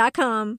A.com. 0.00 0.58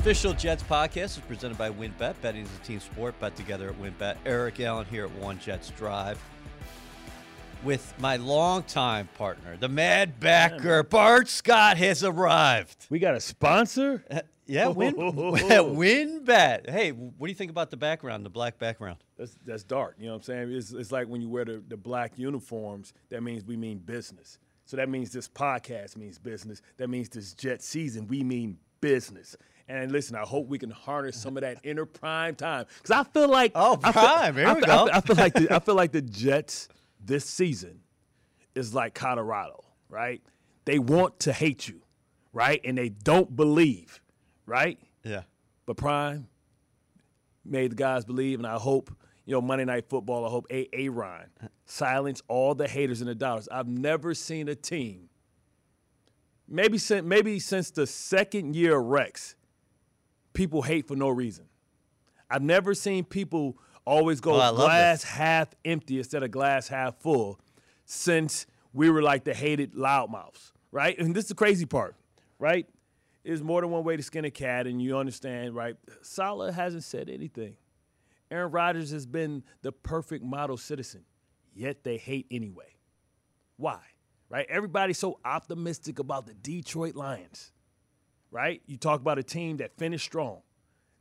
Official 0.00 0.32
Jets 0.32 0.62
podcast 0.62 1.18
is 1.18 1.22
presented 1.28 1.58
by 1.58 1.70
WynnBET. 1.70 2.14
Betting 2.22 2.42
is 2.42 2.48
a 2.56 2.64
team 2.64 2.80
sport. 2.80 3.18
Bet 3.20 3.36
together 3.36 3.68
at 3.68 3.78
WynnBET. 3.80 4.16
Eric 4.24 4.58
Allen 4.60 4.86
here 4.86 5.04
at 5.04 5.12
One 5.16 5.38
Jets 5.38 5.70
Drive 5.70 6.18
with 7.62 7.92
my 7.98 8.16
longtime 8.16 9.08
partner, 9.18 9.56
the 9.58 9.68
Mad 9.68 10.18
Backer, 10.18 10.82
Bart 10.82 11.28
Scott, 11.28 11.76
has 11.76 12.02
arrived. 12.02 12.86
We 12.88 12.98
got 12.98 13.14
a 13.14 13.20
sponsor? 13.20 14.02
Uh, 14.10 14.20
yeah, 14.46 14.68
Win 14.68 14.94
WynnBET. 14.96 16.70
Hey, 16.70 16.92
what 16.92 17.26
do 17.26 17.30
you 17.30 17.34
think 17.34 17.50
about 17.50 17.70
the 17.70 17.76
background, 17.76 18.24
the 18.24 18.30
black 18.30 18.58
background? 18.58 18.98
That's 19.16 19.36
that's 19.44 19.62
dark. 19.62 19.96
You 19.98 20.06
know 20.06 20.12
what 20.12 20.18
I'm 20.18 20.22
saying? 20.22 20.52
It's, 20.52 20.72
it's 20.72 20.90
like 20.90 21.06
when 21.06 21.20
you 21.20 21.28
wear 21.28 21.44
the, 21.44 21.62
the 21.68 21.76
black 21.76 22.18
uniforms, 22.18 22.92
that 23.10 23.22
means 23.22 23.44
we 23.44 23.56
mean 23.56 23.78
business. 23.78 24.38
So 24.70 24.76
that 24.76 24.88
means 24.88 25.10
this 25.10 25.26
podcast 25.26 25.96
means 25.96 26.16
business. 26.16 26.62
That 26.76 26.88
means 26.88 27.08
this 27.08 27.34
Jet 27.34 27.60
season, 27.60 28.06
we 28.06 28.22
mean 28.22 28.56
business. 28.80 29.36
And 29.66 29.90
listen, 29.90 30.14
I 30.14 30.20
hope 30.20 30.46
we 30.46 30.60
can 30.60 30.70
harness 30.70 31.16
some 31.16 31.36
of 31.36 31.40
that 31.40 31.58
inner 31.64 31.84
prime 31.84 32.36
time 32.36 32.66
because 32.76 32.92
I 32.92 33.02
feel 33.10 33.28
like 33.28 33.50
oh 33.56 33.78
prime, 33.78 34.36
feel, 34.36 34.46
here 34.46 34.54
we 34.54 34.62
I, 34.62 34.66
go. 34.66 34.88
I, 34.88 34.98
I 34.98 35.00
feel 35.00 35.16
like 35.16 35.34
the, 35.34 35.52
I 35.52 35.58
feel 35.58 35.74
like 35.74 35.90
the 35.90 36.02
Jets 36.22 36.68
this 37.04 37.24
season 37.24 37.80
is 38.54 38.72
like 38.72 38.94
Colorado, 38.94 39.64
right? 39.88 40.22
They 40.66 40.78
want 40.78 41.18
to 41.20 41.32
hate 41.32 41.66
you, 41.66 41.82
right? 42.32 42.60
And 42.62 42.78
they 42.78 42.90
don't 42.90 43.34
believe, 43.34 44.00
right? 44.46 44.78
Yeah. 45.02 45.22
But 45.66 45.78
prime 45.78 46.28
made 47.44 47.72
the 47.72 47.76
guys 47.76 48.04
believe, 48.04 48.38
and 48.38 48.46
I 48.46 48.54
hope 48.54 48.96
you 49.30 49.36
know, 49.36 49.40
Monday 49.40 49.64
Night 49.64 49.88
Football, 49.88 50.26
I 50.26 50.28
hope 50.28 50.48
A. 50.50 50.68
A. 50.72 50.88
Ron 50.88 51.26
silence 51.64 52.20
all 52.26 52.52
the 52.52 52.66
haters 52.66 53.00
and 53.00 53.08
the 53.08 53.14
doubters. 53.14 53.48
I've 53.48 53.68
never 53.68 54.12
seen 54.12 54.48
a 54.48 54.56
team, 54.56 55.08
maybe 56.48 56.78
since, 56.78 57.06
maybe 57.06 57.38
since 57.38 57.70
the 57.70 57.86
second 57.86 58.56
year 58.56 58.76
of 58.76 58.86
Rex, 58.86 59.36
people 60.32 60.62
hate 60.62 60.88
for 60.88 60.96
no 60.96 61.08
reason. 61.08 61.44
I've 62.28 62.42
never 62.42 62.74
seen 62.74 63.04
people 63.04 63.56
always 63.84 64.20
go 64.20 64.32
Oh, 64.32 64.56
glass 64.56 65.04
half 65.04 65.54
empty 65.64 65.98
instead 65.98 66.24
of 66.24 66.32
glass 66.32 66.66
half 66.66 66.96
full 66.96 67.38
since 67.84 68.46
we 68.72 68.90
were 68.90 69.00
like 69.00 69.22
the 69.22 69.32
hated 69.32 69.74
loudmouths, 69.74 70.50
right? 70.72 70.98
And 70.98 71.14
this 71.14 71.26
is 71.26 71.28
the 71.28 71.36
crazy 71.36 71.66
part, 71.66 71.94
right? 72.40 72.66
There's 73.22 73.44
more 73.44 73.60
than 73.60 73.70
one 73.70 73.84
way 73.84 73.96
to 73.96 74.02
skin 74.02 74.24
a 74.24 74.30
cat, 74.32 74.66
and 74.66 74.82
you 74.82 74.98
understand, 74.98 75.54
right? 75.54 75.76
Saleh 76.02 76.52
hasn't 76.52 76.82
said 76.82 77.08
anything. 77.08 77.54
Aaron 78.30 78.50
Rodgers 78.50 78.90
has 78.90 79.06
been 79.06 79.42
the 79.62 79.72
perfect 79.72 80.24
model 80.24 80.56
citizen, 80.56 81.04
yet 81.54 81.84
they 81.84 81.96
hate 81.96 82.26
anyway. 82.30 82.76
Why? 83.56 83.80
Right? 84.28 84.46
Everybody's 84.48 84.98
so 84.98 85.18
optimistic 85.24 85.98
about 85.98 86.26
the 86.26 86.34
Detroit 86.34 86.94
Lions. 86.94 87.52
Right? 88.30 88.62
You 88.66 88.76
talk 88.76 89.00
about 89.00 89.18
a 89.18 89.24
team 89.24 89.56
that 89.56 89.76
finished 89.76 90.04
strong. 90.04 90.42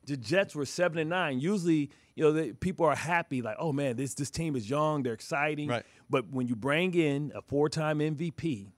The 0.06 0.18
Jets 0.18 0.56
were 0.56 0.66
seven 0.66 0.98
and 0.98 1.10
nine. 1.10 1.40
Usually, 1.40 1.92
you 2.16 2.24
know, 2.24 2.32
the, 2.32 2.54
people 2.54 2.86
are 2.88 2.96
happy, 2.96 3.44
like, 3.44 3.58
oh 3.60 3.72
man, 3.72 3.96
this 3.96 4.16
this 4.16 4.32
team 4.32 4.56
is 4.56 4.68
young, 4.68 5.04
they're 5.04 5.14
exciting. 5.14 5.70
Right. 5.70 5.86
But 6.10 6.32
when 6.32 6.48
you 6.48 6.56
bring 6.56 6.96
in 6.96 7.32
a 7.36 7.42
four-time 7.42 8.00
MVP, 8.00 8.72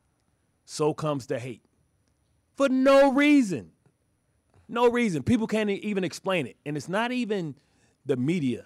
so 0.65 0.93
comes 0.93 1.27
the 1.27 1.39
hate 1.39 1.63
for 2.55 2.69
no 2.69 3.11
reason. 3.13 3.71
No 4.67 4.89
reason. 4.89 5.23
People 5.23 5.47
can't 5.47 5.69
even 5.69 6.03
explain 6.03 6.47
it, 6.47 6.57
and 6.65 6.77
it's 6.77 6.87
not 6.87 7.11
even 7.11 7.55
the 8.05 8.17
media. 8.17 8.65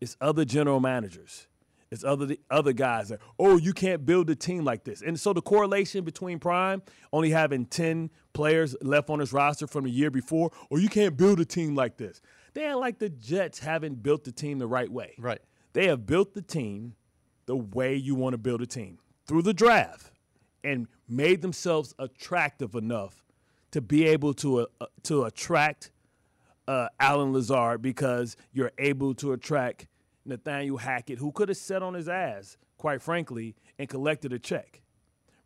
It's 0.00 0.16
other 0.20 0.44
general 0.44 0.80
managers. 0.80 1.46
It's 1.90 2.04
other 2.04 2.36
other 2.50 2.72
guys 2.72 3.08
that, 3.08 3.20
oh, 3.38 3.56
you 3.56 3.72
can't 3.72 4.04
build 4.04 4.28
a 4.30 4.36
team 4.36 4.64
like 4.64 4.84
this. 4.84 5.00
And 5.02 5.18
so 5.18 5.32
the 5.32 5.40
correlation 5.40 6.04
between 6.04 6.38
Prime 6.38 6.82
only 7.12 7.30
having 7.30 7.64
10 7.64 8.10
players 8.34 8.76
left 8.82 9.08
on 9.10 9.20
his 9.20 9.32
roster 9.32 9.66
from 9.66 9.84
the 9.84 9.90
year 9.90 10.10
before, 10.10 10.50
or 10.70 10.78
you 10.78 10.88
can't 10.88 11.16
build 11.16 11.40
a 11.40 11.44
team 11.44 11.74
like 11.74 11.96
this. 11.96 12.20
They 12.54 12.66
are 12.66 12.76
like 12.76 12.98
the 12.98 13.08
Jets 13.08 13.58
haven't 13.58 14.02
built 14.02 14.24
the 14.24 14.32
team 14.32 14.58
the 14.58 14.66
right 14.66 14.90
way. 14.90 15.14
Right. 15.18 15.40
They 15.72 15.86
have 15.86 16.06
built 16.06 16.34
the 16.34 16.42
team 16.42 16.94
the 17.46 17.56
way 17.56 17.94
you 17.94 18.14
want 18.14 18.34
to 18.34 18.38
build 18.38 18.60
a 18.60 18.66
team 18.66 18.98
through 19.26 19.42
the 19.42 19.54
draft 19.54 20.10
and 20.62 20.88
made 21.08 21.40
themselves 21.40 21.94
attractive 21.98 22.74
enough 22.74 23.24
to 23.70 23.80
be 23.80 24.06
able 24.06 24.34
to 24.34 24.66
uh, 24.80 24.86
to 25.04 25.24
attract 25.24 25.90
uh, 26.68 26.88
Allen 27.00 27.32
Lazard 27.32 27.80
because 27.80 28.36
you're 28.52 28.72
able 28.78 29.14
to 29.14 29.32
attract 29.32 29.86
Nathaniel 30.26 30.76
Hackett, 30.76 31.18
who 31.18 31.32
could 31.32 31.48
have 31.48 31.56
sat 31.56 31.82
on 31.82 31.94
his 31.94 32.08
ass, 32.08 32.58
quite 32.76 33.00
frankly, 33.00 33.56
and 33.78 33.88
collected 33.88 34.34
a 34.34 34.38
check, 34.38 34.82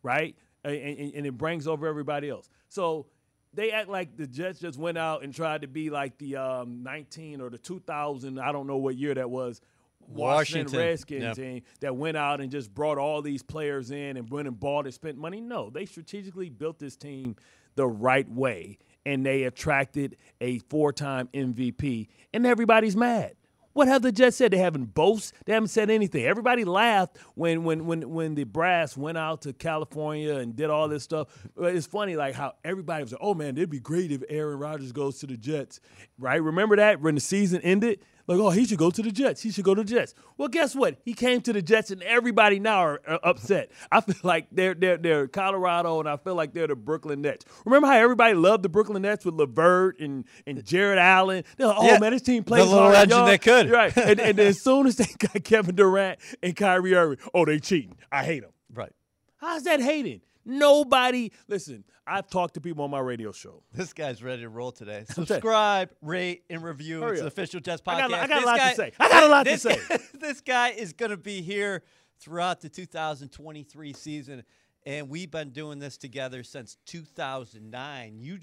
right? 0.03 0.35
And, 0.65 0.75
and, 0.75 1.13
and 1.13 1.25
it 1.25 1.37
brings 1.37 1.65
over 1.65 1.87
everybody 1.87 2.29
else. 2.29 2.49
So 2.67 3.07
they 3.53 3.71
act 3.71 3.87
like 3.87 4.17
the 4.17 4.27
Jets 4.27 4.59
just 4.59 4.77
went 4.77 4.97
out 4.97 5.23
and 5.23 5.33
tried 5.33 5.61
to 5.61 5.67
be 5.67 5.89
like 5.89 6.17
the 6.17 6.35
um, 6.35 6.83
19 6.83 7.39
or 7.39 7.49
the 7.49 7.57
2000, 7.57 8.37
I 8.37 8.51
don't 8.51 8.67
know 8.67 8.77
what 8.77 8.97
year 8.97 9.13
that 9.13 9.29
was, 9.29 9.61
Washington, 10.01 10.17
Washington, 10.17 10.79
Redskins 10.79 11.23
yep. 11.23 11.35
team 11.37 11.61
that 11.79 11.95
went 11.95 12.17
out 12.17 12.41
and 12.41 12.51
just 12.51 12.73
brought 12.73 12.97
all 12.97 13.21
these 13.21 13.41
players 13.41 13.91
in 13.91 14.17
and 14.17 14.29
went 14.29 14.49
and 14.49 14.59
bought 14.59 14.85
and 14.85 14.93
spent 14.93 15.17
money. 15.17 15.39
No, 15.39 15.69
they 15.69 15.85
strategically 15.85 16.49
built 16.49 16.79
this 16.79 16.97
team 16.97 17.37
the 17.75 17.87
right 17.87 18.29
way 18.29 18.77
and 19.05 19.25
they 19.25 19.43
attracted 19.43 20.17
a 20.41 20.59
four-time 20.69 21.29
MVP, 21.33 22.07
and 22.33 22.45
everybody's 22.45 22.95
mad. 22.95 23.35
What 23.73 23.87
have 23.87 24.03
the 24.03 24.11
Jets 24.11 24.37
said? 24.37 24.51
They 24.51 24.57
haven't 24.57 24.93
boast. 24.93 25.33
They 25.45 25.53
haven't 25.53 25.69
said 25.69 25.89
anything. 25.89 26.25
Everybody 26.25 26.63
laughed 26.63 27.17
when 27.33 27.63
when 27.63 27.87
when 27.87 28.07
when 28.11 28.35
the 28.35 28.43
brass 28.43 28.95
went 28.95 29.17
out 29.17 29.41
to 29.41 29.53
California 29.53 30.35
and 30.35 30.55
did 30.55 30.69
all 30.69 30.87
this 30.87 31.03
stuff. 31.03 31.27
It's 31.57 31.87
funny, 31.87 32.15
like 32.15 32.35
how 32.35 32.53
everybody 32.63 33.03
was 33.03 33.13
like, 33.13 33.21
"Oh 33.23 33.33
man, 33.33 33.57
it'd 33.57 33.71
be 33.71 33.79
great 33.79 34.11
if 34.11 34.21
Aaron 34.29 34.59
Rodgers 34.59 34.91
goes 34.91 35.17
to 35.19 35.27
the 35.27 35.37
Jets." 35.37 35.79
Right? 36.19 36.41
Remember 36.41 36.75
that 36.75 37.01
when 37.01 37.15
the 37.15 37.21
season 37.21 37.61
ended? 37.61 37.99
Like, 38.25 38.39
oh, 38.39 38.51
he 38.51 38.65
should 38.65 38.77
go 38.77 38.89
to 38.89 39.01
the 39.01 39.11
Jets. 39.11 39.41
He 39.41 39.51
should 39.51 39.65
go 39.65 39.75
to 39.75 39.83
the 39.83 39.89
Jets. 39.89 40.13
Well, 40.37 40.47
guess 40.47 40.75
what? 40.75 40.97
He 41.03 41.13
came 41.13 41.41
to 41.41 41.51
the 41.51 41.61
Jets, 41.61 41.91
and 41.91 42.01
everybody 42.03 42.57
now 42.59 42.77
are, 42.79 43.01
are 43.05 43.19
upset. 43.23 43.69
I 43.91 43.99
feel 43.99 44.15
like 44.23 44.47
they're 44.51 44.73
they're 44.73 44.97
they're 44.97 45.27
Colorado, 45.27 45.99
and 45.99 46.07
I 46.07 46.15
feel 46.17 46.35
like 46.35 46.53
they're 46.53 46.67
the 46.67 46.75
Brooklyn 46.75 47.21
Nets. 47.21 47.45
Remember 47.65 47.87
how 47.87 47.97
everybody 47.97 48.33
loved 48.33 48.63
the 48.63 48.69
Brooklyn 48.69 49.01
Nets 49.01 49.25
with 49.25 49.35
Levert 49.35 49.99
and 49.99 50.23
and 50.47 50.63
Jarrett 50.63 50.99
Allen? 50.99 51.43
They're 51.57 51.67
like, 51.67 51.77
oh 51.77 51.85
Yeah, 51.85 51.99
man, 51.99 52.11
this 52.13 52.21
team 52.21 52.43
the 52.43 52.47
plays 52.47 52.65
little 52.65 52.79
hard, 52.79 52.95
engine 52.95 53.17
y'all." 53.17 53.25
that 53.27 53.41
could. 53.41 53.69
Right, 53.69 53.95
and, 53.97 54.19
and 54.19 54.37
then 54.37 54.47
as 54.47 54.61
soon 54.61 54.87
as 54.87 54.95
they 54.95 55.07
got 55.19 55.43
Kevin 55.43 55.75
Durant 55.75 56.19
and 56.41 56.55
Kyrie 56.55 56.95
Irving, 56.95 57.17
oh, 57.33 57.43
they 57.45 57.59
cheating. 57.59 57.97
I 58.11 58.23
hate 58.23 58.41
them. 58.43 58.51
Right. 58.73 58.91
How's 59.37 59.63
that 59.63 59.81
hating? 59.81 60.21
Nobody. 60.45 61.31
Listen, 61.47 61.83
I've 62.05 62.27
talked 62.29 62.55
to 62.55 62.61
people 62.61 62.83
on 62.83 62.89
my 62.91 62.99
radio 62.99 63.31
show. 63.31 63.63
This 63.73 63.93
guy's 63.93 64.21
ready 64.21 64.41
to 64.43 64.49
roll 64.49 64.71
today. 64.71 65.05
Subscribe, 65.09 65.91
rate, 66.01 66.43
and 66.49 66.63
review. 66.63 67.01
Hurry 67.01 67.11
it's 67.13 67.21
the 67.21 67.27
up. 67.27 67.33
official 67.33 67.59
Jets 67.59 67.81
I 67.85 68.01
podcast. 68.01 68.09
got- 68.09 68.19
I 68.19 68.27
got 68.27 68.43
a 68.43 68.45
lot 68.45 68.57
to 68.69 68.75
say. 68.75 68.91
I 68.99 69.09
got 69.09 69.23
a 69.23 69.27
lot 69.27 69.43
to 69.45 69.51
this 69.51 69.61
say. 69.61 69.77
Guy, 69.89 69.97
this 70.19 70.41
guy 70.41 70.69
is 70.69 70.93
going 70.93 71.11
to 71.11 71.17
be 71.17 71.41
here 71.41 71.83
throughout 72.19 72.61
the 72.61 72.69
2023 72.69 73.93
season, 73.93 74.43
and 74.85 75.09
we've 75.09 75.31
been 75.31 75.49
doing 75.51 75.79
this 75.79 75.97
together 75.97 76.43
since 76.43 76.77
2009. 76.85 78.19
You, 78.19 78.39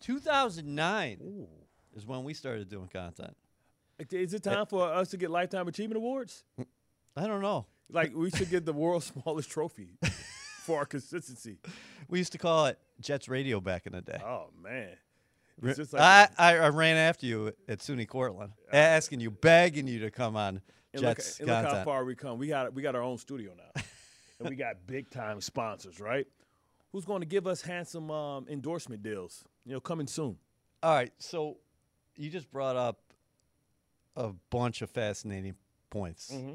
2009 0.00 1.46
is 1.94 2.06
when 2.06 2.24
we 2.24 2.34
started 2.34 2.68
doing 2.68 2.88
content. 2.88 3.36
Is 4.10 4.34
it 4.34 4.42
time 4.42 4.66
for 4.66 4.84
us 4.92 5.08
to 5.10 5.16
get 5.16 5.30
lifetime 5.30 5.68
achievement 5.68 5.96
awards? 5.98 6.44
I 7.16 7.26
don't 7.26 7.40
know. 7.42 7.66
Like 7.90 8.14
we 8.14 8.30
should 8.30 8.50
get 8.50 8.64
the 8.64 8.72
world's 8.72 9.06
smallest 9.06 9.50
trophy. 9.50 9.98
for 10.66 10.78
our 10.78 10.86
consistency. 10.86 11.58
We 12.08 12.18
used 12.18 12.32
to 12.32 12.38
call 12.38 12.66
it 12.66 12.78
Jets 13.00 13.28
Radio 13.28 13.60
back 13.60 13.86
in 13.86 13.92
the 13.92 14.02
day. 14.02 14.20
Oh 14.24 14.50
man. 14.62 14.90
Re- 15.60 15.70
It's 15.70 15.78
just 15.78 15.92
like 15.92 16.02
I, 16.02 16.28
I, 16.38 16.56
I 16.58 16.68
ran 16.70 16.96
after 16.96 17.26
you 17.26 17.52
at 17.68 17.78
SUNY 17.78 18.08
Cortland, 18.08 18.52
asking 18.72 19.20
you, 19.20 19.30
begging 19.30 19.86
you 19.86 20.00
to 20.00 20.10
come 20.10 20.36
on 20.36 20.60
and 20.92 21.02
look, 21.02 21.16
Jets 21.18 21.40
and 21.40 21.48
look 21.48 21.64
how 21.64 21.84
far 21.84 22.04
we 22.04 22.14
come. 22.14 22.38
We 22.38 22.48
got 22.48 22.72
we 22.74 22.82
got 22.82 22.94
our 22.94 23.02
own 23.02 23.18
studio 23.18 23.52
now, 23.56 23.82
and 24.40 24.48
we 24.48 24.56
got 24.56 24.86
big 24.86 25.10
time 25.10 25.40
sponsors, 25.40 26.00
right? 26.00 26.26
Who's 26.92 27.04
going 27.04 27.20
to 27.20 27.26
give 27.26 27.46
us 27.46 27.62
handsome 27.62 28.10
um, 28.10 28.46
endorsement 28.48 29.02
deals? 29.02 29.44
You 29.64 29.72
know, 29.72 29.80
coming 29.80 30.06
soon. 30.06 30.36
All 30.82 30.94
right, 30.94 31.12
so 31.18 31.58
you 32.16 32.28
just 32.28 32.50
brought 32.50 32.76
up 32.76 33.00
a 34.16 34.32
bunch 34.50 34.82
of 34.82 34.90
fascinating 34.90 35.54
points. 35.90 36.30
Mm-hmm. 36.34 36.54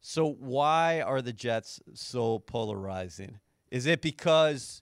So 0.00 0.32
why 0.32 1.02
are 1.02 1.20
the 1.20 1.32
Jets 1.32 1.80
so 1.94 2.38
polarizing? 2.38 3.38
Is 3.76 3.84
it 3.86 4.00
because 4.00 4.80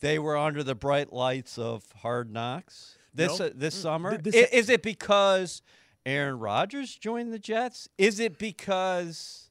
they 0.00 0.18
were 0.18 0.36
under 0.36 0.62
the 0.62 0.76
bright 0.76 1.12
lights 1.12 1.58
of 1.58 1.84
Hard 2.02 2.30
Knocks 2.32 2.96
this 3.12 3.38
No. 3.40 3.46
uh, 3.46 3.50
this 3.54 3.76
Mm, 3.78 3.82
summer? 3.82 4.10
th- 4.18 4.22
this- 4.22 4.36
I- 4.52 4.54
is 4.56 4.68
it 4.70 4.82
because 4.82 5.60
Aaron 6.06 6.38
Rodgers 6.38 6.94
joined 6.94 7.32
the 7.32 7.38
Jets? 7.40 7.88
Is 7.98 8.20
it 8.20 8.38
because 8.38 9.50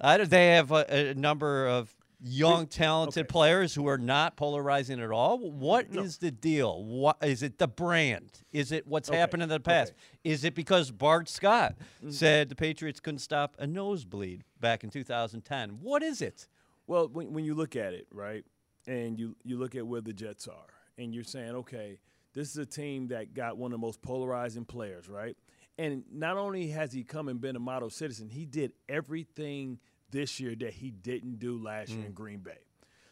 I 0.00 0.18
don't, 0.18 0.28
they 0.28 0.48
have 0.48 0.70
a, 0.72 1.10
a 1.10 1.14
number 1.14 1.66
of 1.66 1.94
young, 2.24 2.66
talented 2.66 3.22
okay. 3.24 3.32
players 3.32 3.74
who 3.74 3.86
are 3.88 3.96
not 3.98 4.36
polarizing 4.36 5.00
at 5.00 5.10
all? 5.10 5.38
What 5.50 5.86
is 5.86 6.20
No. 6.20 6.26
the 6.26 6.30
deal? 6.30 6.84
What 6.84 7.16
is 7.22 7.42
it? 7.42 7.58
The 7.58 7.66
brand? 7.68 8.42
Is 8.52 8.72
it 8.72 8.86
what's 8.86 9.08
Okay, 9.08 9.18
happened 9.18 9.42
in 9.42 9.48
the 9.48 9.58
past? 9.58 9.92
okay. 9.92 9.98
Is 10.32 10.44
it 10.44 10.54
because 10.54 10.90
Bart 10.90 11.28
Scott 11.30 11.76
said 12.10 12.48
the 12.50 12.54
Patriots 12.56 13.00
couldn't 13.00 13.20
stop 13.20 13.56
a 13.58 13.66
nosebleed 13.66 14.44
back 14.60 14.84
in 14.84 14.90
2010? 14.90 15.78
What 15.80 16.02
is 16.02 16.20
it? 16.20 16.46
Well, 16.92 17.08
when, 17.08 17.32
when 17.32 17.46
you 17.46 17.54
look 17.54 17.74
at 17.74 17.94
it, 17.94 18.06
right, 18.12 18.44
and 18.86 19.18
you, 19.18 19.34
you 19.44 19.56
look 19.56 19.74
at 19.74 19.86
where 19.86 20.02
the 20.02 20.12
Jets 20.12 20.46
are, 20.46 20.74
and 20.98 21.14
you're 21.14 21.24
saying, 21.24 21.52
okay, 21.52 21.98
this 22.34 22.50
is 22.50 22.58
a 22.58 22.66
team 22.66 23.08
that 23.08 23.32
got 23.32 23.56
one 23.56 23.72
of 23.72 23.80
the 23.80 23.86
most 23.86 24.02
polarizing 24.02 24.66
players, 24.66 25.08
right? 25.08 25.34
And 25.78 26.04
not 26.12 26.36
only 26.36 26.68
has 26.68 26.92
he 26.92 27.02
come 27.02 27.28
and 27.28 27.40
been 27.40 27.56
a 27.56 27.60
model 27.60 27.88
citizen, 27.88 28.28
he 28.28 28.44
did 28.44 28.72
everything 28.90 29.78
this 30.10 30.38
year 30.38 30.54
that 30.56 30.74
he 30.74 30.90
didn't 30.90 31.38
do 31.38 31.56
last 31.56 31.92
year 31.92 32.04
in 32.04 32.12
Green 32.12 32.40
Bay. 32.40 32.60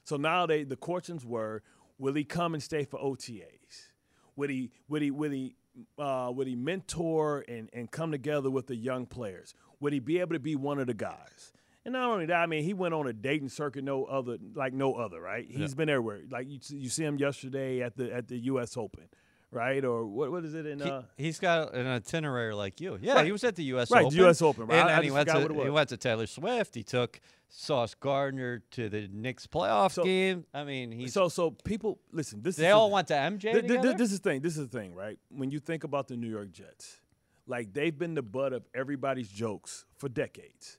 So 0.05 0.19
now 0.19 0.45
they 0.45 0.65
the 0.65 0.77
questions 0.77 1.25
were, 1.25 1.63
will 1.97 2.13
he 2.13 2.25
come 2.25 2.53
and 2.53 2.63
stay 2.63 2.85
for 2.85 3.01
OTAs? 3.01 3.89
Would 4.37 4.51
he 4.51 4.73
would 4.91 5.01
he 5.01 5.11
would 5.11 5.33
he 5.33 5.57
uh, 5.99 6.31
would 6.35 6.47
he 6.47 6.55
mentor 6.55 7.47
and, 7.49 7.71
and 7.73 7.91
come 7.91 8.13
together 8.13 8.51
with 8.51 8.67
the 8.67 8.77
young 8.77 9.07
players? 9.07 9.55
Would 9.81 9.95
he 9.95 10.01
be 10.01 10.19
able 10.19 10.35
to 10.35 10.39
be 10.39 10.55
one 10.55 10.79
of 10.79 10.87
the 10.87 10.93
guys? 10.93 11.55
And 11.85 11.93
not 11.95 12.11
only 12.11 12.27
that, 12.27 12.37
I 12.37 12.47
mean, 12.47 12.63
he 12.65 12.75
went 12.75 12.93
on 12.93 13.07
a 13.07 13.13
dating 13.13 13.49
circuit 13.49 13.85
no 13.85 14.05
other 14.05 14.37
like 14.55 14.73
no 14.75 14.95
other, 14.95 15.21
right? 15.21 15.47
He's 15.49 15.75
been 15.75 15.89
everywhere. 15.89 16.21
Like 16.31 16.49
you, 16.49 16.59
you 16.71 16.89
see 16.91 17.05
him 17.05 17.17
yesterday 17.19 17.81
at 17.83 17.97
the 17.97 18.13
at 18.13 18.29
the 18.29 18.37
U.S. 18.53 18.77
Open, 18.77 19.05
right? 19.51 19.83
Or 19.83 20.05
what 20.07 20.31
what 20.31 20.45
is 20.45 20.55
it 20.55 20.67
in? 20.67 20.81
He, 20.81 20.91
Uh, 20.91 21.03
he's 21.17 21.39
got 21.39 21.75
an 21.75 21.87
itinerary 21.87 22.55
like 22.55 22.83
you. 22.83 22.99
Yeah, 23.01 23.15
Right. 23.15 23.25
he 23.27 23.33
was 23.33 23.45
at 23.45 23.57
the 23.57 23.65
U.S. 23.75 23.91
Right, 23.91 24.05
Open. 24.05 24.19
US 24.27 24.43
Open, 24.43 24.67
right? 24.67 24.79
And 24.81 24.91
I 24.91 25.03
he 25.03 25.11
went 25.11 25.29
to 25.31 25.63
he 25.65 25.71
went 25.71 25.89
to 25.89 25.97
Taylor 25.97 26.27
Swift. 26.27 26.75
He 26.75 26.83
took 26.83 27.19
Sauce 27.49 27.95
Gardner 27.95 28.63
to 28.73 28.91
the 28.91 29.09
Knicks 29.11 29.47
playoff 29.47 29.93
So- 29.93 30.05
game. 30.05 30.45
I 30.53 30.65
mean, 30.65 30.93
he's 30.93 31.15
so 31.15 31.29
so 31.31 31.51
people 31.51 31.99
listen. 32.13 32.43
This 32.43 32.57
they 32.57 32.69
is 32.69 32.75
all 32.75 32.89
the- 32.91 32.95
went 32.95 33.09
to 33.09 33.15
MJ 33.15 33.53
Th- 33.53 33.67
th- 33.67 33.81
th- 33.81 33.97
this 33.97 34.13
is 34.13 34.21
the 34.21 34.29
thing. 34.31 34.43
This 34.43 34.59
is 34.59 34.69
the 34.69 34.79
thing, 34.79 34.95
right? 34.95 35.19
When 35.31 35.51
you 35.51 35.61
think 35.61 35.85
about 35.85 36.09
the 36.09 36.17
New 36.19 36.29
York 36.29 36.53
Jets, 36.53 37.01
like 37.47 37.73
they've 37.73 37.97
been 37.99 38.13
the 38.15 38.23
butt 38.23 38.53
of 38.53 38.69
everybody's 38.75 39.29
jokes 39.31 39.87
for 39.97 40.11
decades, 40.11 40.79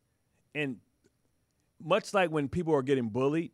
and 0.54 0.78
much 1.84 2.14
like 2.14 2.30
when 2.30 2.48
people 2.48 2.74
are 2.74 2.82
getting 2.82 3.10
bullied, 3.10 3.52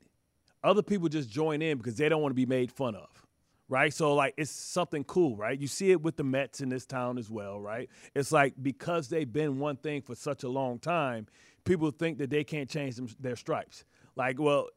other 0.64 0.82
people 0.82 1.08
just 1.08 1.30
join 1.30 1.62
in 1.62 1.78
because 1.78 1.96
they 1.96 2.10
don't 2.10 2.22
want 2.22 2.32
to 2.32 2.36
be 2.36 2.46
made 2.46 2.72
fun 2.72 2.96
of, 2.96 3.26
right? 3.70 3.94
So 3.94 4.16
like 4.16 4.34
it's 4.38 4.52
something 4.52 5.04
cool, 5.04 5.36
right? 5.36 5.60
You 5.60 5.68
see 5.68 5.92
it 5.92 6.02
with 6.02 6.18
the 6.18 6.24
Mets 6.24 6.62
in 6.62 6.70
this 6.70 6.86
town 6.86 7.18
as 7.18 7.30
well, 7.30 7.60
right? 7.60 7.90
It's 8.16 8.32
like 8.32 8.54
because 8.62 9.10
they've 9.10 9.32
been 9.32 9.60
one 9.60 9.78
thing 9.78 10.02
for 10.02 10.16
such 10.16 10.44
a 10.44 10.50
long 10.50 10.80
time, 10.80 11.28
people 11.64 11.92
think 11.92 12.18
that 12.18 12.30
they 12.30 12.44
can't 12.44 12.70
change 12.70 12.96
them, 12.96 13.08
their 13.20 13.36
stripes. 13.36 13.86
Like, 14.16 14.40
well, 14.40 14.70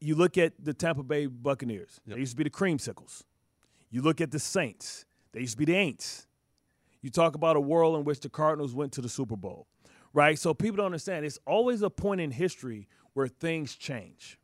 you 0.00 0.14
look 0.14 0.38
at 0.38 0.52
the 0.62 0.74
Tampa 0.74 1.02
Bay 1.02 1.26
Buccaneers. 1.26 2.00
They 2.06 2.16
used 2.16 2.32
to 2.32 2.36
be 2.36 2.44
the 2.44 2.50
creamsicles. 2.50 3.24
You 3.90 4.02
look 4.02 4.20
at 4.20 4.30
the 4.30 4.38
Saints. 4.38 5.04
They 5.32 5.40
used 5.40 5.52
to 5.54 5.58
be 5.58 5.64
the 5.64 5.72
Aints. 5.72 6.26
You 7.00 7.10
talk 7.10 7.34
about 7.34 7.56
a 7.56 7.60
world 7.60 7.96
in 7.98 8.04
which 8.04 8.20
the 8.20 8.28
Cardinals 8.28 8.74
went 8.74 8.92
to 8.92 9.00
the 9.00 9.08
Super 9.08 9.36
Bowl, 9.36 9.66
right? 10.14 10.38
So 10.38 10.54
people 10.54 10.78
don't 10.78 10.86
understand. 10.86 11.26
It's 11.26 11.38
always 11.46 11.82
a 11.82 11.90
point 11.90 12.22
in 12.22 12.30
history 12.30 12.88
where 13.12 13.28
things 13.28 13.74
change. 13.74 14.38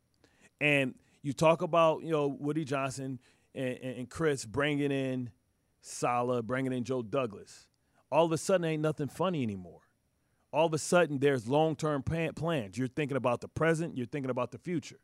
And 0.60 0.94
you 1.22 1.32
talk 1.32 1.62
about, 1.62 2.02
you 2.02 2.10
know, 2.10 2.26
Woody 2.26 2.64
Johnson 2.64 3.18
and, 3.54 3.78
and, 3.82 3.96
and 3.98 4.10
Chris 4.10 4.44
bringing 4.44 4.92
in 4.92 5.30
Saleh, 5.80 6.44
bringing 6.44 6.72
in 6.72 6.84
Joe 6.84 7.02
Douglas. 7.02 7.66
All 8.12 8.26
of 8.26 8.32
a 8.32 8.38
sudden, 8.38 8.64
ain't 8.64 8.82
nothing 8.82 9.08
funny 9.08 9.42
anymore. 9.42 9.80
All 10.52 10.66
of 10.66 10.74
a 10.74 10.78
sudden, 10.78 11.20
there's 11.20 11.48
long-term 11.48 12.02
plan- 12.02 12.34
plans. 12.34 12.76
You're 12.76 12.88
thinking 12.88 13.16
about 13.16 13.40
the 13.40 13.48
present. 13.48 13.96
You're 13.96 14.06
thinking 14.06 14.30
about 14.30 14.50
the 14.50 14.58
future, 14.58 14.98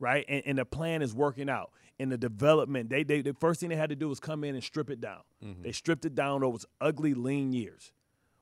right? 0.00 0.24
And, 0.26 0.42
and 0.46 0.58
the 0.58 0.64
plan 0.64 1.02
is 1.02 1.14
working 1.14 1.50
out. 1.50 1.70
In 1.98 2.08
the 2.08 2.18
development, 2.18 2.90
they, 2.90 3.04
they 3.04 3.22
the 3.22 3.34
first 3.34 3.60
thing 3.60 3.70
they 3.70 3.76
had 3.76 3.90
to 3.90 3.96
do 3.96 4.08
was 4.08 4.20
come 4.20 4.44
in 4.44 4.54
and 4.54 4.62
strip 4.64 4.90
it 4.90 5.00
down. 5.00 5.20
Mm-hmm. 5.44 5.62
They 5.62 5.72
stripped 5.72 6.04
it 6.04 6.14
down 6.14 6.42
over 6.42 6.58
ugly, 6.80 7.14
lean 7.14 7.52
years. 7.52 7.92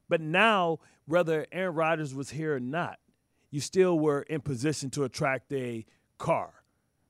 But 0.09 0.21
now, 0.21 0.79
whether 1.07 1.47
Aaron 1.53 1.75
Rodgers 1.75 2.15
was 2.15 2.31
here 2.31 2.57
or 2.57 2.61
not, 2.61 2.99
you 3.51 3.61
still 3.61 3.99
were 3.99 4.23
in 4.23 4.41
position 4.41 4.91
to 4.91 5.05
attract 5.05 5.53
a 5.53 5.87
Carr, 6.19 6.53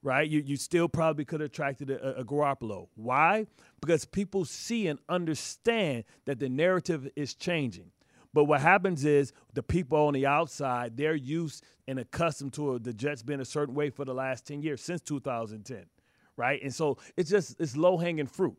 right? 0.02 0.28
You, 0.28 0.40
you 0.40 0.56
still 0.56 0.88
probably 0.88 1.24
could 1.24 1.40
have 1.40 1.50
attracted 1.50 1.90
a, 1.90 2.18
a 2.18 2.24
Garoppolo. 2.24 2.88
Why? 2.94 3.46
Because 3.80 4.04
people 4.04 4.44
see 4.44 4.86
and 4.86 4.98
understand 5.08 6.04
that 6.26 6.38
the 6.38 6.48
narrative 6.48 7.08
is 7.16 7.34
changing. 7.34 7.90
But 8.34 8.44
what 8.44 8.60
happens 8.60 9.04
is 9.04 9.32
the 9.54 9.62
people 9.62 9.96
on 10.06 10.12
the 10.12 10.26
outside, 10.26 10.96
they're 10.96 11.14
used 11.14 11.64
and 11.86 12.00
accustomed 12.00 12.52
to 12.54 12.80
the 12.80 12.92
Jets 12.92 13.22
being 13.22 13.40
a 13.40 13.44
certain 13.44 13.74
way 13.74 13.90
for 13.90 14.04
the 14.04 14.12
last 14.12 14.46
10 14.46 14.60
years, 14.60 14.82
since 14.82 15.00
2010, 15.02 15.86
right? 16.36 16.60
And 16.60 16.74
so 16.74 16.98
it's 17.16 17.30
just, 17.30 17.60
it's 17.60 17.76
low 17.76 17.96
hanging 17.96 18.26
fruit. 18.26 18.56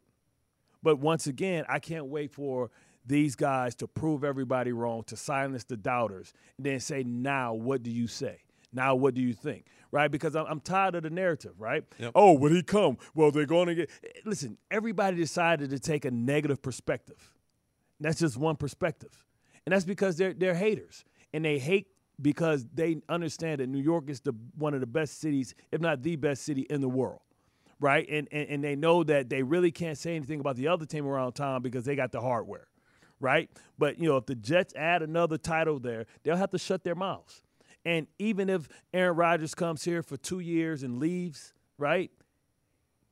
But 0.81 1.00
once 1.00 1.28
again, 1.28 1.66
I 1.68 1.80
can't 1.80 2.06
wait 2.06 2.31
for 2.31 2.72
these 3.06 3.36
guys 3.36 3.75
to 3.75 3.88
prove 3.88 4.24
everybody 4.24 4.72
wrong, 4.72 5.04
to 5.06 5.16
silence 5.16 5.63
the 5.63 5.78
doubters, 5.78 6.34
and 6.57 6.66
then 6.66 6.80
say, 6.80 7.04
now 7.04 7.54
what 7.54 7.84
do 7.84 7.92
you 7.92 8.07
say? 8.07 8.40
Now 8.74 8.96
what 8.96 9.13
do 9.13 9.22
you 9.22 9.34
think? 9.34 9.66
Right? 9.92 10.12
Because 10.12 10.36
I'm, 10.36 10.46
I'm 10.48 10.60
tired 10.60 10.96
of 10.96 11.04
the 11.04 11.10
narrative, 11.10 11.54
right? 11.57 11.84
Oh, 12.13 12.34
will 12.34 12.52
he 12.52 12.63
come? 12.63 12.98
Well, 13.13 13.31
they're 13.31 13.46
going 13.46 13.68
to 13.68 13.75
get. 13.75 13.90
Listen, 14.25 14.57
everybody 14.69 15.16
decided 15.16 15.69
to 15.69 15.80
take 15.80 16.04
a 16.04 16.12
negative 16.12 16.62
perspective. 16.62 17.31
That's 18.00 18.19
just 18.19 18.35
one 18.35 18.57
perspective. 18.57 19.26
And 19.66 19.74
that's 19.74 19.85
because 19.85 20.18
they're, 20.18 20.33
they're 20.33 20.56
haters. 20.56 21.06
And 21.33 21.45
they 21.45 21.57
hate 21.59 21.88
because 22.21 22.66
they 22.74 22.97
understand 23.07 23.62
that 23.62 23.68
New 23.68 23.81
York 23.81 24.09
is 24.09 24.19
the, 24.21 24.33
one 24.57 24.74
of 24.74 24.81
the 24.81 24.88
best 24.88 25.19
cities, 25.19 25.56
if 25.71 25.80
not 25.80 26.02
the 26.04 26.18
best 26.18 26.44
city 26.44 26.66
in 26.69 26.81
the 26.81 26.90
world 26.90 27.21
right? 27.80 28.07
And, 28.09 28.28
and 28.31 28.47
and 28.50 28.64
they 28.64 28.76
know 28.76 29.04
that 29.04 29.30
they 29.30 29.44
really 29.44 29.71
can't 29.71 29.97
say 29.97 30.16
anything 30.16 30.40
about 30.40 30.56
the 30.56 30.68
other 30.68 30.85
team 30.85 31.06
around 31.06 31.33
town 31.33 31.62
because 31.62 31.83
they 31.85 31.95
got 31.95 32.12
the 32.12 32.21
hardware, 32.21 32.68
right? 33.19 33.50
But 33.78 34.00
you 34.00 34.07
know, 34.07 34.18
if 34.18 34.26
the 34.26 34.36
Jets 34.36 34.74
add 34.76 35.02
another 35.02 35.38
title 35.38 35.80
there, 35.80 36.06
they'll 36.24 36.38
have 36.38 36.52
to 36.52 36.57
shut 36.57 36.84
their 36.84 36.95
mouths. 36.95 37.42
And 37.86 38.07
even 38.18 38.50
if 38.50 38.68
Aaron 38.94 39.16
Rodgers 39.16 39.54
comes 39.54 39.84
here 39.84 40.02
for 40.02 40.18
two 40.18 40.40
years 40.40 40.81
and 40.81 41.00
leaves, 41.00 41.54
right? 41.78 42.12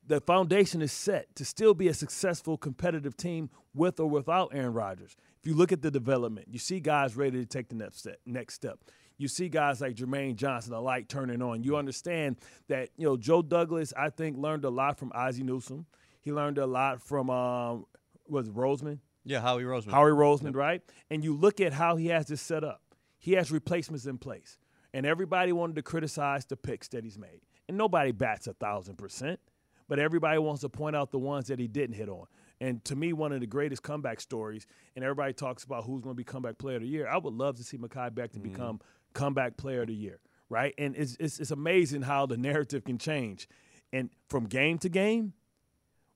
The 0.05 0.19
foundation 0.19 0.81
is 0.81 0.91
set 0.91 1.33
to 1.35 1.45
still 1.45 1.73
be 1.73 1.87
a 1.87 1.93
successful 1.93 2.57
competitive 2.57 3.15
team 3.15 3.49
with 3.73 3.99
or 3.99 4.07
without 4.07 4.51
Aaron 4.53 4.73
Rodgers. 4.73 5.15
If 5.39 5.47
you 5.47 5.53
look 5.53 5.71
at 5.71 5.81
the 5.81 5.91
development, 5.91 6.47
you 6.49 6.59
see 6.59 6.79
guys 6.79 7.15
ready 7.15 7.39
to 7.39 7.45
take 7.45 7.69
the 7.69 7.75
next 7.75 7.99
step. 7.99 8.17
Next 8.25 8.55
step. 8.55 8.79
You 9.17 9.27
see 9.27 9.47
guys 9.47 9.79
like 9.79 9.95
Jermaine 9.95 10.35
Johnson, 10.35 10.71
the 10.71 10.81
light 10.81 11.07
turning 11.07 11.41
on. 11.41 11.63
You 11.63 11.77
understand 11.77 12.37
that 12.67 12.89
you 12.97 13.05
know 13.05 13.15
Joe 13.15 13.41
Douglas. 13.41 13.93
I 13.95 14.09
think 14.09 14.37
learned 14.37 14.65
a 14.65 14.69
lot 14.69 14.97
from 14.97 15.11
Ozzie 15.13 15.43
Newsome. 15.43 15.85
He 16.21 16.33
learned 16.33 16.57
a 16.57 16.65
lot 16.65 17.01
from 17.01 17.29
um, 17.29 17.85
was 18.27 18.49
Roseman. 18.49 18.99
Yeah, 19.25 19.41
Howie 19.41 19.63
Roseman. 19.63 19.91
Howie 19.91 20.11
Roseman, 20.11 20.55
right? 20.55 20.81
And 21.09 21.23
you 21.23 21.35
look 21.35 21.61
at 21.61 21.73
how 21.73 21.95
he 21.95 22.07
has 22.07 22.27
this 22.27 22.41
set 22.41 22.63
up. 22.63 22.81
He 23.19 23.33
has 23.33 23.51
replacements 23.51 24.05
in 24.05 24.17
place. 24.17 24.57
And 24.93 25.05
everybody 25.05 25.51
wanted 25.51 25.75
to 25.77 25.81
criticize 25.81 26.45
the 26.45 26.57
picks 26.57 26.87
that 26.89 27.03
he's 27.03 27.17
made. 27.17 27.41
And 27.67 27.77
nobody 27.77 28.11
bats 28.11 28.47
a 28.47 28.53
thousand 28.53 28.97
percent, 28.97 29.39
but 29.87 29.97
everybody 29.97 30.37
wants 30.39 30.61
to 30.61 30.69
point 30.69 30.95
out 30.95 31.11
the 31.11 31.19
ones 31.19 31.47
that 31.47 31.57
he 31.57 31.67
didn't 31.67 31.95
hit 31.95 32.09
on. 32.09 32.25
And 32.59 32.83
to 32.85 32.95
me, 32.95 33.13
one 33.13 33.31
of 33.31 33.39
the 33.39 33.47
greatest 33.47 33.81
comeback 33.81 34.21
stories, 34.21 34.67
and 34.95 35.03
everybody 35.03 35.33
talks 35.33 35.63
about 35.63 35.85
who's 35.85 36.01
going 36.01 36.13
to 36.13 36.17
be 36.17 36.23
comeback 36.23 36.57
player 36.57 36.75
of 36.75 36.81
the 36.81 36.87
year. 36.87 37.07
I 37.07 37.17
would 37.17 37.33
love 37.33 37.55
to 37.57 37.63
see 37.63 37.77
Mekhi 37.77 38.11
Becton 38.11 38.39
mm-hmm. 38.39 38.43
become 38.43 38.81
comeback 39.13 39.57
player 39.57 39.81
of 39.81 39.87
the 39.87 39.95
year, 39.95 40.19
right? 40.49 40.73
And 40.77 40.95
it's, 40.95 41.17
it's, 41.19 41.39
it's 41.39 41.51
amazing 41.51 42.03
how 42.03 42.25
the 42.25 42.37
narrative 42.37 42.83
can 42.83 42.97
change. 42.97 43.47
And 43.91 44.09
from 44.29 44.45
game 44.45 44.77
to 44.79 44.89
game, 44.89 45.33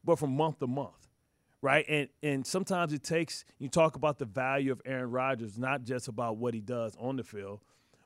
but 0.03 0.19
from 0.19 0.35
month 0.35 0.59
to 0.59 0.67
month, 0.67 1.06
right? 1.67 1.86
And 1.89 2.07
and 2.24 2.47
sometimes 2.47 2.93
it 2.93 3.03
takes 3.03 3.43
you 3.59 3.67
talk 3.67 3.97
about 3.97 4.19
the 4.19 4.25
value 4.25 4.71
of 4.71 4.81
Aaron 4.86 5.12
Rodgers, 5.12 5.57
not 5.57 5.83
just 5.83 6.07
about 6.07 6.38
what 6.38 6.53
he 6.53 6.62
does 6.62 6.95
on 6.97 7.17
the 7.17 7.25
field, 7.25 7.59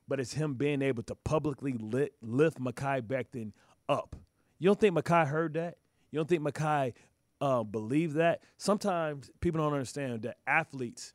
but 0.08 0.20
it's 0.20 0.34
him 0.34 0.56
being 0.56 0.82
able 0.82 1.04
to 1.04 1.14
publicly 1.14 1.74
lit, 1.74 2.16
lift 2.24 2.60
Mekhi 2.60 3.04
Becton 3.04 3.52
up. 3.88 4.16
You 4.58 4.68
don't 4.68 4.80
think 4.80 4.98
Mekhi 4.98 5.28
heard 5.28 5.54
that? 5.54 5.78
You 6.10 6.18
don't 6.18 6.28
think 6.28 6.42
Mekhi 6.42 6.94
uh, 7.40 7.62
believed 7.62 8.16
that? 8.16 8.42
Sometimes 8.58 9.30
people 9.42 9.62
don't 9.62 9.74
understand 9.74 10.24
that 10.24 10.38
athletes 10.48 11.14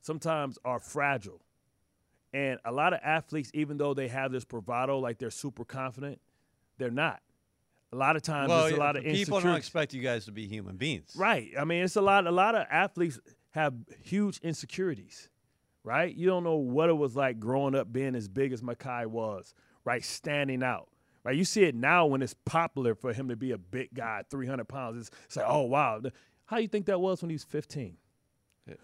sometimes 0.00 0.58
are 0.64 0.80
fragile. 0.80 1.42
And 2.32 2.58
a 2.64 2.72
lot 2.72 2.92
of 2.92 2.98
athletes, 3.04 3.52
even 3.54 3.76
though 3.76 3.94
they 3.94 4.08
have 4.08 4.32
this 4.32 4.44
bravado, 4.44 4.98
like 4.98 5.18
they're 5.18 5.30
super 5.30 5.64
confident, 5.64 6.20
they're 6.76 6.90
not. 6.90 7.20
A 7.94 7.96
lot 7.96 8.16
of 8.16 8.22
times, 8.22 8.48
well, 8.48 8.62
there's 8.62 8.74
a 8.74 8.80
lot 8.80 8.96
of 8.96 9.04
people 9.04 9.40
don't 9.40 9.54
expect 9.54 9.94
you 9.94 10.02
guys 10.02 10.24
to 10.24 10.32
be 10.32 10.48
human 10.48 10.76
beings. 10.76 11.14
Right. 11.16 11.52
I 11.56 11.64
mean, 11.64 11.84
it's 11.84 11.94
a 11.94 12.00
lot. 12.00 12.26
A 12.26 12.32
lot 12.32 12.56
of 12.56 12.66
athletes 12.68 13.20
have 13.50 13.72
huge 14.02 14.38
insecurities. 14.38 15.28
Right. 15.84 16.12
You 16.12 16.26
don't 16.26 16.42
know 16.42 16.56
what 16.56 16.88
it 16.88 16.94
was 16.94 17.14
like 17.14 17.38
growing 17.38 17.76
up 17.76 17.92
being 17.92 18.16
as 18.16 18.26
big 18.26 18.52
as 18.52 18.62
Mekhi 18.62 19.06
was. 19.06 19.54
Right. 19.84 20.04
Standing 20.04 20.64
out. 20.64 20.88
Right. 21.22 21.36
You 21.36 21.44
see 21.44 21.62
it 21.62 21.76
now 21.76 22.06
when 22.06 22.20
it's 22.20 22.34
popular 22.44 22.96
for 22.96 23.12
him 23.12 23.28
to 23.28 23.36
be 23.36 23.52
a 23.52 23.58
big 23.58 23.94
guy, 23.94 24.24
300 24.28 24.66
pounds. 24.66 24.98
It's, 24.98 25.10
it's 25.26 25.36
like, 25.36 25.46
oh 25.48 25.62
wow. 25.62 26.00
How 26.46 26.56
you 26.56 26.66
think 26.66 26.86
that 26.86 27.00
was 27.00 27.22
when 27.22 27.30
he 27.30 27.34
was 27.34 27.44
15? 27.44 27.96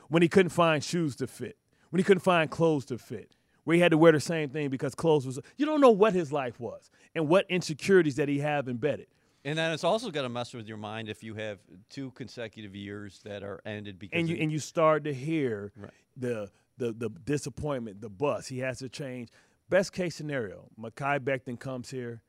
When 0.09 0.23
he 0.23 0.29
couldn't 0.29 0.51
find 0.51 0.85
shoes 0.85 1.17
to 1.17 1.27
fit. 1.27 1.57
When 1.91 1.99
he 1.99 2.05
couldn't 2.05 2.23
find 2.23 2.49
clothes 2.49 2.85
to 2.87 2.99
fit. 2.99 3.35
Where 3.65 3.75
he 3.75 3.81
had 3.81 3.91
to 3.93 3.99
wear 3.99 4.13
the 4.13 4.21
same 4.21 4.49
thing 4.51 4.71
because 4.71 4.95
clothes 4.95 5.27
was. 5.27 5.39
You 5.57 5.67
don't 5.67 5.81
know 5.81 5.91
what 5.91 6.13
his 6.15 6.33
life 6.33 6.59
was 6.59 6.91
and 7.15 7.29
what 7.29 7.47
insecurities 7.51 8.17
that 8.17 8.29
he 8.29 8.39
have 8.39 8.69
embedded. 8.69 9.07
And 9.45 9.57
then 9.59 9.73
it's 9.73 9.85
also 9.85 10.11
got 10.11 10.23
to 10.23 10.29
mess 10.29 10.53
with 10.53 10.67
your 10.69 10.77
mind 10.77 11.09
if 11.09 11.23
you 11.23 11.35
have 11.35 11.59
two 11.89 12.11
consecutive 12.13 12.75
years 12.75 13.21
that 13.25 13.43
are 13.43 13.61
ended 13.65 13.99
because 13.99 14.19
and 14.19 14.29
you 14.29 14.37
of- 14.37 14.43
and 14.43 14.53
you 14.53 14.59
start 14.59 15.05
to 15.05 15.15
hear 15.15 15.73
Right. 15.77 15.91
the 16.17 16.51
the 16.79 16.93
the 16.93 17.09
disappointment, 17.11 18.01
the 18.01 18.09
bus. 18.11 18.47
He 18.49 18.59
has 18.61 18.79
to 18.81 18.89
change. 18.89 19.29
Best 19.69 19.93
case 19.93 20.15
scenario, 20.17 20.69
Mekhi 20.79 21.21
Becton 21.21 21.59
comes 21.59 21.91
here 21.91 22.23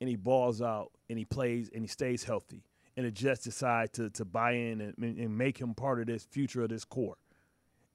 and 0.00 0.08
he 0.08 0.16
balls 0.16 0.60
out 0.62 0.90
and 1.08 1.18
he 1.18 1.24
plays 1.24 1.70
and 1.72 1.82
he 1.82 1.88
stays 1.88 2.24
healthy. 2.24 2.64
And 2.96 3.06
the 3.06 3.10
Jets 3.12 3.42
decide 3.44 3.92
to 3.94 4.10
to 4.10 4.24
buy 4.24 4.52
in 4.52 4.80
and, 4.80 4.94
and 4.98 5.38
make 5.38 5.58
him 5.58 5.74
part 5.74 6.00
of 6.00 6.06
this 6.06 6.24
future 6.24 6.62
of 6.62 6.68
this 6.70 6.84
core. 6.84 7.16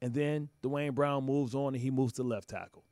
And 0.04 0.12
then 0.12 0.50
Duane 0.62 0.92
Brown 0.92 1.24
moves 1.24 1.54
on 1.54 1.74
and 1.74 1.82
he 1.82 1.90
moves 1.90 2.12
to 2.14 2.22
left 2.22 2.50
tackle. 2.50 2.84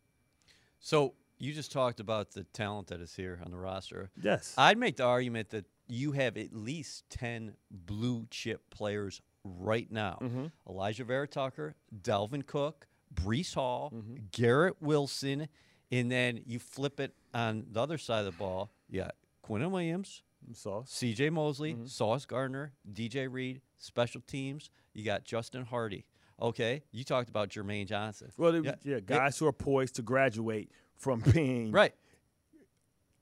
So 0.81 1.13
you 1.39 1.53
just 1.53 1.71
talked 1.71 2.01
about 2.01 2.31
the 2.31 2.45
talent 2.55 2.87
that 2.87 3.03
is 3.03 3.15
here 3.15 3.39
on 3.45 3.51
the 3.51 3.59
roster. 3.59 4.09
Yes. 4.23 4.55
I'd 4.57 4.79
make 4.79 4.97
the 4.97 5.05
argument 5.05 5.51
that 5.51 5.67
you 5.89 6.13
have 6.13 6.39
at 6.39 6.55
least 6.55 7.05
10 7.11 7.53
blue 7.71 8.27
chip 8.31 8.63
players 8.71 9.21
right 9.45 9.91
now. 9.93 10.21
Mm-hmm. 10.23 10.47
Alijah 10.67 11.05
Vera 11.05 11.29
Tucker, 11.29 11.75
Dalvin 12.03 12.47
Cook, 12.47 12.87
Breece 13.15 13.53
Hall, 13.53 13.93
Mm-hmm. 13.95 14.15
Garrett 14.33 14.77
Wilson, 14.81 15.49
and 15.91 16.11
then 16.11 16.41
you 16.47 16.59
flip 16.59 16.99
it 16.99 17.13
on 17.35 17.67
the 17.73 17.83
other 17.83 17.99
side 17.99 18.21
of 18.21 18.25
the 18.25 18.39
ball. 18.39 18.71
Yeah, 18.89 19.11
Quinnen 19.47 19.71
Williams, 19.71 20.23
Sauce. 20.55 20.91
CJ 20.91 21.31
Mosley, 21.31 21.75
Mm-hmm. 21.75 21.85
Sauce 21.87 22.25
Gardner, 22.25 22.73
DJ 22.91 23.31
Reed, 23.31 23.61
special 23.77 24.23
teams. 24.27 24.71
You 24.95 25.05
got 25.05 25.25
Justin 25.25 25.67
Hardee. 25.67 26.07
Okay, 26.43 26.83
you 26.91 27.05
talked 27.05 27.29
about 27.29 27.49
Jermaine 27.51 27.87
Johnson. 27.87 28.31
Well, 28.37 28.55
yeah, 28.65 28.75
Yeah. 28.83 29.01
guys 29.01 29.39
who 29.39 29.47
are 29.47 29.53
poised 29.53 29.95
to 29.97 30.03
graduate 30.03 30.71
from 30.97 31.21
being 31.33 31.71
Right. 31.73 31.95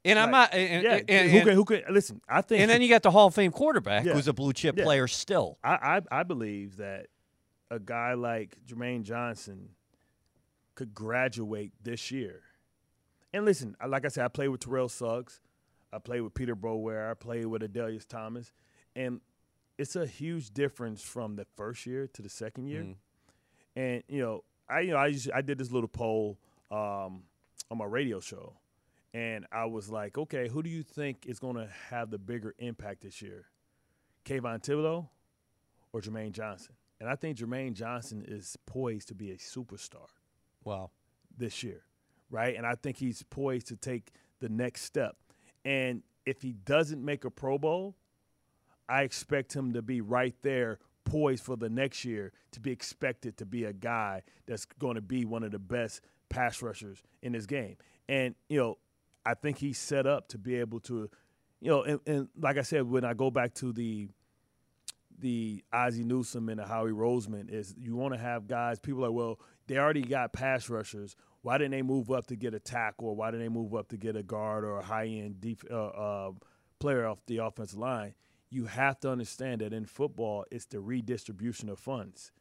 And 0.02 0.18
I'm 0.18 0.30
not. 0.30 0.54
And, 0.54 0.82
yeah, 0.82 1.00
and- 1.06 1.30
who 1.30 1.40
can 1.44 1.54
who 1.54 1.64
can 1.66 1.82
listen? 1.90 2.22
I 2.26 2.40
think 2.40 2.62
and 2.62 2.70
then 2.70 2.80
you 2.80 2.88
got 2.88 3.02
the 3.02 3.10
Hall 3.10 3.26
of 3.26 3.34
Fame 3.34 3.52
quarterback, 3.52 4.06
Yeah. 4.06 4.14
who's 4.14 4.28
a 4.28 4.32
blue 4.32 4.54
chip 4.54 4.78
Yeah. 4.78 4.84
player 4.84 5.06
still. 5.06 5.58
I, 5.62 6.00
I 6.10 6.20
I 6.20 6.22
believe 6.22 6.78
that 6.78 7.08
a 7.70 7.78
guy 7.78 8.14
like 8.14 8.56
Jermaine 8.66 9.02
Johnson 9.02 9.70
could 10.74 10.94
graduate 10.94 11.72
this 11.82 12.10
year. 12.10 12.40
And 13.34 13.44
listen, 13.44 13.76
like 13.86 14.06
I 14.06 14.08
said, 14.08 14.24
I 14.24 14.28
played 14.28 14.48
with 14.48 14.60
Terrell 14.62 14.88
Suggs, 14.88 15.40
I 15.92 15.98
played 15.98 16.22
with 16.22 16.32
Peter 16.32 16.56
Boulware, 16.56 17.10
I 17.10 17.14
played 17.14 17.44
with 17.46 17.60
Adalius 17.60 18.08
Thomas, 18.08 18.52
and 18.96 19.20
it's 19.76 19.94
a 19.96 20.06
huge 20.06 20.50
difference 20.52 21.02
from 21.02 21.36
the 21.36 21.44
first 21.56 21.84
year 21.86 22.06
to 22.08 22.22
the 22.22 22.28
second 22.30 22.66
year. 22.68 22.82
Mhm. 22.82 22.94
And 23.80 24.02
you 24.08 24.20
know, 24.20 24.44
I 24.68 24.80
you 24.80 24.90
know 24.90 24.99
I 24.99 25.06
used, 25.06 25.30
I 25.30 25.40
did 25.40 25.56
this 25.56 25.70
little 25.70 25.88
poll 25.88 26.38
um, 26.70 27.22
on 27.70 27.78
my 27.78 27.87
radio 27.87 28.20
show, 28.20 28.52
and 29.14 29.46
I 29.50 29.64
was 29.64 29.88
like, 29.88 30.18
okay, 30.18 30.49
who 30.49 30.62
do 30.62 30.68
you 30.68 30.82
think 30.82 31.25
is 31.26 31.38
going 31.38 31.56
to 31.56 31.68
have 31.88 32.10
the 32.10 32.18
bigger 32.18 32.54
impact 32.58 33.00
this 33.02 33.22
year, 33.22 33.46
Kayvon 34.26 34.62
Thibodeaux 34.62 35.08
or 35.92 36.00
Jermaine 36.00 36.32
Johnson? 36.32 36.75
And 37.00 37.08
I 37.08 37.14
think 37.16 37.38
Jermaine 37.38 37.72
Johnson 37.72 38.22
is 38.28 38.58
poised 38.66 39.08
to 39.08 39.14
be 39.14 39.30
a 39.30 39.37
superstar 39.37 40.08
Wow. 40.62 40.90
this 41.38 41.62
year, 41.62 41.84
right? 42.30 42.54
And 42.54 42.66
I 42.66 42.75
think 42.75 42.99
he's 42.99 43.22
poised 43.22 43.68
to 43.68 43.76
take 43.76 44.12
the 44.40 44.50
next 44.50 44.82
step. 44.82 45.16
And 45.64 46.02
if 46.26 46.42
he 46.42 46.52
doesn't 46.52 47.02
make 47.02 47.25
a 47.25 47.30
Pro 47.30 47.56
Bowl, 47.56 47.96
I 48.90 49.02
expect 49.04 49.54
him 49.54 49.72
to 49.72 49.80
be 49.80 50.02
right 50.02 50.34
there, 50.42 50.80
poised 51.11 51.43
for 51.45 51.57
the 51.57 51.69
next 51.69 52.05
year, 52.05 52.33
to 52.52 52.61
be 52.61 52.71
expected 52.71 53.37
to 53.38 53.47
be 53.47 53.64
a 53.64 53.73
guy 53.73 54.23
that's 54.47 54.64
going 54.64 54.95
to 54.95 55.00
be 55.00 55.25
one 55.25 55.43
of 55.43 55.50
the 55.50 55.59
best 55.59 56.00
pass 56.29 56.62
rushers 56.62 57.02
in 57.23 57.33
this 57.33 57.47
game. 57.47 57.76
And, 58.09 58.35
you 58.49 58.59
know, 58.59 58.79
I 59.26 59.35
think 59.35 59.59
he's 59.59 59.79
set 59.79 60.07
up 60.07 60.29
to 60.29 60.38
be 60.38 60.57
able 60.57 60.81
to, 60.81 61.11
you 61.61 61.71
know, 61.71 61.83
and, 61.83 62.00
and 62.07 62.29
like 62.38 62.57
I 62.59 62.62
said, 62.62 62.88
when 62.88 63.05
I 63.05 63.14
go 63.14 63.31
back 63.31 63.55
to 63.55 63.73
the 63.73 64.09
the 65.19 65.62
Ozzie 65.71 66.05
Newsome 66.05 66.49
and 66.49 66.59
the 66.59 66.64
Howie 66.64 66.93
Roseman 66.93 67.50
is 67.50 67.75
you 67.76 67.95
want 67.95 68.14
to 68.14 68.19
have 68.19 68.47
guys. 68.47 68.79
People 68.79 69.05
are 69.05 69.12
well, 69.12 69.38
they 69.67 69.76
already 69.76 70.02
got 70.02 70.33
pass 70.33 70.71
rushers. 70.71 71.14
Why 71.43 71.59
didn't 71.59 71.73
they 71.73 71.83
move 71.83 72.11
up 72.11 72.26
to 72.29 72.37
get 72.37 72.55
a 72.55 72.59
tackle? 72.59 73.09
Or 73.09 73.17
why 73.17 73.31
didn't 73.31 73.45
they 73.45 73.50
move 73.50 73.75
up 73.75 73.88
to 73.88 73.99
get 73.99 74.17
a 74.17 74.23
guard 74.23 74.64
or 74.64 74.79
a 74.79 74.83
high 74.83 75.07
end 75.07 75.40
def- 75.40 75.71
uh, 75.71 75.88
uh, 75.88 76.31
player 76.79 77.07
off 77.07 77.19
the 77.26 77.38
offensive 77.38 77.79
line? 77.79 78.14
You 78.50 78.66
have 78.66 78.99
to 79.00 79.11
understand 79.11 79.61
that 79.61 79.73
in 79.73 79.85
football, 79.85 80.45
it's 80.50 80.66
the 80.66 80.80
redistribution 80.80 81.69
of 81.69 81.78
funds. 81.78 82.33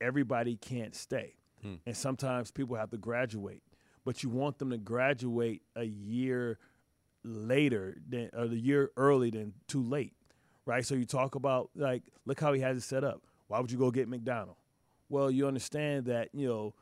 Everybody 0.00 0.56
can't 0.56 0.94
stay, 0.94 1.34
hmm. 1.62 1.74
and 1.86 1.96
sometimes 1.96 2.50
people 2.50 2.76
have 2.76 2.90
to 2.90 2.98
graduate. 2.98 3.62
But 4.04 4.22
you 4.22 4.28
want 4.28 4.58
them 4.58 4.70
to 4.70 4.78
graduate 4.78 5.62
a 5.76 5.84
year 5.84 6.58
later 7.22 7.96
than 8.06 8.30
or 8.36 8.48
the 8.48 8.58
year 8.58 8.90
early 8.96 9.30
than 9.30 9.54
too 9.66 9.82
late 9.82 10.12
right? 10.66 10.84
So 10.84 10.94
you 10.94 11.04
talk 11.04 11.34
about 11.34 11.70
like, 11.74 12.02
look 12.26 12.40
how 12.40 12.52
he 12.52 12.60
has 12.60 12.76
it 12.76 12.82
set 12.82 13.04
up. 13.04 13.22
Why 13.48 13.60
would 13.60 13.70
you 13.70 13.78
go 13.78 13.90
get 13.90 14.08
McDonald? 14.08 14.56
Well, 15.08 15.30
you 15.30 15.46
understand 15.46 16.06
that 16.06 16.30
you 16.32 16.48
know 16.48 16.74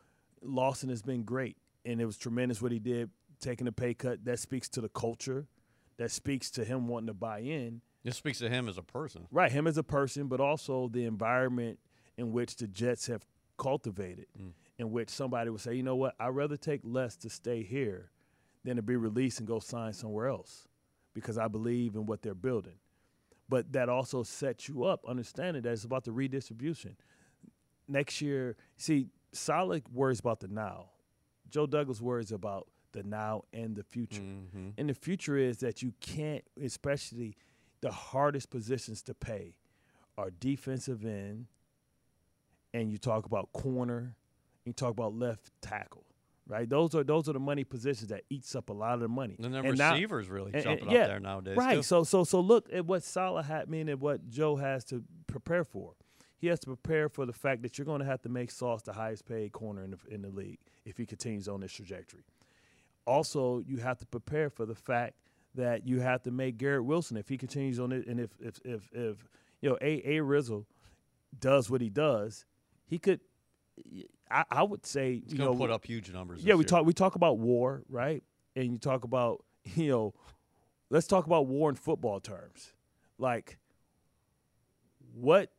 Lawson 0.42 0.88
has 0.88 1.02
been 1.02 1.22
great, 1.24 1.56
and 1.84 2.00
it 2.00 2.06
was 2.06 2.16
tremendous 2.16 2.62
what 2.62 2.72
he 2.72 2.78
did, 2.78 3.10
taking 3.40 3.66
a 3.66 3.72
pay 3.72 3.94
cut. 3.94 4.24
That 4.24 4.38
speaks 4.38 4.68
to 4.70 4.80
the 4.80 4.88
culture. 4.88 5.46
That 5.98 6.10
speaks 6.10 6.50
to 6.52 6.64
him 6.64 6.88
wanting 6.88 7.08
to 7.08 7.14
buy 7.14 7.40
in. 7.40 7.82
This 8.04 8.16
speaks 8.16 8.38
to 8.38 8.48
him 8.48 8.68
as 8.68 8.78
a 8.78 8.82
person. 8.82 9.28
Right, 9.30 9.50
him 9.50 9.66
as 9.66 9.78
a 9.78 9.82
person, 9.82 10.26
but 10.26 10.40
also 10.40 10.88
the 10.88 11.04
environment 11.04 11.78
in 12.16 12.32
which 12.32 12.56
the 12.56 12.66
Jets 12.66 13.06
have 13.06 13.24
cultivated, 13.56 14.26
in 14.78 14.90
which 14.90 15.08
somebody 15.08 15.50
would 15.50 15.60
say, 15.60 15.74
you 15.74 15.82
know 15.82 15.96
what, 15.96 16.14
I'd 16.18 16.28
rather 16.28 16.56
take 16.56 16.80
less 16.82 17.16
to 17.18 17.30
stay 17.30 17.62
here 17.62 18.10
than 18.64 18.76
to 18.76 18.82
be 18.82 18.96
released 18.96 19.38
and 19.38 19.46
go 19.46 19.60
sign 19.60 19.92
somewhere 19.92 20.28
else 20.28 20.66
because 21.14 21.38
I 21.38 21.48
believe 21.48 21.94
in 21.94 22.06
what 22.06 22.22
they're 22.22 22.34
building. 22.34 22.76
But 23.48 23.72
that 23.72 23.88
also 23.88 24.22
sets 24.22 24.68
you 24.68 24.84
up, 24.84 25.04
understanding 25.06 25.62
that 25.62 25.72
it's 25.72 25.84
about 25.84 26.04
the 26.04 26.12
redistribution. 26.12 26.96
Next 27.86 28.20
year, 28.20 28.56
see, 28.76 29.08
Saleh 29.32 29.82
worries 29.92 30.20
about 30.20 30.40
the 30.40 30.48
now. 30.48 30.86
Joe 31.50 31.66
Douglas 31.66 32.00
worries 32.00 32.32
about 32.32 32.68
the 32.92 33.02
now 33.02 33.44
and 33.52 33.76
the 33.76 33.82
future. 33.82 34.22
Mm-hmm. 34.22 34.70
And 34.78 34.88
the 34.88 34.94
future 34.94 35.36
is 35.36 35.58
that 35.58 35.82
you 35.82 35.92
can't, 36.00 36.44
especially 36.62 37.36
the 37.82 37.90
hardest 37.92 38.48
positions 38.50 39.02
to 39.02 39.12
pay 39.14 39.56
are 40.16 40.30
defensive 40.30 41.04
end, 41.04 41.46
and 42.72 42.90
you 42.90 42.96
talk 42.98 43.26
about 43.26 43.52
corner, 43.52 44.16
you 44.64 44.72
talk 44.72 44.90
about 44.92 45.14
left 45.14 45.50
tackle, 45.60 46.04
right? 46.46 46.68
Those 46.68 46.94
are 46.94 47.04
those 47.04 47.28
are 47.28 47.32
the 47.34 47.38
money 47.40 47.64
positions 47.64 48.08
that 48.08 48.22
eats 48.30 48.54
up 48.54 48.68
a 48.70 48.72
lot 48.72 48.94
of 48.94 49.00
the 49.00 49.08
money. 49.08 49.36
And 49.42 49.52
then 49.54 49.66
And 49.66 49.76
now- 49.78 49.92
receivers 49.92 50.28
really 50.30 50.52
and- 50.54 50.56
and- 50.56 50.64
jumping 50.80 50.90
yeah, 50.90 51.02
up 51.02 51.08
there 51.08 51.20
nowadays. 51.20 51.56
Right. 51.56 51.76
too. 51.76 51.82
So 51.82 52.04
so 52.04 52.24
so 52.24 52.40
look 52.40 52.68
at 52.72 52.86
what 52.86 53.02
Saleh 53.02 53.44
had 53.46 53.68
mean 53.68 53.88
and 53.88 54.00
what 54.00 54.28
Joe 54.30 54.56
has 54.56 54.84
to 54.86 55.04
prepare 55.26 55.64
for. 55.64 55.94
He 56.38 56.48
has 56.48 56.58
to 56.60 56.66
prepare 56.66 57.08
for 57.08 57.24
the 57.26 57.32
fact 57.32 57.62
that 57.62 57.78
you're 57.78 57.84
going 57.84 58.00
to 58.00 58.04
have 58.06 58.20
to 58.22 58.28
make 58.28 58.50
Sauce 58.50 58.82
the 58.82 58.92
highest 58.94 59.26
paid 59.26 59.52
corner 59.52 59.84
in 59.84 59.92
the, 59.92 59.98
in 60.08 60.22
the 60.22 60.28
league 60.28 60.58
if 60.84 60.96
he 60.98 61.06
continues 61.06 61.46
on 61.48 61.60
this 61.60 61.70
trajectory. 61.72 62.24
Also, 63.06 63.60
you 63.60 63.76
have 63.78 63.98
to 63.98 64.06
prepare 64.06 64.50
for 64.50 64.66
the 64.66 64.74
fact 64.74 65.14
that 65.54 65.86
you 65.86 66.00
have 66.00 66.22
to 66.22 66.30
make 66.30 66.56
Garrett 66.56 66.84
Wilson 66.84 67.16
if 67.16 67.28
he 67.28 67.36
continues 67.36 67.78
on 67.78 67.92
it, 67.92 68.06
and 68.06 68.18
if 68.20 68.30
if 68.40 68.60
if, 68.64 68.88
if 68.92 69.16
you 69.60 69.70
know 69.70 69.78
a 69.80 70.16
a 70.18 70.22
Rizzle 70.22 70.64
does 71.38 71.70
what 71.70 71.80
he 71.80 71.88
does, 71.90 72.44
he 72.86 72.98
could. 72.98 73.20
I, 74.30 74.44
I 74.50 74.62
would 74.62 74.84
say 74.86 75.20
He's 75.24 75.32
you 75.32 75.38
know 75.38 75.54
put 75.54 75.70
up 75.70 75.84
huge 75.84 76.10
numbers. 76.12 76.44
yeah, 76.44 76.54
we 76.54 76.60
year. 76.60 76.68
talk 76.68 76.86
we 76.86 76.92
talk 76.92 77.14
about 77.14 77.38
war, 77.38 77.82
right? 77.88 78.22
And 78.56 78.72
you 78.72 78.78
talk 78.78 79.04
about 79.04 79.44
you 79.74 79.90
know, 79.90 80.14
let's 80.90 81.06
talk 81.06 81.26
about 81.26 81.46
war 81.46 81.70
in 81.70 81.76
football 81.76 82.20
terms. 82.20 82.72
Like, 83.18 83.58
what 85.14 85.50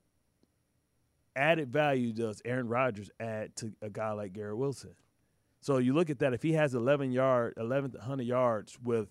added 1.36 1.72
value 1.72 2.14
does 2.14 2.42
Aaron 2.46 2.68
Rodgers 2.68 3.10
add 3.20 3.56
to 3.58 3.74
a 3.82 3.90
guy 3.90 4.12
like 4.12 4.34
Garrett 4.34 4.58
Wilson? 4.58 4.96
So 5.62 5.78
you 5.78 5.94
look 5.94 6.10
at 6.10 6.20
that. 6.20 6.34
If 6.34 6.44
he 6.44 6.54
has 6.54 6.76
11 6.76 7.12
yard, 7.12 7.54
1100 7.56 8.24
yards 8.24 8.78
with, 8.84 9.08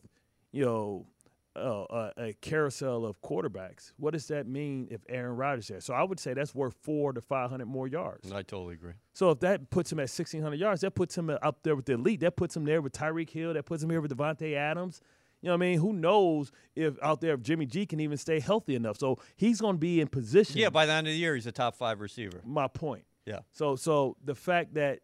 you 0.53 0.65
know, 0.65 1.07
uh, 1.55 1.85
a, 1.91 2.13
a, 2.17 2.33
carousel 2.41 3.05
of 3.05 3.21
quarterbacks, 3.21 3.93
what 3.99 4.13
does 4.13 4.27
that 4.29 4.47
mean 4.47 4.89
if 4.91 5.01
Aaron 5.09 5.37
Rodgers 5.37 5.69
there? 5.69 5.81
So 5.81 5.93
I 5.93 6.03
would 6.03 6.19
say 6.19 6.33
that's 6.33 6.55
worth 6.55 6.75
four 6.81 7.13
to 7.13 7.21
500 7.21 7.67
more 7.67 7.87
yards. 7.87 8.33
I 8.33 8.43
totally 8.43 8.75
agree. 8.75 8.95
So 9.13 9.31
if 9.31 9.41
that 9.41 9.69
puts 9.71 9.93
him 9.93 9.99
at 9.99 10.09
1600 10.09 10.59
yards, 10.59 10.81
that 10.81 10.93
puts 10.93 11.17
him 11.17 11.31
up 11.31 11.63
there 11.63 11.77
with 11.77 11.87
the 11.87 11.95
elite. 11.95 12.21
That 12.21 12.37
puts 12.37 12.57
him 12.57 12.65
there 12.65 12.81
with 12.81 12.93
Tyreek 12.93 13.31
Hill. 13.31 13.53
That 13.55 13.67
puts 13.67 13.83
him 13.83 13.91
here 13.91 14.01
with 14.01 14.17
Davante 14.17 14.55
Adams. 14.55 15.03
You 15.43 15.49
know 15.49 15.55
what 15.55 15.65
I 15.65 15.71
mean? 15.71 15.79
Who 15.81 15.93
knows 15.93 16.53
if 16.77 16.95
out 17.03 17.21
there 17.21 17.35
if 17.35 17.43
Jimmy 17.43 17.67
G 17.67 17.85
can 17.85 18.01
even 18.01 18.17
stay 18.17 18.39
healthy 18.39 18.77
enough? 18.77 18.97
So 18.97 19.19
he's 19.37 19.61
going 19.61 19.75
to 19.75 19.81
be 19.81 20.01
in 20.01 20.07
position. 20.07 20.59
Yeah, 20.59 20.71
by 20.71 20.87
the 20.87 20.93
end 20.93 21.09
of 21.09 21.13
the 21.13 21.19
year, 21.19 21.35
he's 21.35 21.47
a 21.47 21.53
top 21.53 21.75
five 21.75 22.01
receiver. 22.01 22.41
My 22.45 22.69
point. 22.69 23.05
Yeah. 23.27 23.41
So 23.51 23.77
so 23.77 24.17
the 24.25 24.37
fact 24.37 24.75
that 24.75 25.01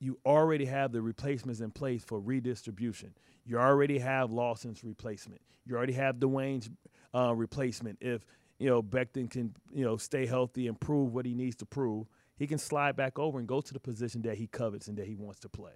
you 0.00 0.18
already 0.26 0.64
have 0.64 0.90
the 0.92 1.00
replacements 1.00 1.60
in 1.60 1.70
place 1.70 2.02
for 2.02 2.18
redistribution. 2.18 3.14
You 3.44 3.58
already 3.58 3.98
have 3.98 4.30
Lawson's 4.30 4.84
replacement. 4.84 5.40
You 5.66 5.76
already 5.76 5.92
have 5.94 6.16
Dwayne's 6.16 6.70
uh, 7.14 7.34
replacement. 7.34 7.98
If 8.00 8.24
you 8.58 8.68
know 8.68 8.82
Becton 8.82 9.30
can 9.30 9.54
you 9.72 9.84
know 9.84 9.96
stay 9.96 10.26
healthy 10.26 10.66
and 10.68 10.78
prove 10.78 11.12
what 11.14 11.26
he 11.26 11.34
needs 11.34 11.56
to 11.56 11.66
prove, 11.66 12.06
he 12.36 12.46
can 12.46 12.58
slide 12.58 12.96
back 12.96 13.18
over 13.18 13.38
and 13.38 13.48
go 13.48 13.60
to 13.60 13.72
the 13.72 13.80
position 13.80 14.22
that 14.22 14.38
he 14.38 14.46
covets 14.46 14.88
and 14.88 14.96
that 14.98 15.06
he 15.06 15.14
wants 15.14 15.40
to 15.40 15.48
play, 15.48 15.72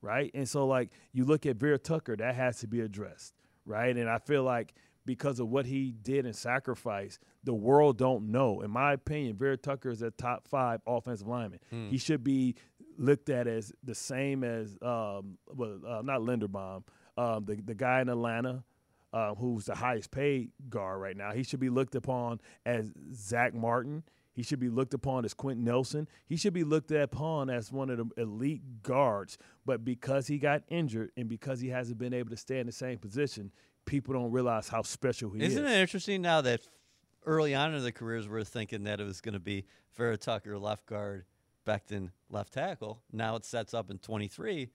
right? 0.00 0.30
And 0.34 0.48
so 0.48 0.66
like 0.66 0.90
you 1.12 1.24
look 1.24 1.46
at 1.46 1.56
Vera 1.56 1.78
Tucker, 1.78 2.16
that 2.16 2.34
has 2.34 2.58
to 2.60 2.66
be 2.66 2.80
addressed 2.80 3.34
right? 3.66 3.94
And 3.94 4.08
I 4.08 4.18
feel 4.18 4.44
like 4.44 4.72
because 5.04 5.38
of 5.38 5.48
what 5.48 5.66
he 5.66 5.94
did 6.02 6.24
and 6.24 6.34
sacrifice, 6.34 7.18
the 7.44 7.52
world 7.54 7.98
don't 7.98 8.30
know. 8.30 8.62
In 8.62 8.70
my 8.70 8.92
opinion, 8.92 9.36
Vera 9.36 9.56
Tucker 9.56 9.90
is 9.90 10.02
a 10.02 10.10
top 10.12 10.48
five 10.48 10.80
offensive 10.86 11.26
lineman. 11.26 11.60
Mm. 11.72 11.90
He 11.90 11.98
should 11.98 12.24
be 12.24 12.54
looked 12.96 13.28
at 13.28 13.46
as 13.46 13.72
the 13.84 13.94
same 13.94 14.42
as 14.42 14.76
um, 14.82 15.36
well, 15.54 15.78
uh, 15.86 16.02
not 16.02 16.20
Linderbaum, 16.20 16.84
um, 17.16 17.44
the 17.44 17.56
the 17.56 17.74
guy 17.74 18.00
in 18.00 18.08
Atlanta. 18.08 18.64
Uh, 19.12 19.34
who's 19.34 19.64
the 19.64 19.74
highest 19.74 20.10
paid 20.10 20.50
guard 20.68 21.00
right 21.00 21.16
now? 21.16 21.32
He 21.32 21.42
should 21.42 21.60
be 21.60 21.70
looked 21.70 21.94
upon 21.94 22.38
as 22.66 22.92
Zack 23.14 23.54
Martin. 23.54 24.02
He 24.36 24.42
should 24.42 24.60
be 24.60 24.68
looked 24.68 24.92
upon 24.92 25.24
as 25.24 25.32
Quenton 25.32 25.64
Nelson. 25.64 26.06
He 26.26 26.36
should 26.36 26.52
be 26.52 26.64
looked 26.64 26.90
upon 26.90 27.48
as 27.48 27.72
one 27.72 27.88
of 27.88 27.96
the 27.96 28.20
elite 28.20 28.82
guards. 28.82 29.38
But 29.64 29.86
because 29.86 30.26
he 30.26 30.36
got 30.36 30.64
injured 30.68 31.12
and 31.16 31.26
because 31.30 31.60
he 31.60 31.68
hasn't 31.68 31.96
been 31.98 32.12
able 32.12 32.28
to 32.28 32.36
stay 32.36 32.58
in 32.58 32.66
the 32.66 32.72
same 32.72 32.98
position, 32.98 33.50
people 33.86 34.12
don't 34.12 34.30
realize 34.30 34.68
how 34.68 34.82
special 34.82 35.30
he 35.30 35.38
Isn't 35.38 35.50
is. 35.50 35.56
Isn't 35.56 35.66
it 35.66 35.80
interesting 35.80 36.20
now 36.20 36.42
that 36.42 36.60
early 37.24 37.54
on 37.54 37.74
in 37.74 37.82
the 37.82 37.92
careers 37.92 38.28
we're 38.28 38.44
thinking 38.44 38.84
that 38.84 39.00
it 39.00 39.04
was 39.04 39.22
going 39.22 39.32
to 39.32 39.40
be 39.40 39.64
Vera 39.94 40.18
Tucker 40.18 40.58
left 40.58 40.84
guard, 40.84 41.24
Becton 41.66 42.10
left 42.28 42.52
tackle. 42.52 43.00
Now 43.10 43.36
it 43.36 43.46
sets 43.46 43.72
up 43.72 43.90
in 43.90 43.98
23 43.98 44.68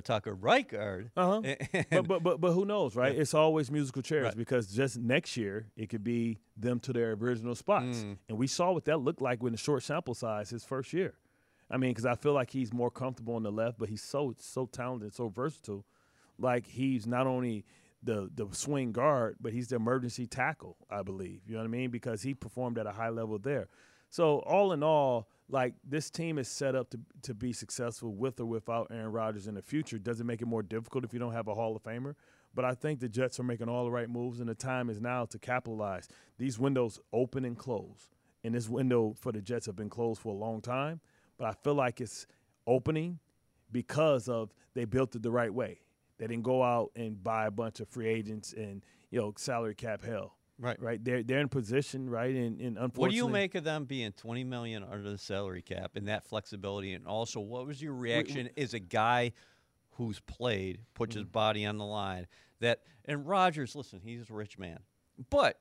Tucker 0.00 0.34
right. 0.34 0.72
Uh 1.16 1.42
huh. 1.42 1.54
but, 1.90 2.08
but 2.08 2.22
but 2.22 2.40
but 2.40 2.52
who 2.52 2.64
knows, 2.64 2.94
right? 2.94 3.14
Yeah. 3.14 3.22
It's 3.22 3.34
always 3.34 3.70
musical 3.70 4.02
chairs 4.02 4.26
right. 4.26 4.36
because 4.36 4.68
just 4.68 4.98
next 4.98 5.36
year 5.36 5.66
it 5.76 5.88
could 5.88 6.04
be 6.04 6.38
them 6.56 6.80
to 6.80 6.92
their 6.92 7.12
original 7.12 7.54
spots, 7.54 7.98
mm. 7.98 8.16
and 8.28 8.38
we 8.38 8.46
saw 8.46 8.72
what 8.72 8.84
that 8.86 8.98
looked 9.00 9.20
like 9.20 9.42
with 9.42 9.54
a 9.54 9.58
short 9.58 9.82
sample 9.82 10.14
size 10.14 10.50
his 10.50 10.64
first 10.64 10.92
year. 10.92 11.14
I 11.70 11.78
mean, 11.78 11.90
because 11.90 12.06
I 12.06 12.14
feel 12.14 12.32
like 12.32 12.50
he's 12.50 12.72
more 12.72 12.90
comfortable 12.90 13.34
on 13.34 13.42
the 13.42 13.52
left, 13.52 13.78
but 13.78 13.88
he's 13.88 14.02
so 14.02 14.34
so 14.38 14.66
talented, 14.66 15.14
so 15.14 15.28
versatile. 15.28 15.84
Like 16.38 16.66
he's 16.66 17.06
not 17.06 17.26
only 17.26 17.64
the 18.02 18.30
the 18.34 18.46
swing 18.52 18.92
guard, 18.92 19.36
but 19.40 19.52
he's 19.52 19.68
the 19.68 19.76
emergency 19.76 20.26
tackle, 20.26 20.76
I 20.90 21.02
believe. 21.02 21.40
You 21.46 21.54
know 21.54 21.60
what 21.60 21.68
I 21.68 21.70
mean? 21.70 21.90
Because 21.90 22.22
he 22.22 22.34
performed 22.34 22.78
at 22.78 22.86
a 22.86 22.92
high 22.92 23.10
level 23.10 23.38
there. 23.38 23.68
So 24.12 24.40
all 24.40 24.72
in 24.72 24.82
all, 24.82 25.26
like 25.48 25.72
this 25.88 26.10
team 26.10 26.36
is 26.36 26.46
set 26.46 26.74
up 26.74 26.90
to 26.90 27.00
to 27.22 27.32
be 27.32 27.54
successful 27.54 28.12
with 28.12 28.40
or 28.40 28.44
without 28.44 28.88
Aaron 28.90 29.10
Rodgers 29.10 29.46
in 29.46 29.54
the 29.54 29.62
future. 29.62 29.98
Does 29.98 30.20
it 30.20 30.24
make 30.24 30.42
it 30.42 30.46
more 30.46 30.62
difficult 30.62 31.04
if 31.04 31.14
you 31.14 31.18
don't 31.18 31.32
have 31.32 31.48
a 31.48 31.54
Hall 31.54 31.74
of 31.74 31.82
Famer? 31.82 32.14
But 32.54 32.66
I 32.66 32.74
think 32.74 33.00
the 33.00 33.08
Jets 33.08 33.40
are 33.40 33.42
making 33.42 33.70
all 33.70 33.84
the 33.84 33.90
right 33.90 34.10
moves, 34.10 34.40
and 34.40 34.48
the 34.50 34.54
time 34.54 34.90
is 34.90 35.00
now 35.00 35.24
to 35.24 35.38
capitalize. 35.38 36.08
These 36.36 36.58
windows 36.58 37.00
open 37.14 37.46
and 37.46 37.56
close, 37.56 38.10
and 38.44 38.54
this 38.54 38.68
window 38.68 39.14
for 39.18 39.32
the 39.32 39.40
Jets 39.40 39.64
have 39.64 39.76
been 39.76 39.88
closed 39.88 40.20
for 40.20 40.34
a 40.34 40.36
long 40.36 40.60
time. 40.60 41.00
But 41.38 41.46
I 41.46 41.54
feel 41.64 41.74
like 41.74 42.02
it's 42.02 42.26
opening 42.66 43.18
because 43.72 44.28
of 44.28 44.52
they 44.74 44.84
built 44.84 45.16
it 45.16 45.22
the 45.22 45.30
right 45.30 45.54
way. 45.54 45.80
They 46.18 46.26
didn't 46.26 46.44
go 46.44 46.62
out 46.62 46.90
and 46.94 47.24
buy 47.24 47.46
a 47.46 47.50
bunch 47.50 47.80
of 47.80 47.88
free 47.88 48.08
agents 48.08 48.52
and 48.52 48.84
you 49.10 49.20
know 49.20 49.32
salary 49.38 49.74
cap 49.74 50.04
hell. 50.04 50.36
Right. 50.62 50.80
Right. 50.80 51.04
They're 51.04 51.24
they're 51.24 51.40
in 51.40 51.48
position, 51.48 52.08
right? 52.08 52.34
And, 52.34 52.60
and 52.60 52.78
unfortunately 52.78 53.00
What 53.00 53.10
do 53.10 53.16
you 53.16 53.28
make 53.28 53.54
of 53.56 53.64
them 53.64 53.84
being 53.84 54.12
twenty 54.12 54.44
million 54.44 54.84
under 54.84 55.10
the 55.10 55.18
salary 55.18 55.60
cap 55.60 55.96
and 55.96 56.06
that 56.06 56.24
flexibility? 56.24 56.92
And 56.92 57.04
also 57.06 57.40
what 57.40 57.66
was 57.66 57.82
your 57.82 57.94
reaction 57.94 58.48
we, 58.56 58.62
as 58.62 58.72
a 58.72 58.78
guy 58.78 59.32
who's 59.96 60.20
played, 60.20 60.78
puts 60.94 61.10
mm-hmm. 61.10 61.22
his 61.22 61.28
body 61.28 61.66
on 61.66 61.78
the 61.78 61.84
line, 61.84 62.28
that 62.60 62.82
and 63.04 63.26
Rodgers, 63.26 63.74
listen, 63.74 64.00
he's 64.04 64.30
a 64.30 64.32
rich 64.32 64.56
man. 64.56 64.78
But 65.30 65.58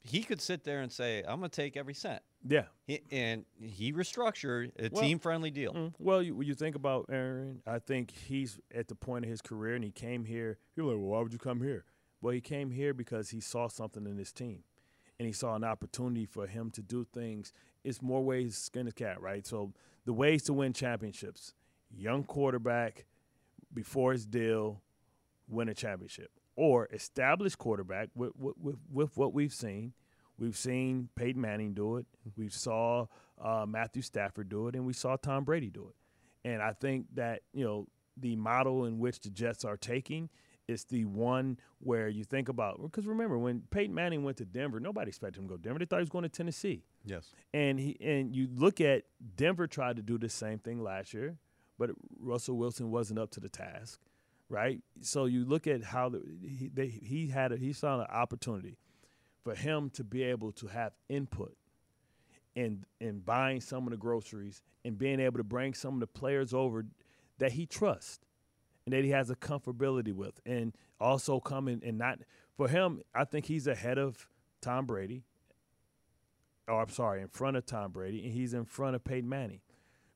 he 0.00 0.22
could 0.22 0.40
sit 0.40 0.62
there 0.62 0.80
and 0.80 0.92
say, 0.92 1.24
I'm 1.26 1.40
gonna 1.40 1.48
take 1.48 1.76
every 1.76 1.94
cent. 1.94 2.22
Yeah. 2.48 2.66
He, 2.86 3.00
and 3.10 3.44
he 3.60 3.92
restructured 3.92 4.70
a 4.78 4.90
well, 4.92 5.02
team 5.02 5.18
friendly 5.18 5.50
deal. 5.50 5.72
Mm, 5.72 5.92
well, 5.98 6.22
you, 6.22 6.36
when 6.36 6.46
you 6.46 6.54
think 6.54 6.76
about 6.76 7.06
Aaron, 7.10 7.62
I 7.66 7.80
think 7.80 8.12
he's 8.12 8.60
at 8.72 8.86
the 8.86 8.94
point 8.94 9.24
of 9.24 9.30
his 9.30 9.42
career 9.42 9.74
and 9.74 9.82
he 9.82 9.90
came 9.90 10.24
here. 10.24 10.58
You're 10.76 10.86
like, 10.86 10.96
well, 10.96 11.06
why 11.06 11.20
would 11.22 11.32
you 11.32 11.40
come 11.40 11.60
here? 11.60 11.84
Well, 12.20 12.32
he 12.32 12.40
came 12.40 12.70
here 12.70 12.94
because 12.94 13.30
he 13.30 13.40
saw 13.40 13.68
something 13.68 14.06
in 14.06 14.16
his 14.16 14.32
team, 14.32 14.64
and 15.18 15.26
he 15.26 15.32
saw 15.32 15.54
an 15.54 15.64
opportunity 15.64 16.26
for 16.26 16.46
him 16.46 16.70
to 16.72 16.82
do 16.82 17.04
things. 17.12 17.52
It's 17.84 18.02
more 18.02 18.24
ways 18.24 18.54
to 18.54 18.60
skin 18.60 18.88
a 18.88 18.92
cat, 18.92 19.20
right? 19.20 19.46
So 19.46 19.72
the 20.04 20.12
ways 20.12 20.42
to 20.44 20.52
win 20.52 20.72
championships: 20.72 21.54
young 21.94 22.24
quarterback 22.24 23.04
before 23.72 24.12
his 24.12 24.26
deal, 24.26 24.80
win 25.48 25.68
a 25.68 25.74
championship, 25.74 26.30
or 26.56 26.88
established 26.92 27.58
quarterback 27.58 28.08
with, 28.14 28.32
with, 28.36 28.76
with 28.90 29.16
what 29.16 29.34
we've 29.34 29.52
seen. 29.52 29.92
We've 30.38 30.56
seen 30.56 31.08
Peyton 31.16 31.40
Manning 31.40 31.72
do 31.74 31.96
it. 31.96 32.06
We 32.36 32.48
saw 32.48 33.06
uh, 33.42 33.64
Matthew 33.66 34.02
Stafford 34.02 34.48
do 34.48 34.68
it, 34.68 34.74
and 34.74 34.86
we 34.86 34.92
saw 34.92 35.16
Tom 35.16 35.44
Brady 35.44 35.70
do 35.70 35.88
it. 35.88 36.48
And 36.48 36.62
I 36.62 36.72
think 36.72 37.06
that 37.14 37.42
you 37.52 37.64
know 37.64 37.86
the 38.16 38.36
model 38.36 38.84
in 38.84 38.98
which 38.98 39.20
the 39.20 39.30
Jets 39.30 39.64
are 39.64 39.76
taking 39.76 40.28
it's 40.68 40.84
the 40.84 41.04
one 41.04 41.58
where 41.78 42.08
you 42.08 42.24
think 42.24 42.48
about 42.48 42.80
because 42.82 43.06
remember 43.06 43.38
when 43.38 43.62
Peyton 43.70 43.94
Manning 43.94 44.24
went 44.24 44.36
to 44.38 44.44
Denver, 44.44 44.80
nobody 44.80 45.08
expected 45.08 45.40
him 45.40 45.46
to 45.46 45.50
go 45.50 45.56
to 45.56 45.62
Denver. 45.62 45.78
They 45.78 45.84
thought 45.84 45.98
he 45.98 46.02
was 46.02 46.08
going 46.10 46.24
to 46.24 46.28
Tennessee. 46.28 46.82
Yes. 47.04 47.30
And 47.54 47.78
he 47.78 47.96
and 48.00 48.34
you 48.34 48.48
look 48.52 48.80
at 48.80 49.04
Denver 49.36 49.66
tried 49.66 49.96
to 49.96 50.02
do 50.02 50.18
the 50.18 50.28
same 50.28 50.58
thing 50.58 50.82
last 50.82 51.14
year, 51.14 51.36
but 51.78 51.90
Russell 52.18 52.56
Wilson 52.56 52.90
wasn't 52.90 53.18
up 53.18 53.30
to 53.32 53.40
the 53.40 53.48
task, 53.48 54.00
right? 54.48 54.80
So 55.00 55.26
you 55.26 55.44
look 55.44 55.66
at 55.66 55.84
how 55.84 56.08
the, 56.08 56.22
he 56.42 56.68
they, 56.72 56.88
he 56.88 57.28
had 57.28 57.52
a, 57.52 57.56
he 57.56 57.72
saw 57.72 58.00
an 58.00 58.06
opportunity 58.10 58.76
for 59.44 59.54
him 59.54 59.90
to 59.90 60.02
be 60.02 60.24
able 60.24 60.50
to 60.52 60.66
have 60.66 60.92
input 61.08 61.56
in 62.56 62.84
in 63.00 63.20
buying 63.20 63.60
some 63.60 63.84
of 63.84 63.90
the 63.90 63.96
groceries 63.96 64.62
and 64.84 64.98
being 64.98 65.20
able 65.20 65.38
to 65.38 65.44
bring 65.44 65.74
some 65.74 65.94
of 65.94 66.00
the 66.00 66.06
players 66.06 66.52
over 66.52 66.86
that 67.38 67.52
he 67.52 67.66
trusts 67.66 68.18
and 68.86 68.92
that 68.92 69.04
he 69.04 69.10
has 69.10 69.30
a 69.30 69.36
comfortability 69.36 70.12
with, 70.12 70.40
and 70.46 70.72
also 71.00 71.40
coming 71.40 71.82
and 71.84 71.98
not 71.98 72.20
for 72.56 72.68
him. 72.68 73.02
I 73.14 73.24
think 73.24 73.46
he's 73.46 73.66
ahead 73.66 73.98
of 73.98 74.28
Tom 74.62 74.86
Brady. 74.86 75.24
Or 76.68 76.80
I'm 76.80 76.88
sorry, 76.88 77.20
in 77.20 77.28
front 77.28 77.56
of 77.56 77.66
Tom 77.66 77.92
Brady, 77.92 78.24
and 78.24 78.32
he's 78.32 78.54
in 78.54 78.64
front 78.64 78.96
of 78.96 79.04
Peyton 79.04 79.28
Manning 79.28 79.60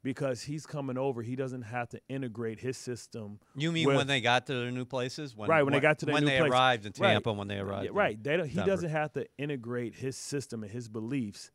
because 0.03 0.43
he's 0.43 0.67
coming 0.67 0.99
over. 0.99 1.23
He 1.23 1.37
doesn't 1.37 1.63
have 1.63 1.89
to 1.91 2.01
integrate 2.09 2.59
his 2.59 2.77
system. 2.77 3.39
You 3.55 3.71
mean 3.71 3.87
with, 3.87 3.97
when 3.97 4.07
they 4.09 4.21
got 4.21 4.47
to 4.47 4.55
their 4.55 4.71
new 4.73 4.85
places? 4.85 5.37
When, 5.37 5.49
right, 5.49 5.59
when, 5.59 5.67
when 5.67 5.75
they 5.75 5.81
got 5.81 6.01
to 6.01 6.07
their 6.07 6.15
new 6.15 6.21
places. 6.21 6.27
when 6.27 6.39
new 6.39 6.45
they 6.45 6.49
place. 6.49 6.59
arrived 6.59 6.87
in 6.87 6.93
Tampa, 6.93 7.31
right. 7.31 7.39
when 7.39 7.49
they 7.49 7.59
arrived. 7.59 7.85
Yeah, 7.85 7.91
right. 7.95 8.23
They 8.23 8.49
he 8.49 8.63
doesn't 8.63 8.91
have 8.91 9.13
to 9.13 9.27
integrate 9.39 9.95
his 9.95 10.17
system 10.17 10.65
and 10.65 10.73
his 10.73 10.89
beliefs 10.89 11.53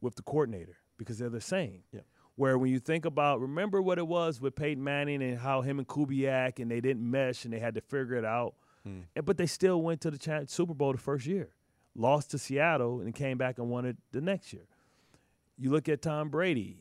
with 0.00 0.16
the 0.16 0.22
coordinator 0.22 0.78
because 0.96 1.18
they're 1.18 1.28
the 1.28 1.40
same. 1.40 1.82
Yeah 1.92 2.00
where 2.36 2.56
when 2.56 2.70
you 2.70 2.78
think 2.78 3.04
about 3.04 3.40
remember 3.40 3.82
what 3.82 3.98
it 3.98 4.06
was 4.06 4.40
with 4.40 4.54
Peyton 4.54 4.82
Manning 4.82 5.22
and 5.22 5.38
how 5.38 5.60
him 5.60 5.78
and 5.78 5.86
Kubiak 5.86 6.58
and 6.58 6.70
they 6.70 6.80
didn't 6.80 7.08
mesh 7.08 7.44
and 7.44 7.52
they 7.52 7.58
had 7.58 7.74
to 7.74 7.80
figure 7.80 8.14
it 8.14 8.24
out, 8.24 8.54
hmm. 8.84 9.00
and, 9.14 9.24
but 9.24 9.36
they 9.36 9.46
still 9.46 9.82
went 9.82 10.00
to 10.02 10.10
the 10.10 10.44
Super 10.48 10.74
Bowl 10.74 10.92
the 10.92 10.98
first 10.98 11.26
year, 11.26 11.50
lost 11.94 12.30
to 12.30 12.38
Seattle 12.38 13.00
and 13.00 13.14
came 13.14 13.38
back 13.38 13.58
and 13.58 13.68
won 13.68 13.84
it 13.84 13.96
the 14.12 14.20
next 14.20 14.52
year. 14.52 14.66
You 15.58 15.70
look 15.70 15.88
at 15.88 16.02
Tom 16.02 16.28
Brady. 16.28 16.78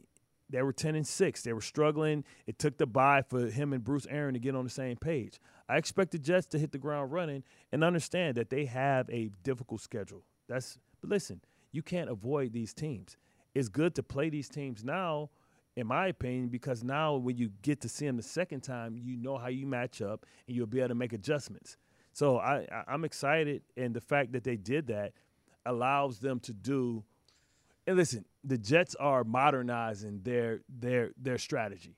They 0.50 0.62
were 0.62 0.74
10 0.74 0.96
and 0.96 1.08
6. 1.08 1.44
They 1.44 1.54
were 1.54 1.62
struggling. 1.62 2.26
It 2.46 2.60
took 2.60 2.78
the 2.78 2.86
bye 2.86 3.22
for 3.22 3.48
him 3.48 3.72
and 3.72 3.82
Bruce 3.82 4.06
Arians 4.10 4.36
to 4.36 4.40
get 4.40 4.54
on 4.54 4.66
the 4.66 4.70
same 4.70 4.98
page. 4.98 5.40
I 5.70 5.78
expect 5.78 6.12
the 6.12 6.20
Jets 6.20 6.48
to 6.48 6.60
hit 6.60 6.74
the 6.74 6.78
ground 6.78 7.14
running 7.14 7.44
and 7.72 7.86
understand 7.86 8.36
that 8.36 8.50
they 8.50 8.66
have 8.66 9.10
a 9.10 9.30
difficult 9.44 9.80
schedule. 9.80 10.26
That's 10.50 10.78
but 11.00 11.10
listen, 11.10 11.42
you 11.72 11.82
can't 11.82 12.10
avoid 12.10 12.52
these 12.52 12.74
teams. 12.74 13.16
It's 13.56 13.70
good 13.70 13.96
to 13.96 14.04
play 14.04 14.30
these 14.30 14.50
teams 14.50 14.84
now 14.84 15.30
in 15.76 15.88
my 15.88 16.08
opinion, 16.08 16.50
because 16.50 16.84
now 16.84 17.16
when 17.16 17.38
you 17.38 17.52
get 17.62 17.82
to 17.82 17.90
see 17.90 18.06
them 18.06 18.18
the 18.18 18.24
second 18.24 18.62
time, 18.62 18.98
you 18.98 19.18
know 19.18 19.38
how 19.38 19.48
you 19.48 19.66
match 19.68 20.02
up 20.02 20.26
and 20.48 20.56
you'll 20.56 20.68
be 20.68 20.80
able 20.80 20.90
to 20.90 20.96
make 20.96 21.14
adjustments. 21.14 21.78
So 22.14 22.40
I, 22.40 22.68
I'm 22.88 23.06
excited, 23.06 23.64
and 23.78 23.94
the 23.96 24.02
fact 24.02 24.34
that 24.34 24.44
they 24.44 24.58
did 24.58 24.88
that 24.88 25.14
allows 25.66 26.20
them 26.20 26.40
to 26.42 26.54
do. 26.54 27.04
And 27.88 27.98
listen, 27.98 28.26
the 28.44 28.58
Jets 28.58 28.96
are 28.96 29.24
modernizing 29.24 30.22
their 30.24 30.62
their 30.70 31.12
their 31.22 31.38
strategy. 31.38 31.96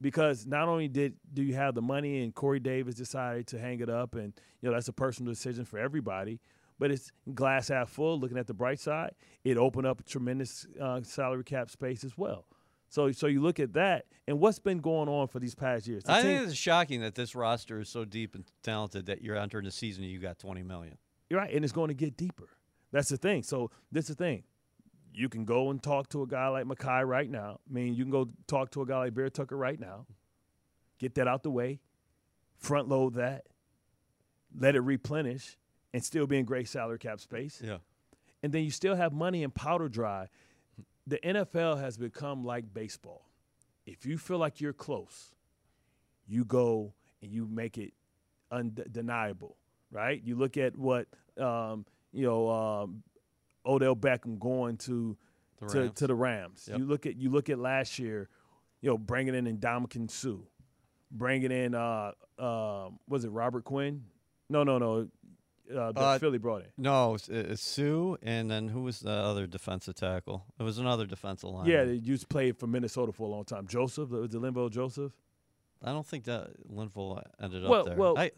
because 0.00 0.46
not 0.46 0.68
only 0.68 0.88
did 0.88 1.14
do 1.34 1.42
you 1.42 1.54
have 1.54 1.74
the 1.74 1.82
money 1.82 2.22
and 2.22 2.34
Corey 2.34 2.60
Davis 2.60 2.94
decided 2.94 3.46
to 3.48 3.58
hang 3.58 3.80
it 3.80 3.90
up, 3.90 4.14
and 4.14 4.32
you 4.60 4.68
know 4.68 4.74
that's 4.74 4.88
a 4.88 4.92
personal 4.92 5.32
decision 5.32 5.64
for 5.64 5.78
everybody. 5.78 6.40
But 6.78 6.92
it's 6.92 7.10
glass 7.34 7.68
half 7.68 7.90
full. 7.90 8.20
Looking 8.20 8.38
at 8.38 8.46
the 8.46 8.54
bright 8.54 8.78
side, 8.80 9.12
it 9.44 9.56
opened 9.58 9.86
up 9.86 10.00
a 10.00 10.04
tremendous 10.04 10.66
uh, 10.80 11.02
salary 11.02 11.44
cap 11.44 11.70
space 11.70 12.04
as 12.04 12.16
well. 12.16 12.46
So, 12.88 13.12
so 13.12 13.26
you 13.26 13.40
look 13.40 13.60
at 13.60 13.74
that, 13.74 14.06
and 14.26 14.40
what's 14.40 14.58
been 14.58 14.78
going 14.78 15.08
on 15.08 15.28
for 15.28 15.38
these 15.38 15.54
past 15.54 15.86
years? 15.86 16.04
The 16.04 16.12
I 16.12 16.22
team- 16.22 16.36
think 16.38 16.48
it's 16.48 16.56
shocking 16.56 17.00
that 17.02 17.14
this 17.14 17.34
roster 17.34 17.80
is 17.80 17.88
so 17.88 18.04
deep 18.04 18.34
and 18.34 18.44
talented 18.62 19.06
that 19.06 19.22
you're 19.22 19.36
entering 19.36 19.64
the 19.64 19.70
season 19.70 20.04
and 20.04 20.12
you 20.12 20.18
got 20.18 20.38
20 20.38 20.62
million. 20.62 20.96
You're 21.28 21.40
right, 21.40 21.52
and 21.52 21.64
it's 21.64 21.72
going 21.72 21.88
to 21.88 21.94
get 21.94 22.16
deeper. 22.16 22.48
That's 22.90 23.10
the 23.10 23.18
thing. 23.18 23.42
So 23.42 23.70
this 23.92 24.08
is 24.08 24.16
the 24.16 24.24
thing. 24.24 24.44
You 25.12 25.28
can 25.28 25.44
go 25.44 25.70
and 25.70 25.82
talk 25.82 26.08
to 26.10 26.22
a 26.22 26.26
guy 26.26 26.48
like 26.48 26.64
Mekhi 26.64 27.06
right 27.06 27.28
now. 27.28 27.60
I 27.68 27.72
mean, 27.72 27.94
you 27.94 28.04
can 28.04 28.10
go 28.10 28.28
talk 28.46 28.70
to 28.72 28.82
a 28.82 28.86
guy 28.86 28.98
like 28.98 29.12
Vera 29.12 29.30
Tucker 29.30 29.56
right 29.56 29.78
now. 29.78 30.06
Get 30.98 31.14
that 31.16 31.28
out 31.28 31.42
the 31.42 31.50
way, 31.50 31.80
front 32.56 32.88
load 32.88 33.14
that, 33.14 33.46
let 34.58 34.74
it 34.74 34.80
replenish, 34.80 35.56
and 35.92 36.02
still 36.02 36.26
be 36.26 36.38
in 36.38 36.44
great 36.44 36.68
salary 36.68 36.98
cap 36.98 37.20
space. 37.20 37.60
Yeah. 37.62 37.78
And 38.42 38.52
then 38.52 38.64
you 38.64 38.70
still 38.70 38.94
have 38.96 39.12
money 39.12 39.42
in 39.42 39.50
powder 39.50 39.88
dry. 39.88 40.28
The 41.08 41.18
NFL 41.24 41.80
has 41.80 41.96
become 41.96 42.44
like 42.44 42.72
baseball. 42.72 43.24
If 43.86 44.04
you 44.04 44.18
feel 44.18 44.36
like 44.36 44.60
you're 44.60 44.74
close, 44.74 45.34
you 46.26 46.44
go 46.44 46.92
and 47.22 47.32
you 47.32 47.46
make 47.46 47.78
it 47.78 47.94
undeniable, 48.52 49.56
right? 49.90 50.20
You 50.22 50.36
look 50.36 50.58
at 50.58 50.76
what 50.76 51.06
um, 51.38 51.86
you 52.12 52.26
know 52.26 52.50
um, 52.50 53.02
Odell 53.64 53.96
Beckham 53.96 54.38
going 54.38 54.76
to 54.78 55.16
The 55.60 55.68
to, 55.68 55.88
to 55.88 56.06
the 56.06 56.14
Rams. 56.14 56.68
Yep. 56.70 56.78
You 56.78 56.84
look 56.84 57.06
at 57.06 57.16
you 57.16 57.30
look 57.30 57.48
at 57.48 57.58
last 57.58 57.98
year, 57.98 58.28
you 58.82 58.90
know, 58.90 58.98
bringing 58.98 59.34
in 59.34 59.58
Ndamukong 59.58 60.10
Suh, 60.10 60.36
bringing 61.10 61.50
in 61.50 61.74
uh, 61.74 62.12
um, 62.38 62.98
was 63.08 63.24
it 63.24 63.30
Robert 63.30 63.64
Quinn? 63.64 64.04
No, 64.50 64.62
no, 64.62 64.78
no. 64.78 65.08
Uh, 65.70 65.92
that 65.92 66.00
Uh, 66.00 66.18
Philly 66.18 66.38
brought 66.38 66.62
in. 66.62 66.68
No, 66.78 67.14
it's, 67.14 67.28
it's 67.28 67.62
Suh, 67.62 68.16
and 68.22 68.50
then 68.50 68.68
who 68.68 68.82
was 68.82 69.00
the 69.00 69.10
other 69.10 69.46
defensive 69.46 69.94
tackle? 69.96 70.44
It 70.58 70.62
was 70.62 70.78
another 70.78 71.04
defensive 71.06 71.50
line. 71.50 71.66
Yeah, 71.68 71.84
they 71.84 71.94
used 71.94 72.22
to 72.22 72.28
play 72.28 72.52
for 72.52 72.66
Minnesota 72.66 73.12
for 73.12 73.24
a 73.24 73.30
long 73.30 73.44
time. 73.44 73.66
Joseph, 73.66 74.08
was 74.10 74.34
it 74.34 74.40
Linval 74.40 74.70
Joseph? 74.70 75.12
I 75.82 75.92
don't 75.92 76.06
think 76.06 76.24
that 76.24 76.50
Linval 76.72 77.22
ended 77.40 77.62
Well- 77.64 77.80
up 77.80 77.86
there. 77.86 77.96
well, 77.96 78.18
I, 78.18 78.30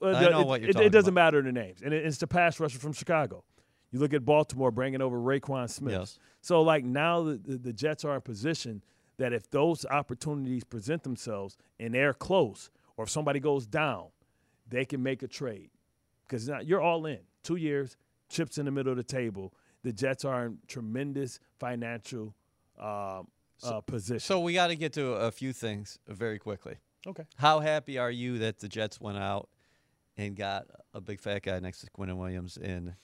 Well, 0.00 0.14
I 0.16 0.28
know 0.30 0.40
it, 0.42 0.46
what 0.46 0.60
you're 0.60 0.70
it, 0.70 0.72
talking 0.74 0.86
it 0.86 0.90
doesn't 0.90 1.08
about. 1.14 1.32
matter 1.34 1.42
the 1.42 1.52
names, 1.52 1.80
and 1.82 1.94
it, 1.94 2.04
it's 2.04 2.18
the 2.18 2.26
pass 2.26 2.58
rusher 2.60 2.78
from 2.78 2.92
Chicago. 2.92 3.44
You 3.90 3.98
look 3.98 4.12
at 4.14 4.24
Baltimore 4.24 4.70
bringing 4.70 5.00
over 5.02 5.18
Roquan 5.18 5.68
Smith. 5.70 5.92
Yes. 5.92 6.18
So 6.40 6.62
like 6.62 6.84
now 6.84 7.22
the, 7.22 7.36
the, 7.36 7.56
the 7.58 7.72
Jets 7.72 8.04
are 8.04 8.14
in 8.14 8.20
position 8.22 8.82
that 9.18 9.32
if 9.32 9.50
those 9.50 9.84
opportunities 9.86 10.64
present 10.64 11.02
themselves 11.02 11.56
and 11.78 11.94
they're 11.94 12.14
close, 12.14 12.70
or 12.96 13.04
if 13.04 13.10
somebody 13.10 13.38
goes 13.38 13.66
down, 13.66 14.06
they 14.66 14.84
can 14.86 15.02
make 15.02 15.22
a 15.22 15.28
trade 15.28 15.70
because 16.32 16.66
you're 16.66 16.80
all 16.80 17.04
in 17.06 17.18
two 17.42 17.56
years, 17.56 17.96
chips 18.30 18.56
in 18.58 18.64
the 18.64 18.70
middle 18.70 18.90
of 18.92 18.96
the 18.96 19.04
table. 19.04 19.52
The 19.82 19.92
Jets 19.92 20.24
are 20.24 20.46
in 20.46 20.58
tremendous 20.66 21.40
financial 21.58 22.34
um, 22.78 23.28
uh, 23.62 23.80
position. 23.80 24.20
so 24.20 24.40
we 24.40 24.54
got 24.54 24.68
to 24.68 24.76
get 24.76 24.92
to 24.94 25.12
a 25.12 25.30
few 25.30 25.52
things 25.52 25.98
very 26.08 26.38
quickly. 26.38 26.76
okay. 27.06 27.24
How 27.36 27.60
happy 27.60 27.98
are 27.98 28.10
you 28.10 28.38
that 28.38 28.58
the 28.58 28.68
Jets 28.68 29.00
went 29.00 29.18
out 29.18 29.48
and 30.16 30.34
got 30.36 30.66
a 30.94 31.00
big 31.00 31.20
fat 31.20 31.42
guy 31.42 31.58
next 31.60 31.80
to 31.82 31.90
Quinn 31.90 32.16
Williams 32.16 32.56
in 32.56 32.94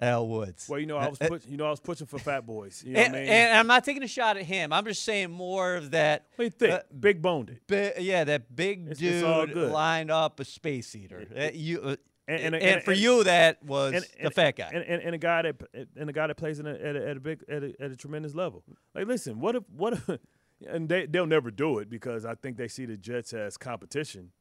Al 0.00 0.26
Woods? 0.28 0.68
Well, 0.68 0.78
you 0.80 0.86
know, 0.86 0.96
I 0.96 1.08
was 1.08 1.20
Uh, 1.20 1.28
push, 1.28 1.42
you 1.46 1.56
know 1.56 1.66
I 1.66 1.70
was 1.70 1.80
pushing 1.80 2.06
for 2.06 2.18
fat 2.18 2.46
boys. 2.46 2.82
You 2.86 2.94
know 2.94 3.00
and, 3.00 3.12
what 3.12 3.18
I 3.18 3.22
mean? 3.24 3.30
and 3.32 3.58
I'm 3.58 3.66
not 3.66 3.84
taking 3.84 4.02
a 4.02 4.08
shot 4.08 4.36
at 4.36 4.44
him. 4.44 4.72
I'm 4.72 4.84
just 4.86 5.02
saying 5.02 5.30
more 5.30 5.74
of 5.74 5.90
that. 5.90 6.26
What 6.36 6.42
do 6.42 6.44
you 6.44 6.50
think? 6.50 6.72
uh, 6.72 6.80
Big 6.98 7.20
boned 7.20 7.50
it. 7.50 7.66
Bi- 7.66 8.00
yeah, 8.00 8.24
that 8.24 8.54
big 8.54 8.82
It's- 8.90 8.98
dude 8.98 9.50
it's 9.50 9.72
lined 9.72 10.10
up 10.10 10.40
a 10.40 10.44
space 10.44 10.94
eater. 10.96 11.26
Uh, 11.36 11.50
you, 11.52 11.80
uh, 11.82 11.96
And- 12.30 12.42
and, 12.42 12.54
and- 12.54 12.64
and- 12.64 12.82
for 12.82 12.92
you, 12.92 13.24
that 13.24 13.62
was 13.64 14.04
the 14.22 14.30
fat 14.30 14.56
guy. 14.56 14.70
and, 14.72 14.84
and, 14.84 15.02
and 15.02 15.14
a 15.14 15.18
guy 15.18 15.42
that 15.42 15.56
and 15.96 16.08
a 16.10 16.12
guy 16.12 16.26
that 16.26 16.36
plays 16.36 16.60
in 16.60 16.66
a, 16.66 16.72
at, 16.74 16.96
a, 16.96 17.08
at 17.10 17.16
a 17.16 17.20
big 17.20 17.44
at 17.48 17.62
a, 17.64 17.74
at 17.80 17.90
a 17.90 17.96
tremendous 17.96 18.34
level. 18.34 18.62
Like, 18.94 19.06
listen, 19.06 19.40
what 19.40 19.56
if 19.56 19.64
what 19.74 19.94
if, 19.94 20.08
and 20.68 20.88
they 20.88 21.06
they'll 21.06 21.26
never 21.26 21.50
do 21.50 21.78
it 21.78 21.88
because 21.90 22.24
I 22.24 22.34
think 22.34 22.56
they 22.56 22.68
see 22.68 22.86
the 22.86 22.96
Jets 22.96 23.32
as 23.32 23.56
competition. 23.56 24.32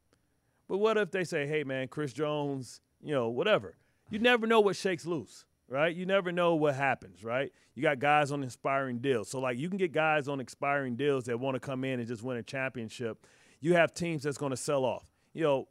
But 0.68 0.78
what 0.78 0.98
if 0.98 1.10
they 1.12 1.24
say, 1.24 1.48
hey 1.48 1.64
man, 1.64 1.88
Chris 1.88 2.14
Jones, 2.14 2.80
you 3.02 3.14
know, 3.14 3.30
whatever. 3.30 3.76
You 4.12 4.20
never 4.20 4.46
know 4.48 4.60
what 4.60 4.76
shakes 4.76 5.06
loose, 5.06 5.46
right? 5.68 5.96
You 5.96 6.06
never 6.06 6.32
know 6.32 6.56
what 6.56 6.76
happens, 6.76 7.24
right? 7.24 7.52
You 7.76 7.82
got 7.84 8.00
guys 8.00 8.32
on 8.32 8.44
expiring 8.44 9.00
deals, 9.00 9.30
so 9.30 9.40
like 9.40 9.58
you 9.58 9.68
can 9.70 9.78
get 9.78 9.92
guys 9.94 10.28
on 10.28 10.40
expiring 10.40 10.96
deals 10.96 11.24
that 11.26 11.40
want 11.40 11.56
to 11.56 11.60
come 11.60 11.84
in 11.84 12.00
and 12.00 12.08
just 12.08 12.22
win 12.24 12.38
a 12.38 12.44
championship. 12.44 13.26
You 13.62 13.74
have 13.76 13.94
teams 13.94 14.24
that's 14.24 14.38
going 14.38 14.52
to 14.52 14.58
sell 14.58 14.86
off, 14.86 15.06
you 15.34 15.44
know. 15.44 15.68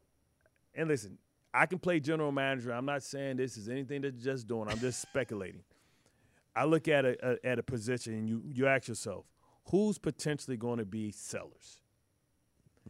And 0.74 0.88
listen, 0.88 1.18
I 1.52 1.66
can 1.66 1.78
play 1.78 2.00
general 2.00 2.32
manager. 2.32 2.72
I'm 2.72 2.84
not 2.84 3.02
saying 3.02 3.37
this 3.37 3.56
is 3.56 3.68
anything 3.68 4.02
that 4.02 4.14
you're 4.14 4.34
just 4.34 4.46
doing. 4.46 4.68
I'm 4.68 4.78
just 4.78 5.00
speculating. 5.00 5.62
I 6.56 6.64
look 6.64 6.88
at 6.88 7.04
a, 7.04 7.16
a 7.22 7.46
at 7.46 7.58
a 7.58 7.62
position 7.62 8.14
and 8.14 8.28
you 8.28 8.42
you 8.52 8.66
ask 8.66 8.88
yourself, 8.88 9.26
who's 9.66 9.98
potentially 9.98 10.56
going 10.56 10.78
to 10.78 10.84
be 10.84 11.12
sellers? 11.12 11.80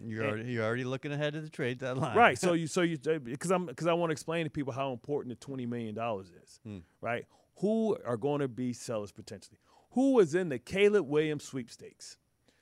You're 0.06 0.24
already, 0.24 0.52
you're 0.52 0.64
already 0.64 0.84
looking 0.84 1.12
ahead 1.12 1.34
of 1.34 1.42
the 1.42 1.50
trade 1.50 1.78
deadline. 1.78 2.16
Right. 2.16 2.38
So 2.38 2.52
you 2.54 2.66
so 2.66 2.82
you 2.82 2.98
because 2.98 3.50
I'm 3.50 3.66
because 3.66 3.86
I 3.86 3.92
want 3.92 4.10
to 4.10 4.12
explain 4.12 4.44
to 4.44 4.50
people 4.50 4.72
how 4.72 4.92
important 4.92 5.38
the 5.38 5.44
twenty 5.44 5.66
million 5.66 5.94
dollars 5.94 6.30
is. 6.42 6.60
Hmm. 6.64 6.78
Right. 7.00 7.26
Who 7.56 7.96
are 8.06 8.16
going 8.16 8.40
to 8.40 8.48
be 8.48 8.72
sellers 8.72 9.12
potentially? 9.12 9.58
Who 9.92 10.18
is 10.20 10.34
in 10.34 10.48
the 10.48 10.58
Caleb 10.58 11.08
Williams 11.08 11.44
sweepstakes? 11.44 12.16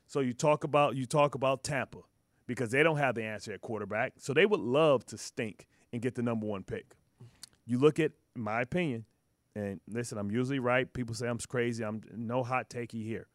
So 0.07 0.21
you 0.21 0.33
talk 0.33 0.65
about 0.65 0.97
you 0.97 1.07
talk 1.07 1.35
about 1.35 1.63
Tampa 1.63 1.99
because 2.47 2.71
they 2.71 2.83
don't 2.83 2.97
have 2.97 3.15
the 3.15 3.25
answer 3.25 3.53
at 3.53 3.61
quarterback. 3.61 4.15
So 4.19 4.33
they 4.33 4.47
would 4.47 4.61
love 4.61 5.05
to 5.07 5.19
stink 5.19 5.67
and 5.97 6.03
get 6.03 6.15
the 6.15 6.23
number 6.23 6.47
one 6.47 6.63
pick. 6.63 6.95
You 7.67 7.79
look 7.79 7.99
at 7.99 8.13
my 8.35 8.61
opinion, 8.61 9.07
and 9.55 9.81
listen, 9.89 10.19
I'm 10.19 10.31
usually 10.31 10.59
right. 10.59 10.93
People 10.93 11.15
say 11.15 11.27
I'm 11.27 11.39
crazy. 11.39 11.83
I'm 11.83 12.03
no 12.15 12.43
hot 12.43 12.69
takey 12.69 13.03
here. 13.03 13.29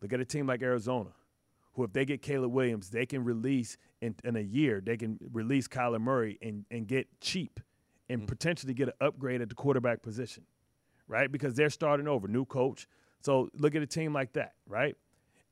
Look 0.00 0.12
at 0.12 0.20
a 0.20 0.24
team 0.24 0.46
like 0.46 0.62
Arizona, 0.62 1.10
who 1.72 1.82
if 1.82 1.92
they 1.92 2.04
get 2.04 2.22
Caleb 2.22 2.52
Williams, 2.52 2.90
they 2.90 3.06
can 3.06 3.24
release 3.24 3.76
in, 4.00 4.14
in 4.22 4.36
a 4.36 4.40
year, 4.40 4.80
they 4.80 4.96
can 4.96 5.18
release 5.32 5.66
Kyler 5.66 6.00
Murray 6.00 6.38
and, 6.40 6.64
and 6.70 6.86
get 6.86 7.08
cheap 7.20 7.58
and 8.08 8.22
mm. 8.22 8.26
potentially 8.28 8.72
get 8.72 8.86
an 8.86 8.94
upgrade 9.00 9.42
at 9.42 9.48
the 9.48 9.56
quarterback 9.56 10.00
position, 10.00 10.44
right? 11.08 11.30
Because 11.30 11.54
they're 11.54 11.70
starting 11.70 12.06
over, 12.06 12.28
new 12.28 12.44
coach. 12.44 12.86
So 13.20 13.50
look 13.54 13.74
at 13.74 13.82
a 13.82 13.86
team 13.86 14.12
like 14.12 14.32
that, 14.34 14.52
right? 14.68 14.96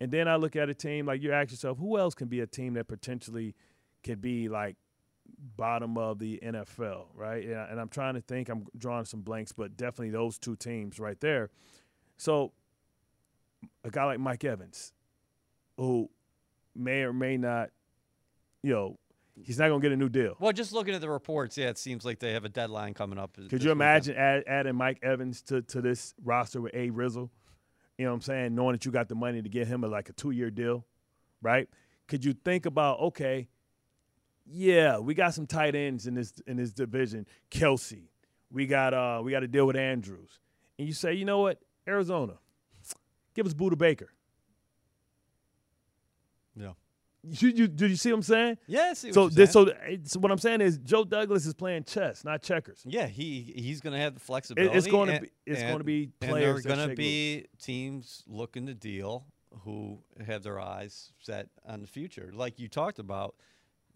And 0.01 0.13
then 0.13 0.29
I 0.29 0.37
look 0.37 0.55
at 0.55 0.69
a 0.69 0.75
team 0.75 1.07
like 1.07 1.21
you 1.21 1.33
ask 1.33 1.51
yourself, 1.51 1.79
who 1.79 1.99
else 1.99 2.15
can 2.15 2.29
be 2.29 2.41
a 2.41 2.47
team 2.47 2.75
that 2.75 2.87
potentially 2.87 3.57
could 4.05 4.23
be 4.23 4.49
like 4.49 4.77
bottom 5.57 5.97
of 5.97 6.19
the 6.19 6.41
NFL, 6.43 7.07
right? 7.15 7.45
And, 7.45 7.71
and 7.71 7.81
I'm 7.81 7.89
trying 7.89 8.15
to 8.15 8.21
think, 8.21 8.49
I'm 8.49 8.67
drawing 8.77 9.05
some 9.05 9.21
blanks, 9.21 9.53
but 9.53 9.77
definitely 9.77 10.11
those 10.11 10.39
two 10.39 10.57
teams 10.57 10.99
right 10.99 11.21
there. 11.21 11.51
So 12.17 12.53
a 13.85 13.91
guy 13.91 14.05
like 14.05 14.21
Mike 14.21 14.45
Evans, 14.45 14.93
who 15.77 16.11
may 16.75 17.03
or 17.03 17.13
may 17.13 17.37
not, 17.37 17.71
you 18.63 18.73
know, 18.73 18.99
he's 19.45 19.59
not 19.59 19.69
going 19.69 19.81
to 19.81 19.85
get 19.89 19.93
a 19.93 19.97
new 19.97 20.09
deal. 20.09 20.37
Well, 20.39 20.53
just 20.53 20.73
looking 20.73 20.95
at 20.95 21.01
the 21.01 21.11
reports, 21.11 21.57
yeah, 21.57 21.69
it 21.69 21.79
seems 21.79 22.05
like 22.05 22.19
they 22.19 22.33
have 22.33 22.45
a 22.45 22.49
deadline 22.49 22.95
coming 22.95 23.19
up. 23.19 23.37
Could 23.49 23.63
you 23.63 23.71
imagine 23.71 24.17
add, 24.17 24.45
adding 24.47 24.75
Mike 24.75 24.99
Evans 25.03 25.43
to, 25.43 25.63
to 25.63 25.81
this 25.81 26.15
roster 26.23 26.61
with 26.61 26.75
A. 26.75 26.91
Rizzle? 26.91 27.31
You 27.97 28.05
know 28.05 28.11
what 28.11 28.17
I'm 28.17 28.23
saying? 28.23 28.55
Knowing 28.55 28.73
that 28.73 28.85
you 28.85 28.93
got 28.93 29.09
the 29.09 29.15
money 29.15 29.43
to 29.43 29.49
get 29.49 29.67
him 29.67 29.85
a, 29.85 29.89
like 29.89 30.09
a 30.09 30.13
two 30.13 30.31
year 30.31 30.51
deal, 30.51 30.85
right? 31.43 31.69
Could 32.07 32.25
you 32.25 32.33
think 32.33 32.65
about, 32.65 33.01
okay, 33.01 33.49
yeah, 34.51 34.99
we 34.99 35.15
got 35.15 35.35
some 35.35 35.47
tight 35.47 35.75
ends 35.75 36.07
in 36.07 36.15
this 36.15 36.33
in 36.47 36.57
this 36.57 36.73
division. 36.73 37.27
Kelce, 37.51 38.09
we 38.51 38.67
got 38.67 38.95
uh 38.95 39.21
we 39.25 39.31
got 39.31 39.41
to 39.41 39.49
deal 39.49 39.67
with 39.67 39.77
Andrews, 39.77 40.39
and 40.79 40.87
you 40.89 40.95
say, 40.95 41.15
you 41.15 41.25
know 41.25 41.41
what, 41.41 41.61
Arizona, 41.87 42.35
give 43.35 43.47
us 43.47 43.55
Budda 43.55 43.77
Baker. 43.79 44.11
Yeah. 46.57 46.73
You, 47.23 47.49
you 47.49 47.69
did 47.69 47.91
you 47.91 47.97
see 47.97 48.11
what 48.11 48.17
I'm 48.19 48.23
saying? 48.23 48.59
Yeah. 48.67 48.93
See 48.95 49.09
what 49.09 49.15
So 49.15 49.29
this 49.29 49.53
saying. 49.53 50.01
so, 50.05 50.21
what 50.21 50.31
I'm 50.31 50.39
saying 50.39 50.61
is 50.61 50.79
Joe 50.79 51.05
Douglas 51.05 51.47
is 51.47 51.53
playing 51.55 51.85
chess, 51.85 52.25
not 52.25 52.43
checkers. 52.43 52.81
Yeah, 52.87 53.07
he 53.07 53.53
he's 53.57 53.81
going 53.81 53.93
to 53.93 53.99
have 53.99 54.15
the 54.15 54.21
It- 54.21 54.23
flexibility. 54.23 54.77
it's 54.77 54.87
going 54.87 55.09
to 55.13 55.21
be 55.21 55.31
it's 55.45 55.63
going 55.63 55.79
to 55.79 55.85
be 55.85 56.11
and 56.23 56.31
players 56.31 56.63
there 56.63 56.73
are 56.73 56.77
going 56.77 56.89
to 56.89 56.95
be 56.95 57.47
teams 57.61 58.23
looking 58.27 58.67
to 58.67 58.75
deal 58.75 59.27
who 59.65 59.99
have 60.25 60.43
their 60.43 60.61
eyes 60.61 61.13
set 61.21 61.49
on 61.67 61.81
the 61.81 61.87
future. 61.89 62.31
Like 62.33 62.59
you 62.61 62.69
talked 62.69 62.99
about, 63.01 63.35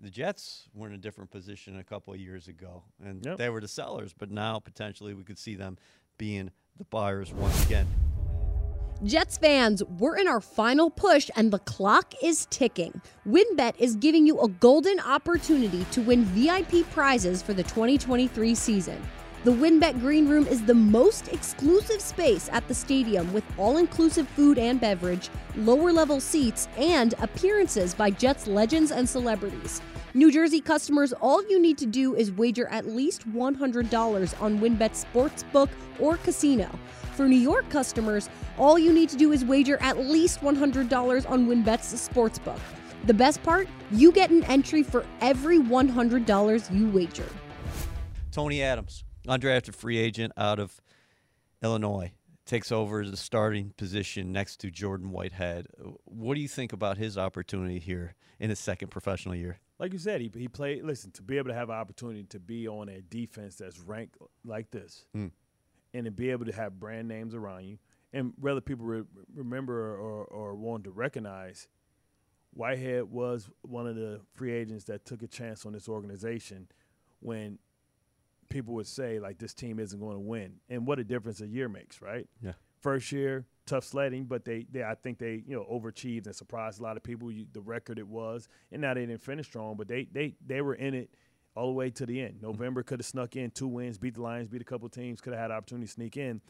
the 0.02 0.10
Jets 0.10 0.68
were 0.74 0.88
in 0.88 0.94
a 0.94 0.98
different 0.98 1.30
position 1.30 1.78
a 1.78 1.84
couple 1.84 2.12
of 2.12 2.18
years 2.20 2.48
ago, 2.48 2.82
and 3.02 3.24
Yep. 3.24 3.38
they 3.38 3.48
were 3.48 3.60
the 3.60 3.68
sellers. 3.68 4.12
But 4.12 4.30
now 4.30 4.58
potentially 4.58 5.14
we 5.14 5.22
could 5.22 5.38
see 5.38 5.54
them 5.54 5.78
being 6.18 6.50
the 6.76 6.84
buyers 6.84 7.32
once 7.32 7.64
again. 7.64 7.86
Jets 9.04 9.36
fans, 9.36 9.82
we're 9.98 10.16
in 10.16 10.28
our 10.28 10.40
final 10.40 10.88
push 10.88 11.28
and 11.34 11.52
the 11.52 11.58
clock 11.60 12.14
is 12.22 12.46
ticking. 12.50 13.00
WynnBET 13.26 13.74
is 13.78 13.96
giving 13.96 14.26
you 14.26 14.40
a 14.40 14.48
golden 14.48 15.00
opportunity 15.00 15.84
to 15.90 16.00
win 16.02 16.24
VIP 16.26 16.84
prizes 16.92 17.42
for 17.42 17.52
the 17.52 17.64
2023 17.64 18.54
season. 18.54 19.00
The 19.44 19.50
WynnBET 19.50 19.98
Green 19.98 20.28
Room 20.28 20.46
is 20.46 20.64
the 20.64 20.74
most 20.74 21.26
exclusive 21.32 22.00
space 22.00 22.48
at 22.52 22.66
the 22.68 22.74
stadium 22.74 23.32
with 23.32 23.42
all 23.58 23.78
inclusive 23.78 24.28
food 24.28 24.56
and 24.56 24.80
beverage, 24.80 25.30
lower 25.56 25.92
level 25.92 26.20
seats, 26.20 26.68
and 26.76 27.14
appearances 27.20 27.92
by 27.94 28.10
Jets 28.10 28.46
legends 28.46 28.92
and 28.92 29.08
celebrities. 29.08 29.82
New 30.14 30.30
Jersey 30.30 30.60
customers, 30.60 31.14
all 31.14 31.42
you 31.48 31.58
need 31.58 31.78
to 31.78 31.86
do 31.86 32.14
is 32.14 32.30
wager 32.32 32.68
at 32.68 32.86
least 32.86 33.26
$100 33.32 34.42
on 34.42 34.58
WynnBET 34.58 35.06
Sportsbook 35.06 35.70
or 35.98 36.18
Casino. 36.18 36.68
For 37.14 37.26
New 37.26 37.38
York 37.38 37.66
customers, 37.70 38.28
all 38.58 38.78
you 38.78 38.92
need 38.92 39.08
to 39.08 39.16
do 39.16 39.32
is 39.32 39.42
wager 39.42 39.78
at 39.80 39.96
least 39.96 40.40
$100 40.40 41.30
on 41.30 41.46
WynnBET's 41.46 42.08
Sportsbook. 42.08 42.58
The 43.06 43.14
best 43.14 43.42
part? 43.42 43.68
You 43.90 44.12
get 44.12 44.28
an 44.28 44.44
entry 44.44 44.82
for 44.82 45.06
every 45.22 45.58
$100 45.58 46.78
you 46.78 46.88
wager. 46.90 47.28
Tony 48.30 48.62
Adams, 48.62 49.04
undrafted 49.26 49.74
free 49.74 49.96
agent 49.96 50.34
out 50.36 50.58
of 50.58 50.78
Illinois, 51.62 52.12
takes 52.44 52.70
over 52.70 53.06
the 53.06 53.16
starting 53.16 53.72
position 53.78 54.30
next 54.30 54.56
to 54.60 54.70
Jordan 54.70 55.10
Whitehead. 55.10 55.68
What 56.04 56.34
do 56.34 56.42
you 56.42 56.48
think 56.48 56.74
about 56.74 56.98
his 56.98 57.16
opportunity 57.16 57.78
here 57.78 58.14
in 58.38 58.50
his 58.50 58.58
second 58.58 58.88
professional 58.88 59.34
year? 59.34 59.58
Like 59.82 59.92
you 59.92 59.98
said, 59.98 60.20
he, 60.20 60.30
he 60.36 60.46
played. 60.46 60.84
Listen, 60.84 61.10
to 61.10 61.22
be 61.22 61.38
able 61.38 61.48
to 61.48 61.54
have 61.54 61.68
an 61.68 61.74
opportunity 61.74 62.22
to 62.28 62.38
be 62.38 62.68
on 62.68 62.88
a 62.88 63.00
defense 63.02 63.56
that's 63.56 63.80
ranked 63.80 64.16
like 64.44 64.70
this, 64.70 65.06
Mm. 65.16 65.32
and 65.92 66.04
to 66.04 66.12
be 66.12 66.30
able 66.30 66.44
to 66.44 66.52
have 66.52 66.78
brand 66.78 67.08
names 67.08 67.34
around 67.34 67.64
you, 67.64 67.78
and 68.12 68.32
whether 68.40 68.60
people 68.60 68.86
re- 68.86 69.02
remember 69.34 69.96
or, 69.96 70.24
or 70.26 70.54
want 70.54 70.84
to 70.84 70.92
recognize, 70.92 71.66
Whitehead 72.54 73.10
was 73.10 73.50
one 73.62 73.88
of 73.88 73.96
the 73.96 74.20
free 74.34 74.52
agents 74.52 74.84
that 74.84 75.04
took 75.04 75.20
a 75.22 75.26
chance 75.26 75.66
on 75.66 75.72
this 75.72 75.88
organization 75.88 76.68
when 77.18 77.58
people 78.50 78.74
would 78.74 78.86
say 78.86 79.18
like 79.18 79.38
this 79.38 79.52
team 79.52 79.80
isn't 79.80 79.98
going 79.98 80.14
to 80.14 80.20
win, 80.20 80.60
and 80.68 80.86
what 80.86 81.00
a 81.00 81.04
difference 81.04 81.40
a 81.40 81.46
year 81.48 81.68
makes, 81.68 82.00
right? 82.00 82.28
Yeah. 82.40 82.52
First 82.82 83.12
year, 83.12 83.46
tough 83.64 83.84
sledding, 83.84 84.24
but 84.24 84.44
they, 84.44 84.66
they 84.70 84.82
I 84.82 84.94
think 84.94 85.18
they 85.18 85.42
you 85.46 85.54
know 85.54 85.66
overachieved 85.70 86.26
and 86.26 86.34
surprised 86.34 86.80
a 86.80 86.82
lot 86.82 86.96
of 86.96 87.02
people. 87.02 87.30
You, 87.30 87.46
the 87.52 87.60
record 87.60 87.98
it 87.98 88.06
was, 88.06 88.48
and 88.70 88.82
now 88.82 88.94
they 88.94 89.06
didn't 89.06 89.22
finish 89.22 89.46
strong, 89.46 89.76
but 89.76 89.88
they 89.88 90.08
they 90.12 90.34
they 90.44 90.60
were 90.60 90.74
in 90.74 90.94
it 90.94 91.14
all 91.54 91.66
the 91.66 91.72
way 91.72 91.90
to 91.90 92.04
the 92.06 92.20
end. 92.20 92.34
Mm-hmm. 92.34 92.46
November 92.46 92.82
could 92.82 92.98
have 92.98 93.06
snuck 93.06 93.36
in 93.36 93.50
two 93.50 93.68
wins, 93.68 93.98
beat 93.98 94.14
the 94.14 94.22
Lions, 94.22 94.48
beat 94.48 94.60
a 94.60 94.64
couple 94.64 94.88
teams, 94.88 95.20
could 95.20 95.32
have 95.32 95.40
had 95.40 95.50
opportunity 95.50 95.86
to 95.86 95.92
sneak 95.92 96.16
in, 96.16 96.40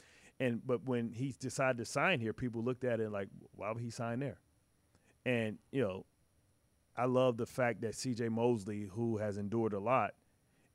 and 0.41 0.67
but 0.67 0.85
when 0.87 1.13
he 1.13 1.35
decided 1.39 1.79
to 1.79 1.85
sign 1.85 2.21
here, 2.21 2.33
people 2.33 2.63
looked 2.63 2.85
at 2.85 2.99
it 2.99 3.11
like, 3.11 3.29
why 3.55 3.71
would 3.71 3.83
he 3.83 3.91
sign 3.91 4.21
there? 4.21 4.39
And 5.25 5.59
you 5.71 5.83
know, 5.83 6.07
I 6.97 7.05
love 7.07 7.37
the 7.37 7.47
fact 7.47 7.83
that 7.83 7.95
C.J. 7.95 8.29
Mosley, 8.29 8.89
who 8.91 9.19
has 9.19 9.39
endured 9.39 9.73
a 9.73 9.79
lot, 9.79 10.15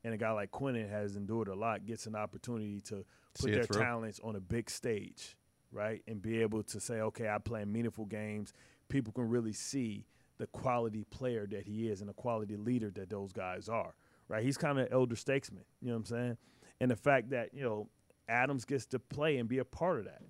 and 0.04 0.14
a 0.14 0.16
guy 0.16 0.30
like 0.30 0.50
Quinnen 0.50 0.88
has 0.88 1.16
endured 1.16 1.48
a 1.48 1.54
lot, 1.54 1.84
gets 1.84 2.06
an 2.06 2.14
opportunity 2.14 2.80
to 2.82 3.04
put 3.40 3.52
their 3.52 3.64
through. 3.64 3.80
talents 3.80 4.20
on 4.22 4.36
a 4.36 4.40
big 4.40 4.70
stage, 4.70 5.36
right? 5.72 6.02
And 6.06 6.20
be 6.20 6.40
able 6.40 6.62
to 6.62 6.80
say, 6.80 7.00
okay, 7.00 7.28
I 7.28 7.38
play 7.38 7.64
meaningful 7.64 8.06
games. 8.06 8.52
People 8.88 9.12
can 9.12 9.28
really 9.28 9.52
see 9.52 10.06
the 10.38 10.46
quality 10.46 11.04
player 11.10 11.46
that 11.50 11.64
he 11.64 11.88
is 11.88 12.00
and 12.00 12.08
the 12.08 12.14
quality 12.14 12.56
leader 12.56 12.90
that 12.94 13.10
those 13.10 13.32
guys 13.32 13.68
are, 13.68 13.94
right? 14.28 14.42
He's 14.42 14.56
kind 14.56 14.78
of 14.78 14.86
an 14.86 14.92
elder 14.92 15.16
statesman, 15.16 15.64
you 15.80 15.88
know 15.88 15.94
what 15.94 15.98
I'm 15.98 16.04
saying? 16.06 16.36
And 16.80 16.90
the 16.90 16.96
fact 16.96 17.30
that, 17.30 17.52
you 17.52 17.62
know, 17.62 17.88
Adams 18.28 18.64
gets 18.64 18.86
to 18.86 18.98
play 18.98 19.38
and 19.38 19.48
be 19.48 19.58
a 19.58 19.64
part 19.64 19.98
of 19.98 20.04
that, 20.04 20.22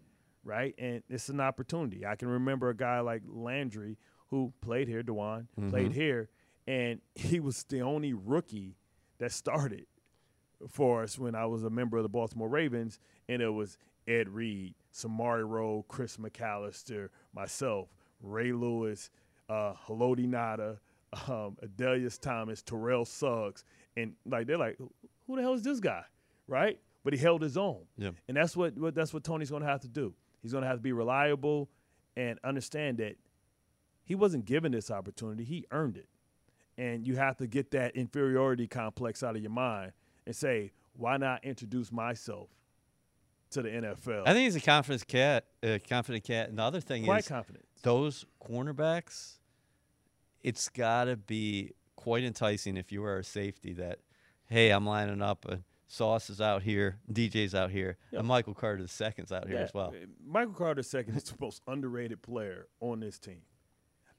right? 0.44 0.74
And 0.79 1.03
it's 1.11 1.29
an 1.29 1.40
opportunity. 1.40 2.07
I 2.07 2.16
can 2.16 2.29
remember 2.29 2.70
a 2.70 2.77
guy 2.77 3.01
like 3.01 3.22
Landry 3.27 3.98
who 4.29 4.53
played 4.61 4.88
here, 4.88 5.03
Dawan, 5.03 5.46
mm-hmm. 5.59 5.70
played 5.70 5.92
here, 5.92 6.31
and 6.66 7.01
he 7.14 7.40
was 7.40 7.64
the 7.64 7.81
only 7.81 8.12
rookie 8.12 8.77
that 9.18 9.33
started 9.33 9.87
for 10.68 11.03
us 11.03 11.18
when 11.18 11.35
I 11.35 11.46
was 11.46 11.64
a 11.64 11.70
member 11.70 11.96
of 11.96 12.03
the 12.03 12.09
Baltimore 12.09 12.48
Ravens, 12.48 12.98
and 13.29 13.42
it 13.42 13.48
was 13.48 13.79
Ed 14.09 14.29
Reed, 14.31 14.75
Samari 14.92 15.49
Rolle, 15.49 15.85
Chris 15.88 16.16
McAlister, 16.16 17.11
myself, 17.35 17.88
Ray 18.23 18.53
Lewis, 18.53 19.11
uh, 19.49 19.75
Haloti 19.87 20.27
Ngata, 20.27 20.79
um, 21.31 21.57
Adalius 21.64 22.18
Thomas, 22.18 22.62
Terrell 22.62 23.05
Suggs, 23.05 23.64
and 23.97 24.14
like 24.27 24.47
they're 24.47 24.59
like, 24.59 24.79
who 25.27 25.37
the 25.37 25.42
hell 25.42 25.55
is 25.55 25.62
this 25.62 25.79
guy, 25.81 26.03
right? 26.47 26.81
But 27.05 27.12
he 27.12 27.18
held 27.18 27.42
his 27.42 27.57
own, 27.57 27.83
Yeah. 27.97 28.11
and 28.27 28.37
that's 28.37 28.57
what, 28.57 28.77
what 28.77 28.94
that's 28.94 29.14
what 29.14 29.25
Tony's 29.25 29.51
going 29.51 29.62
to 29.62 29.68
have 29.68 29.81
to 29.83 29.88
do. 29.88 30.14
He's 30.42 30.53
going 30.53 30.62
to 30.62 30.68
have 30.68 30.79
to 30.79 30.83
be 30.83 30.92
reliable 30.92 31.68
and 32.16 32.38
understand 32.42 32.99
that 32.99 33.16
he 34.05 34.14
wasn't 34.14 34.44
given 34.47 34.73
this 34.73 34.90
opportunity; 34.90 35.44
he 35.44 35.64
earned 35.71 35.97
it 35.97 36.09
and 36.77 37.05
you 37.07 37.16
have 37.16 37.37
to 37.37 37.47
get 37.49 37.73
that 37.73 37.97
inferiority 37.97 38.68
complex 38.68 39.23
out 39.25 39.35
of 39.35 39.42
your 39.42 39.51
mind 39.51 39.90
and 40.27 40.37
say, 40.37 40.71
why 40.97 41.16
not 41.16 41.44
introduce 41.44 41.90
myself 41.90 42.49
to 43.51 43.63
the 43.63 43.69
NFL? 43.69 44.23
I 44.27 44.33
think 44.33 44.45
he's 44.45 44.57
a 44.57 44.61
confident 44.61 45.07
cat. 45.07 45.47
A 45.63 45.79
confident 45.79 46.25
cat. 46.25 46.49
And 46.49 46.59
the 46.59 46.63
other 46.63 46.81
thing 46.81 47.05
quite 47.05 47.21
is 47.21 47.29
confident. 47.29 47.65
those 47.83 48.25
cornerbacks. 48.43 49.35
It's 50.43 50.69
got 50.69 51.05
to 51.05 51.17
be 51.17 51.73
quite 51.97 52.23
enticing 52.25 52.77
if 52.77 52.93
you 52.93 53.05
are 53.05 53.19
a 53.19 53.25
safety 53.25 53.73
that, 53.75 53.99
hey, 54.47 54.71
I'm 54.71 54.87
lining 54.87 55.21
up. 55.21 55.45
And 55.49 55.65
Sauce 55.89 56.31
is 56.31 56.41
out 56.41 56.63
here, 56.63 56.99
DJ's 57.13 57.55
out 57.55 57.71
here, 57.71 57.97
Yeah. 58.13 58.21
and 58.21 58.29
Michael 58.29 58.55
Carter 58.55 58.83
the 58.83 58.89
second's 58.89 59.33
out 59.33 59.49
here 59.49 59.57
Yeah, 59.57 59.63
as 59.65 59.75
well. 59.75 59.89
uh, 59.89 60.07
Michael 60.25 60.53
Carter 60.55 60.81
II 60.83 61.05
is 61.17 61.25
the 61.25 61.35
most 61.41 61.63
underrated 61.67 62.23
player 62.23 62.69
on 62.81 63.01
this 63.01 63.19
team. 63.19 63.41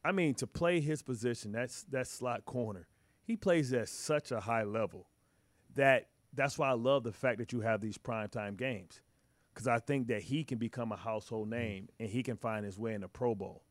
I 0.04 0.12
mean, 0.12 0.34
to 0.36 0.48
play 0.48 0.80
his 0.82 1.02
position, 1.02 1.52
that's 1.52 1.84
that 1.84 2.08
slot 2.08 2.46
corner, 2.46 2.88
he 3.24 3.36
plays 3.38 3.72
at 3.74 3.88
such 3.90 4.32
a 4.32 4.40
high 4.40 4.64
level 4.64 5.08
that 5.76 6.08
that's 6.34 6.58
why 6.58 6.70
I 6.70 6.74
love 6.74 7.04
the 7.04 7.12
fact 7.12 7.38
that 7.38 7.52
you 7.54 7.62
have 7.62 7.82
these 7.82 7.98
primetime 7.98 8.58
games. 8.58 9.02
Because 9.60 9.68
I 9.68 9.80
think 9.80 10.08
that 10.08 10.22
he 10.22 10.46
can 10.46 10.58
become 10.58 10.94
a 10.94 10.96
household 10.96 11.48
mm. 11.48 11.58
name 11.58 11.90
and 12.00 12.10
he 12.10 12.24
can 12.24 12.38
find 12.38 12.64
his 12.64 12.80
way 12.80 12.94
in 12.94 13.02
the 13.02 13.10
Pro 13.10 13.36
Bowl 13.36 13.62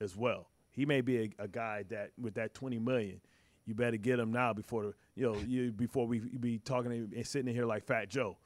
as 0.00 0.16
well. 0.16 0.48
He 0.72 0.84
may 0.84 1.02
be 1.02 1.18
a, 1.38 1.44
a 1.44 1.46
guy 1.46 1.84
that 1.88 2.10
with 2.20 2.34
that 2.34 2.52
twenty 2.52 2.80
million, 2.80 3.20
you 3.64 3.72
better 3.72 3.96
get 3.96 4.18
him 4.18 4.32
now 4.32 4.52
before 4.52 4.82
the 4.82 4.94
you 5.14 5.24
know 5.24 5.38
you 5.46 5.70
before 5.70 6.08
we 6.08 6.18
be 6.18 6.58
talking 6.58 6.90
and 6.90 7.24
sitting 7.24 7.46
in 7.46 7.54
here 7.54 7.64
like 7.64 7.84
Fat 7.84 8.08
Joe 8.08 8.36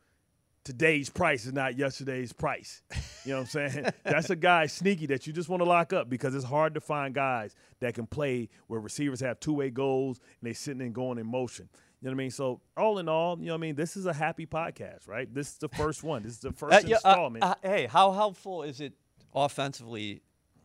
today's 0.63 1.09
price 1.09 1.47
is 1.47 1.53
not 1.53 1.77
yesterday's 1.79 2.33
price. 2.33 2.83
You 3.25 3.33
know 3.33 3.39
what 3.39 3.55
I'm 3.55 3.71
saying? 3.71 3.87
That's 4.05 4.31
a 4.31 4.37
guy 4.37 4.67
sneaky 4.67 5.07
that 5.07 5.27
you 5.27 5.33
just 5.33 5.49
want 5.49 5.63
to 5.63 5.69
lock 5.69 5.93
up 5.93 6.09
because 6.09 6.35
it's 6.35 6.45
hard 6.45 6.75
to 6.75 6.81
find 6.81 7.15
guys 7.15 7.55
that 7.81 7.95
can 7.95 8.07
play 8.07 8.49
where 8.67 8.81
receivers 8.81 9.21
have 9.21 9.41
two 9.41 9.55
way 9.55 9.71
goals 9.71 10.21
and 10.41 10.49
they 10.49 10.55
sitting 10.55 10.83
and 10.83 10.95
going 10.95 11.19
in 11.19 11.27
motion. 11.27 11.69
You 12.01 12.07
know 12.09 12.13
what 12.13 12.15
I 12.15 12.25
mean? 12.25 12.31
So 12.31 12.61
all 12.77 12.99
in 12.99 13.09
all, 13.09 13.39
you 13.39 13.47
know 13.47 13.53
what 13.53 13.59
I 13.59 13.61
mean. 13.61 13.75
This 13.75 13.97
is 13.97 14.07
a 14.07 14.13
happy 14.13 14.47
podcast, 14.47 15.07
right? 15.07 15.33
This 15.33 15.49
is 15.53 15.59
the 15.59 15.69
first 15.69 16.03
one. 16.03 16.23
This 16.23 16.33
is 16.33 16.39
the 16.41 16.53
first 16.55 16.73
Uh, 16.85 16.89
yeah, 16.89 16.97
uh, 17.05 17.11
installment. 17.11 17.45
uh, 17.45 17.55
hey, 17.63 17.87
how 17.87 18.13
helpful 18.13 18.63
is 18.63 18.81
it 18.81 18.95
offensively 19.35 20.23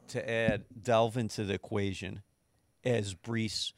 to 0.09 0.29
add 0.29 0.63
delve 0.81 1.17
into 1.17 1.43
the 1.43 1.53
equation 1.55 2.21
as 2.83 3.13
Breece 3.15 3.73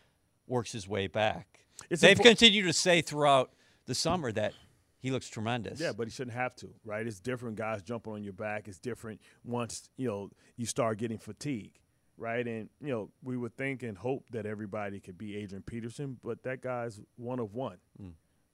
works 0.47 0.71
his 0.73 0.87
way 0.87 1.07
back? 1.07 1.61
It's 1.89 2.01
They've 2.01 2.17
impor- 2.17 2.23
continued 2.23 2.63
to 2.63 2.73
say 2.73 3.01
throughout 3.01 3.51
the 3.85 3.95
summer 3.95 4.31
that 4.33 4.53
he 4.99 5.11
looks 5.11 5.29
tremendous. 5.29 5.79
Yeah, 5.79 5.93
but 5.93 6.07
he 6.07 6.11
shouldn't 6.11 6.35
have 6.35 6.55
to, 6.57 6.69
right? 6.83 7.05
It's 7.07 7.19
different 7.19 7.55
guys 7.55 7.81
jumping 7.81 8.13
on 8.13 8.23
your 8.23 8.33
back. 8.33 8.67
It's 8.67 8.79
different 8.79 9.21
once, 9.43 9.89
you 9.95 10.07
know, 10.07 10.29
you 10.57 10.65
start 10.65 10.97
getting 10.97 11.17
fatigue, 11.19 11.79
right? 12.17 12.45
And, 12.45 12.69
you 12.81 12.89
know, 12.89 13.09
we 13.23 13.37
would 13.37 13.55
think 13.55 13.83
and 13.83 13.97
hope 13.97 14.25
that 14.31 14.45
everybody 14.45 14.99
could 14.99 15.17
be 15.17 15.37
Adrian 15.37 15.63
Peterson, 15.63 16.17
but 16.23 16.43
that 16.43 16.61
guy's 16.61 16.99
one 17.15 17.39
of 17.39 17.53
one. 17.53 17.77
Mm. 18.01 18.11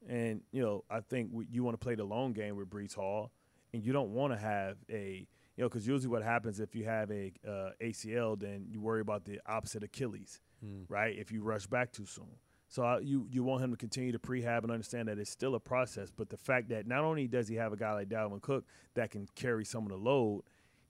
And, 0.08 0.42
you 0.52 0.62
know, 0.62 0.84
I 0.90 1.00
think 1.00 1.30
we, 1.32 1.48
you 1.50 1.64
want 1.64 1.80
to 1.80 1.84
play 1.84 1.96
the 1.96 2.04
long 2.04 2.34
game 2.34 2.58
with 2.58 2.70
Breece 2.70 2.96
Hall, 2.96 3.32
and 3.74 3.84
you 3.84 3.94
don't 3.94 4.10
want 4.10 4.34
to 4.34 4.40
have 4.40 4.78
a, 4.92 5.26
you 5.56 5.64
know, 5.64 5.70
because 5.70 5.88
usually 5.88 6.10
what 6.10 6.24
happens 6.24 6.60
if 6.60 6.76
you 6.76 6.84
have 6.84 7.10
a 7.12 7.32
uh, 7.48 7.70
ACL, 7.82 8.40
then 8.40 8.66
you 8.70 8.82
worry 8.82 9.02
about 9.02 9.24
the 9.24 9.40
opposite 9.46 9.84
Achilles, 9.84 10.42
mm. 10.64 10.84
right? 10.90 11.18
If 11.18 11.32
you 11.32 11.42
rush 11.42 11.68
back 11.68 11.92
too 11.92 12.06
soon. 12.06 12.36
So 12.68 12.82
I, 12.82 13.00
you 13.02 13.28
you 13.30 13.44
want 13.44 13.64
him 13.64 13.70
to 13.70 13.78
continue 13.78 14.12
to 14.14 14.18
prehab 14.18 14.64
and 14.64 14.72
understand 14.72 15.08
that 15.08 15.20
it's 15.20 15.30
still 15.30 15.54
a 15.54 15.60
process. 15.60 16.10
But 16.10 16.30
the 16.30 16.38
fact 16.38 16.70
that 16.70 16.88
not 16.88 17.04
only 17.04 17.28
does 17.28 17.48
he 17.48 17.54
have 17.56 17.72
a 17.72 17.78
guy 17.78 17.94
like 17.94 18.10
Dalvin 18.10 18.42
Cook 18.42 18.66
that 18.96 19.12
can 19.12 19.28
carry 19.36 19.64
some 19.64 19.84
of 19.84 19.90
the 19.90 19.98
load, 19.98 20.42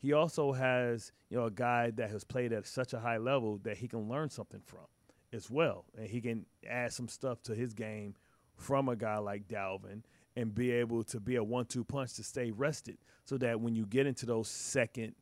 he 0.03 0.11
also 0.11 0.51
has 0.51 1.13
you 1.29 1.37
know 1.37 1.45
a 1.45 1.51
guy 1.51 1.89
that 1.91 2.09
has 2.09 2.25
played 2.25 2.51
at 2.51 2.67
such 2.67 2.91
a 2.93 2.99
high 2.99 3.17
level 3.17 3.57
that 3.63 3.77
he 3.77 3.87
can 3.87 4.09
learn 4.09 4.29
something 4.29 4.61
from 4.65 4.85
as 5.31 5.49
well, 5.49 5.85
and 5.97 6.07
he 6.07 6.19
can 6.19 6.45
add 6.69 6.91
some 6.91 7.07
stuff 7.07 7.41
to 7.43 7.55
his 7.55 7.73
game 7.73 8.13
from 8.55 8.89
a 8.89 8.95
guy 8.97 9.17
like 9.17 9.47
Dalvin 9.47 10.03
and 10.35 10.53
be 10.53 10.71
able 10.71 11.03
to 11.05 11.19
be 11.19 11.37
a 11.37 11.43
one-two 11.43 11.85
punch 11.85 12.15
to 12.15 12.23
stay 12.23 12.51
rested, 12.51 12.97
so 13.23 13.37
that 13.37 13.61
when 13.61 13.75
you 13.75 13.85
get 13.85 14.05
into 14.05 14.25
those 14.25 14.49
second 14.49 15.15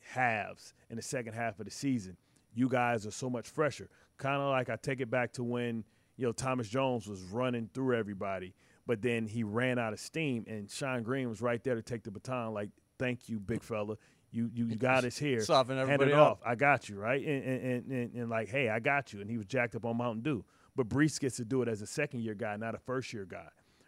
halves 0.00 0.72
in 0.88 0.96
the 0.96 1.02
second 1.02 1.34
half 1.34 1.58
of 1.60 1.66
the 1.66 1.70
season, 1.70 2.16
you 2.54 2.68
guys 2.68 3.06
are 3.06 3.10
so 3.10 3.28
much 3.28 3.46
fresher. 3.46 3.90
Kind 4.16 4.40
of 4.40 4.48
like 4.48 4.70
I 4.70 4.76
take 4.76 5.00
it 5.00 5.10
back 5.10 5.32
to 5.34 5.44
when 5.44 5.84
you 6.16 6.24
know 6.24 6.32
Thomas 6.32 6.68
Jones 6.68 7.06
was 7.06 7.20
running 7.20 7.68
through 7.74 7.98
everybody, 7.98 8.54
but 8.86 9.02
then 9.02 9.26
he 9.26 9.42
ran 9.42 9.78
out 9.78 9.92
of 9.92 10.00
steam, 10.00 10.46
and 10.48 10.66
Shonn 10.66 11.02
Greene 11.02 11.28
was 11.28 11.42
right 11.42 11.62
there 11.62 11.74
to 11.74 11.82
take 11.82 12.04
the 12.04 12.10
baton. 12.10 12.54
Like, 12.54 12.70
thank 12.98 13.28
you, 13.28 13.38
big 13.38 13.62
fella. 13.62 13.96
You 14.34 14.50
you, 14.52 14.74
got 14.74 15.04
us 15.04 15.16
here. 15.16 15.40
Soften 15.40 15.76
Hand 15.76 15.88
everybody 15.88 16.10
it 16.10 16.18
up. 16.18 16.32
off. 16.32 16.38
I 16.44 16.56
got 16.56 16.88
you 16.88 16.98
right, 16.98 17.24
and 17.24 17.44
and, 17.44 17.62
and 17.62 17.92
and 17.92 18.14
and 18.14 18.30
like, 18.30 18.48
hey, 18.48 18.68
I 18.68 18.80
got 18.80 19.12
you. 19.12 19.20
And 19.20 19.30
he 19.30 19.36
was 19.36 19.46
jacked 19.46 19.76
up 19.76 19.84
on 19.84 19.96
Mountain 19.96 20.22
Dew. 20.22 20.44
But 20.74 20.88
Breece 20.88 21.20
gets 21.20 21.36
to 21.36 21.44
do 21.44 21.62
it 21.62 21.68
as 21.68 21.82
a 21.82 21.86
second 21.86 22.22
year 22.22 22.34
guy, 22.34 22.56
not 22.56 22.74
a 22.74 22.78
first 22.78 23.12
year 23.12 23.24
guy, 23.24 23.46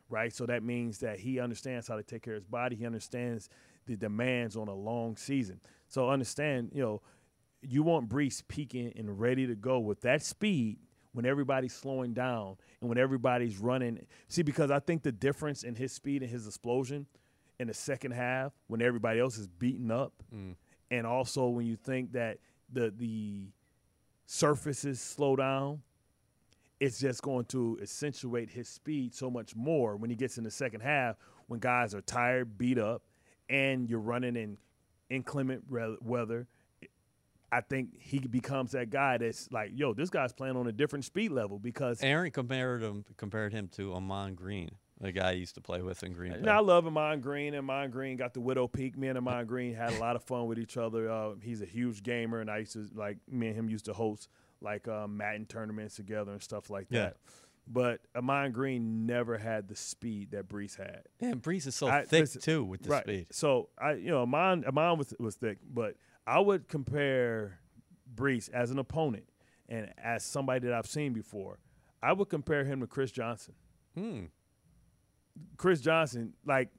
right? 0.09 0.33
So 0.33 0.47
that 0.47 0.63
means 0.63 0.99
that 0.99 1.19
he 1.19 1.41
understands 1.41 1.89
how 1.89 1.97
to 1.97 2.05
take 2.05 2.23
care 2.23 2.35
of 2.35 2.43
his 2.43 2.47
body. 2.47 2.77
He 2.77 2.87
understands 2.87 3.49
the 3.87 3.97
demands 3.97 4.57
on 4.57 4.69
a 4.69 4.75
long 4.75 5.17
season. 5.17 5.61
So 5.89 6.11
understand, 6.11 6.71
you 6.73 6.83
know, 6.83 7.03
you 7.61 7.83
want 7.83 8.09
Breece 8.09 8.43
peaking 8.47 8.93
and 8.95 9.19
ready 9.19 9.49
to 9.49 9.57
go 9.57 9.81
with 9.81 10.03
that 10.03 10.23
speed 10.23 10.79
when 11.13 11.27
everybody's 11.27 11.75
slowing 11.75 12.13
down 12.13 12.57
and 12.81 12.89
when 12.89 12.99
everybody's 12.99 13.59
running. 13.59 14.07
See, 14.29 14.43
because 14.43 14.71
I 14.71 14.79
think 14.79 15.03
the 15.03 15.11
difference 15.11 15.65
in 15.65 15.75
his 15.75 15.91
speed 15.91 16.23
and 16.23 16.31
his 16.31 16.47
explosion 16.47 17.07
in 17.59 17.69
the 17.69 17.75
second 17.75 18.13
half 18.13 18.53
when 18.67 18.83
everybody 18.83 19.21
else 19.21 19.39
is 19.39 19.47
beaten 19.47 19.91
up, 19.91 20.13
mm. 20.35 20.55
and 20.91 21.07
also 21.07 21.49
when 21.49 21.67
you 21.67 21.77
think 21.77 22.13
that 22.13 22.39
the 22.73 22.93
the 22.97 23.47
surfaces 24.27 25.01
slow 25.01 25.37
down, 25.37 25.81
it's 26.81 26.99
just 26.99 27.23
going 27.23 27.45
to 27.47 27.79
accentuate 27.81 28.51
his 28.51 28.69
speed 28.69 29.15
so 29.15 29.31
much 29.31 29.55
more 29.55 29.97
when 29.97 30.11
he 30.11 30.17
gets 30.17 30.39
in 30.39 30.45
the 30.45 30.51
second 30.51 30.81
half 30.81 31.17
when 31.47 31.61
guys 31.61 31.95
are 31.95 32.01
tired, 32.01 32.59
beat 32.59 32.79
up, 32.79 33.03
and 33.49 33.89
you're 33.89 34.01
running 34.01 34.37
in 34.37 34.59
inclement 35.11 35.65
weather. 36.03 36.47
I 37.53 37.61
think 37.61 37.91
he 38.01 38.19
becomes 38.19 38.73
that 38.73 38.91
guy 38.91 39.19
that's 39.19 39.51
like, 39.53 39.71
yo, 39.73 39.95
this 39.95 40.11
guy's 40.11 40.33
playing 40.33 40.57
on 40.57 40.67
a 40.67 40.73
different 40.73 41.05
speed 41.05 41.31
level 41.31 41.59
because 41.59 42.03
Aaron 42.03 42.33
compared 42.33 42.83
him 42.83 43.05
compared 43.17 43.53
him 43.53 43.69
to 43.77 43.95
Ahman 43.95 44.35
Green, 44.35 44.71
the 45.01 45.13
guy 45.13 45.29
I 45.29 45.33
used 45.33 45.55
to 45.57 45.61
play 45.61 45.83
with 45.83 46.03
in 46.03 46.13
Green 46.13 46.43
Bay. 46.43 46.51
I 46.51 46.61
love 46.61 46.87
Ahman 46.87 47.21
Green, 47.21 47.55
and 47.55 47.69
Ahman 47.71 47.91
Green 47.91 48.17
got 48.17 48.35
the 48.35 48.41
widow 48.41 48.67
peak. 48.67 48.97
Me 48.97 49.09
and 49.09 49.19
Ahman 49.19 49.47
Green 49.47 49.75
had 49.75 49.93
a 49.93 49.99
lot 49.99 50.17
of 50.17 50.23
fun 50.23 50.47
with 50.47 50.59
each 50.59 50.77
other. 50.77 51.11
Uh, 51.11 51.35
he's 51.43 51.61
a 51.61 51.67
huge 51.67 52.03
gamer, 52.03 52.41
and 52.41 52.51
I 52.51 52.59
used 52.59 52.73
to 52.73 52.89
like 52.95 53.19
me 53.31 53.49
and 53.49 53.57
him 53.57 53.69
used 53.69 53.85
to 53.87 53.93
host 53.93 54.29
like 54.61 54.89
uh, 54.89 55.07
Madden 55.07 55.47
tournaments 55.47 55.97
together 55.97 56.33
and 56.33 56.43
stuff 56.43 56.71
like 56.71 56.87
yeah. 56.91 57.01
that. 57.01 57.17
But 57.69 58.01
Ahman 58.15 58.53
Green 58.53 59.07
never 59.07 59.37
had 59.39 59.69
the 59.69 59.77
speed 59.77 60.31
that 60.31 60.49
Breece 60.49 60.77
had. 60.77 61.03
And 61.21 61.43
Breece 61.43 61.67
is 61.67 61.75
so 61.75 61.89
I, 61.89 62.05
thick 62.05 62.21
listen, 62.21 62.41
too 62.41 62.65
with 62.65 62.83
the 62.83 62.91
right. 62.91 63.03
speed. 63.03 63.27
So 63.33 63.69
I, 63.79 63.95
you 63.95 64.11
know, 64.11 64.23
Ahman, 64.23 64.65
Ahman 64.65 64.99
was 64.99 65.13
was 65.19 65.35
thick, 65.35 65.59
but 65.69 65.97
I 66.27 66.41
would 66.41 66.69
compare 66.69 67.59
Breece 68.15 68.49
as 68.51 68.71
an 68.71 68.79
opponent 68.79 69.29
and 69.69 69.93
as 70.03 70.25
somebody 70.25 70.67
that 70.67 70.73
I've 70.73 70.87
seen 70.87 71.13
before. 71.13 71.59
I 72.03 72.13
would 72.13 72.29
compare 72.29 72.65
him 72.65 72.81
to 72.81 72.87
Chris 72.87 73.11
Johnson. 73.11 73.55
Hmm. 73.97 74.25
Chris 75.57 75.81
Johnson, 75.81 76.35
like 76.45 76.71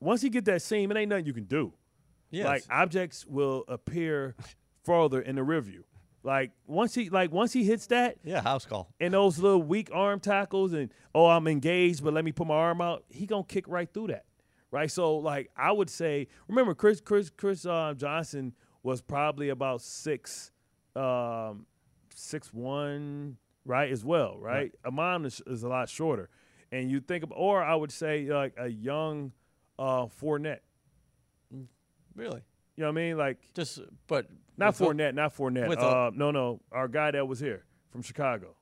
once 0.00 0.22
he 0.22 0.30
get 0.30 0.44
that 0.46 0.62
seam, 0.62 0.90
it 0.90 0.96
ain't 0.96 1.10
nothing 1.10 1.26
you 1.26 1.32
can 1.32 1.44
do. 1.44 1.72
Yes. 2.30 2.46
Like 2.46 2.64
objects 2.70 3.26
will 3.26 3.64
appear 3.68 4.34
further 4.84 5.20
in 5.20 5.36
the 5.36 5.42
review. 5.42 5.84
Like 6.24 6.52
once 6.66 6.94
he 6.94 7.10
like 7.10 7.32
once 7.32 7.52
he 7.52 7.64
hits 7.64 7.86
that, 7.86 8.16
yeah, 8.22 8.40
house 8.40 8.64
call. 8.64 8.94
And 9.00 9.12
those 9.12 9.38
little 9.38 9.62
weak 9.62 9.90
arm 9.92 10.20
tackles 10.20 10.72
and 10.72 10.92
oh 11.14 11.26
I'm 11.26 11.48
engaged, 11.48 12.04
but 12.04 12.14
let 12.14 12.24
me 12.24 12.32
put 12.32 12.46
my 12.46 12.54
arm 12.54 12.80
out. 12.80 13.04
He 13.08 13.26
gonna 13.26 13.44
kick 13.44 13.66
right 13.66 13.92
through 13.92 14.08
that, 14.08 14.24
right? 14.70 14.90
So 14.90 15.16
like 15.16 15.50
I 15.56 15.72
would 15.72 15.90
say, 15.90 16.28
remember 16.46 16.74
Chris 16.74 17.00
Chris 17.00 17.28
Chris 17.28 17.66
uh, 17.66 17.94
Johnson 17.96 18.54
was 18.84 19.00
probably 19.00 19.48
about 19.48 19.80
six, 19.80 20.52
um, 20.94 21.66
six 22.14 22.52
one, 22.52 23.36
right 23.64 23.90
as 23.90 24.04
well, 24.04 24.38
right? 24.38 24.54
right. 24.54 24.72
Ahman 24.84 25.24
is, 25.24 25.42
is, 25.46 25.62
a 25.62 25.68
lot 25.68 25.88
shorter, 25.88 26.28
and 26.72 26.90
you 26.90 27.00
think 27.00 27.22
of, 27.22 27.32
or 27.32 27.62
I 27.62 27.74
would 27.74 27.92
say 27.92 28.26
like 28.26 28.54
a 28.58 28.68
young 28.68 29.32
uh, 29.78 30.06
Fournette. 30.20 30.60
Really? 32.16 32.40
You 32.76 32.84
know 32.84 32.86
what 32.86 32.98
I 32.98 33.04
mean? 33.04 33.18
Like 33.18 33.38
just, 33.54 33.80
but 34.08 34.26
not 34.56 34.74
Fournette, 34.74 35.14
not 35.14 35.36
Fournette. 35.36 35.76
Uh, 35.78 36.10
no, 36.14 36.30
no, 36.30 36.60
our 36.72 36.88
guy 36.88 37.10
that 37.10 37.28
was 37.28 37.38
here 37.38 37.64
from 37.90 38.02
Chicago. 38.02 38.56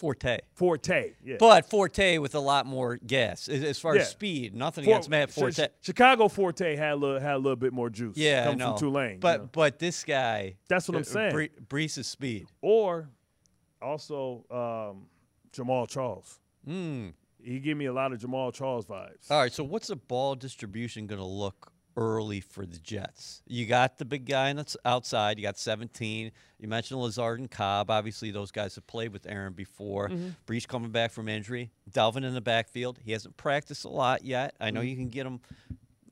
Forte. 0.00 0.38
Forte, 0.54 1.12
yeah. 1.22 1.36
But 1.38 1.68
Forte 1.68 2.16
with 2.16 2.34
a 2.34 2.40
lot 2.40 2.64
more 2.64 2.96
gas 2.96 3.50
as, 3.50 3.78
far 3.78 3.96
yeah. 3.96 4.00
as 4.00 4.08
speed. 4.08 4.54
Nothing 4.54 4.84
For, 4.84 4.90
against 4.92 5.10
Matt 5.10 5.30
Forte. 5.30 5.68
Chicago 5.82 6.28
Forte 6.28 6.74
had 6.74 6.92
a 6.92 6.96
little, 6.96 7.20
had 7.20 7.34
a 7.34 7.38
little 7.38 7.54
bit 7.54 7.74
more 7.74 7.90
juice. 7.90 8.16
Yeah, 8.16 8.44
coming 8.44 8.60
from 8.60 8.78
Tulane. 8.78 9.20
But 9.20 9.32
you 9.32 9.38
know? 9.42 9.50
but 9.52 9.78
this 9.78 10.02
guy. 10.02 10.56
That's 10.68 10.88
what 10.88 10.96
I'm 10.96 11.02
uh, 11.02 11.04
saying. 11.04 11.32
Bre- 11.32 11.60
Breece's 11.68 12.06
speed. 12.06 12.46
Or 12.62 13.10
also 13.82 14.46
um, 14.50 15.06
Jamaal 15.52 15.86
Charles. 15.86 16.39
Mm. 16.68 17.14
He 17.42 17.58
gave 17.58 17.76
me 17.76 17.86
a 17.86 17.92
lot 17.92 18.12
of 18.12 18.18
Jamaal 18.18 18.52
Charles 18.52 18.86
vibes. 18.86 19.30
All 19.30 19.38
right, 19.40 19.52
so 19.52 19.64
what's 19.64 19.88
the 19.88 19.96
ball 19.96 20.34
distribution 20.34 21.06
going 21.06 21.20
to 21.20 21.26
look 21.26 21.72
early 21.96 22.40
for 22.40 22.64
the 22.64 22.78
Jets. 22.78 23.42
You 23.46 23.66
got 23.66 23.98
the 23.98 24.04
big 24.04 24.26
guy 24.26 24.52
that's 24.52 24.76
outside. 24.84 25.38
You 25.38 25.42
got 25.42 25.58
17. 25.58 26.32
You 26.58 26.68
mentioned 26.68 27.00
Lazard 27.00 27.40
and 27.40 27.50
Cobb. 27.50 27.90
Obviously, 27.90 28.30
those 28.30 28.50
guys 28.50 28.74
have 28.76 28.86
played 28.86 29.12
with 29.12 29.26
Aaron 29.26 29.52
before. 29.52 30.08
mm 30.08 30.18
hmm 30.18 30.28
Breece 30.46 30.66
coming 30.66 30.90
back 30.90 31.12
from 31.12 31.28
injury. 31.28 31.70
Dalvin 31.90 32.24
in 32.24 32.34
the 32.34 32.40
backfield. 32.40 32.98
He 33.04 33.12
hasn't 33.12 33.36
practiced 33.36 33.84
a 33.84 33.88
lot 33.88 34.24
yet. 34.24 34.54
I 34.60 34.70
know 34.70 34.80
mm-hmm. 34.80 34.88
you 34.88 34.96
can 34.96 35.08
get 35.08 35.26
him 35.26 35.40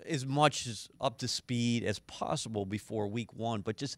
as 0.06 0.24
much 0.24 0.66
as 0.66 0.88
up 1.00 1.18
to 1.18 1.28
speed 1.28 1.82
as 1.82 1.98
possible 2.00 2.64
before 2.64 3.08
week 3.08 3.32
one, 3.34 3.62
but 3.62 3.76
just 3.76 3.96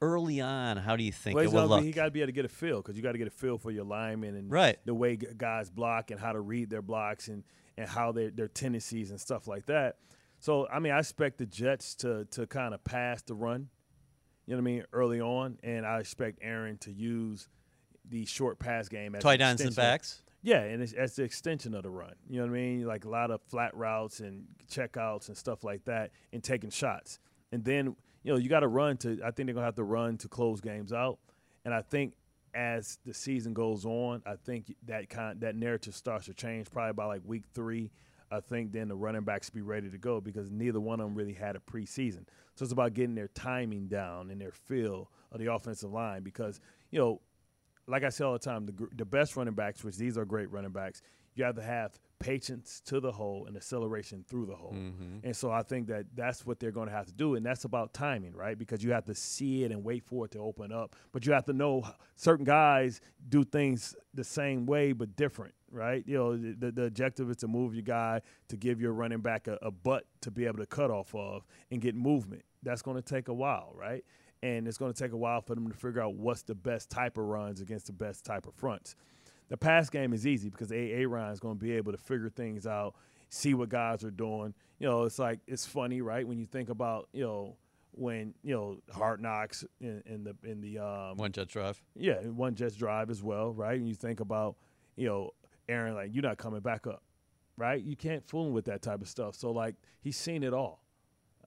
early 0.00 0.40
on, 0.40 0.76
how 0.76 0.96
do 0.96 1.04
you 1.04 1.12
think 1.12 1.36
well, 1.36 1.44
it 1.44 1.52
will 1.52 1.66
look? 1.66 1.82
He 1.82 1.92
got 1.92 2.04
to 2.04 2.10
be 2.10 2.20
able 2.20 2.28
to 2.28 2.32
get 2.32 2.44
a 2.44 2.48
feel 2.48 2.78
because 2.78 2.96
you 2.96 3.02
got 3.02 3.12
to 3.12 3.18
get 3.18 3.26
a 3.26 3.32
feel 3.32 3.58
for 3.58 3.70
your 3.70 3.84
linemen 3.84 4.34
and 4.34 4.50
right. 4.50 4.78
the 4.84 4.94
way 4.94 5.16
guys 5.16 5.70
block 5.70 6.10
and 6.10 6.18
how 6.18 6.32
to 6.32 6.40
read 6.40 6.70
their 6.70 6.82
blocks 6.82 7.28
and, 7.28 7.44
and 7.76 7.88
how 7.88 8.12
their 8.12 8.30
their 8.30 8.48
tendencies 8.48 9.10
and 9.10 9.20
stuff 9.20 9.46
like 9.46 9.66
that. 9.66 9.96
So 10.38 10.66
I 10.68 10.78
mean, 10.78 10.92
I 10.92 10.98
expect 10.98 11.38
the 11.38 11.46
Jets 11.46 11.94
to 11.96 12.24
to 12.32 12.46
kind 12.46 12.74
of 12.74 12.82
pass 12.84 13.22
the 13.22 13.34
run, 13.34 13.68
you 14.46 14.56
know 14.56 14.62
what 14.62 14.70
I 14.70 14.72
mean, 14.72 14.84
early 14.92 15.20
on, 15.20 15.58
and 15.62 15.86
I 15.86 16.00
expect 16.00 16.38
Aaron 16.42 16.78
to 16.78 16.92
use 16.92 17.48
the 18.08 18.24
short 18.24 18.58
pass 18.58 18.88
game 18.88 19.14
as 19.14 19.22
tight 19.22 19.40
ends 19.40 19.62
and 19.62 19.74
backs. 19.76 20.22
Yeah, 20.42 20.62
and 20.62 20.82
it's 20.82 20.94
as 20.94 21.16
the 21.16 21.22
extension 21.22 21.74
of 21.74 21.82
the 21.82 21.90
run. 21.90 22.14
You 22.28 22.38
know 22.38 22.46
what 22.46 22.56
I 22.56 22.60
mean? 22.60 22.86
Like 22.86 23.04
a 23.04 23.10
lot 23.10 23.30
of 23.30 23.42
flat 23.42 23.76
routes 23.76 24.20
and 24.20 24.46
checkouts 24.70 25.28
and 25.28 25.36
stuff 25.36 25.64
like 25.64 25.84
that, 25.84 26.10
and 26.32 26.42
taking 26.42 26.70
shots. 26.70 27.18
And 27.52 27.64
then 27.64 27.96
you 28.22 28.32
know 28.32 28.38
you 28.38 28.48
got 28.48 28.60
to 28.60 28.68
run 28.68 28.96
to. 28.98 29.20
I 29.24 29.30
think 29.30 29.46
they're 29.46 29.54
gonna 29.54 29.66
have 29.66 29.76
to 29.76 29.84
run 29.84 30.18
to 30.18 30.28
close 30.28 30.60
games 30.60 30.92
out. 30.92 31.18
And 31.64 31.74
I 31.74 31.82
think 31.82 32.14
as 32.54 32.98
the 33.04 33.14
season 33.14 33.52
goes 33.52 33.84
on, 33.84 34.22
I 34.26 34.34
think 34.36 34.74
that 34.86 35.08
kind 35.08 35.40
that 35.40 35.54
narrative 35.54 35.94
starts 35.94 36.26
to 36.26 36.34
change 36.34 36.70
probably 36.70 36.94
by 36.94 37.04
like 37.04 37.22
week 37.24 37.44
three 37.54 37.90
I 38.30 38.40
think 38.40 38.72
then 38.72 38.88
the 38.88 38.94
running 38.94 39.22
backs 39.22 39.50
be 39.50 39.60
ready 39.60 39.90
to 39.90 39.98
go 39.98 40.20
because 40.20 40.50
neither 40.50 40.78
one 40.78 41.00
of 41.00 41.06
them 41.06 41.14
really 41.14 41.32
had 41.32 41.56
a 41.56 41.58
preseason. 41.58 42.24
So 42.54 42.62
it's 42.62 42.72
about 42.72 42.94
getting 42.94 43.14
their 43.14 43.28
timing 43.28 43.88
down 43.88 44.30
and 44.30 44.40
their 44.40 44.52
feel 44.52 45.10
of 45.32 45.40
the 45.40 45.52
offensive 45.52 45.90
line 45.90 46.22
because, 46.22 46.60
you 46.90 46.98
know, 46.98 47.20
like 47.86 48.04
I 48.04 48.08
say 48.08 48.24
all 48.24 48.32
the 48.32 48.38
time, 48.38 48.66
the, 48.66 48.88
the 48.96 49.04
best 49.04 49.36
running 49.36 49.54
backs, 49.54 49.82
which 49.82 49.96
these 49.96 50.16
are 50.16 50.24
great 50.24 50.50
running 50.50 50.70
backs, 50.70 51.02
you 51.34 51.44
have 51.44 51.56
to 51.56 51.62
have 51.62 51.98
patience 52.20 52.82
to 52.84 53.00
the 53.00 53.10
hole 53.10 53.46
and 53.46 53.56
acceleration 53.56 54.24
through 54.28 54.46
the 54.46 54.54
hole. 54.54 54.74
Mm-hmm. 54.74 55.26
And 55.26 55.34
so 55.34 55.50
I 55.50 55.62
think 55.62 55.88
that 55.88 56.04
that's 56.14 56.46
what 56.46 56.60
they're 56.60 56.70
going 56.70 56.88
to 56.88 56.94
have 56.94 57.06
to 57.06 57.12
do. 57.12 57.34
And 57.34 57.44
that's 57.44 57.64
about 57.64 57.92
timing, 57.92 58.34
right? 58.36 58.56
Because 58.56 58.84
you 58.84 58.92
have 58.92 59.06
to 59.06 59.14
see 59.14 59.64
it 59.64 59.72
and 59.72 59.82
wait 59.82 60.04
for 60.04 60.26
it 60.26 60.32
to 60.32 60.38
open 60.38 60.70
up. 60.70 60.94
But 61.12 61.26
you 61.26 61.32
have 61.32 61.46
to 61.46 61.52
know 61.52 61.82
certain 62.16 62.44
guys 62.44 63.00
do 63.28 63.42
things 63.42 63.96
the 64.14 64.22
same 64.22 64.66
way 64.66 64.92
but 64.92 65.16
different, 65.16 65.54
right? 65.72 66.04
You 66.06 66.18
know, 66.18 66.36
the, 66.36 66.70
the 66.70 66.84
objective 66.84 67.30
is 67.30 67.38
to 67.38 67.48
move 67.48 67.74
your 67.74 67.82
guy 67.82 68.20
to 68.48 68.56
give 68.56 68.80
your 68.80 68.92
running 68.92 69.20
back 69.20 69.48
a, 69.48 69.58
a 69.62 69.70
butt 69.70 70.04
to 70.20 70.30
be 70.30 70.44
able 70.44 70.58
to 70.58 70.66
cut 70.66 70.90
off 70.90 71.14
of 71.14 71.46
and 71.70 71.80
get 71.80 71.94
movement. 71.94 72.42
That's 72.62 72.82
going 72.82 72.96
to 72.96 73.02
take 73.02 73.28
a 73.28 73.34
while, 73.34 73.72
right? 73.74 74.04
And 74.42 74.68
it's 74.68 74.78
going 74.78 74.92
to 74.92 75.02
take 75.02 75.12
a 75.12 75.16
while 75.16 75.40
for 75.40 75.54
them 75.54 75.68
to 75.68 75.76
figure 75.76 76.02
out 76.02 76.14
what's 76.14 76.42
the 76.42 76.54
best 76.54 76.90
type 76.90 77.16
of 77.16 77.24
runs 77.24 77.62
against 77.62 77.86
the 77.86 77.92
best 77.92 78.24
type 78.24 78.46
of 78.46 78.54
fronts. 78.54 78.94
The 79.50 79.56
pass 79.56 79.90
game 79.90 80.12
is 80.12 80.26
easy 80.26 80.48
because 80.48 80.72
A. 80.72 81.02
A. 81.02 81.06
Ryan 81.06 81.32
is 81.32 81.40
going 81.40 81.58
to 81.58 81.62
be 81.62 81.72
able 81.72 81.92
to 81.92 81.98
figure 81.98 82.30
things 82.30 82.66
out, 82.66 82.94
see 83.28 83.52
what 83.52 83.68
guys 83.68 84.02
are 84.04 84.10
doing. 84.10 84.54
You 84.78 84.88
know, 84.88 85.04
it's 85.04 85.18
like 85.18 85.40
it's 85.46 85.66
funny, 85.66 86.00
right? 86.00 86.26
When 86.26 86.38
you 86.38 86.46
think 86.46 86.70
about 86.70 87.08
you 87.12 87.24
know 87.24 87.56
when 87.92 88.32
you 88.42 88.54
know 88.54 88.78
Hard 88.92 89.20
Knocks 89.20 89.64
in, 89.80 90.02
in 90.06 90.24
the 90.24 90.36
in 90.48 90.60
the 90.60 90.78
um, 90.78 91.16
one 91.16 91.32
Jets 91.32 91.52
drive, 91.52 91.82
yeah, 91.96 92.20
one 92.20 92.54
Jets 92.54 92.76
drive 92.76 93.10
as 93.10 93.22
well, 93.22 93.52
right? 93.52 93.78
And 93.78 93.88
you 93.88 93.94
think 93.94 94.20
about 94.20 94.56
you 94.96 95.08
know 95.08 95.30
Aaron, 95.68 95.94
like 95.94 96.10
you're 96.12 96.22
not 96.22 96.38
coming 96.38 96.60
back 96.60 96.86
up, 96.86 97.02
right? 97.56 97.82
You 97.82 97.96
can't 97.96 98.26
fool 98.26 98.46
him 98.46 98.52
with 98.52 98.66
that 98.66 98.82
type 98.82 99.02
of 99.02 99.08
stuff. 99.08 99.34
So 99.34 99.50
like 99.50 99.74
he's 100.00 100.16
seen 100.16 100.44
it 100.44 100.54
all. 100.54 100.84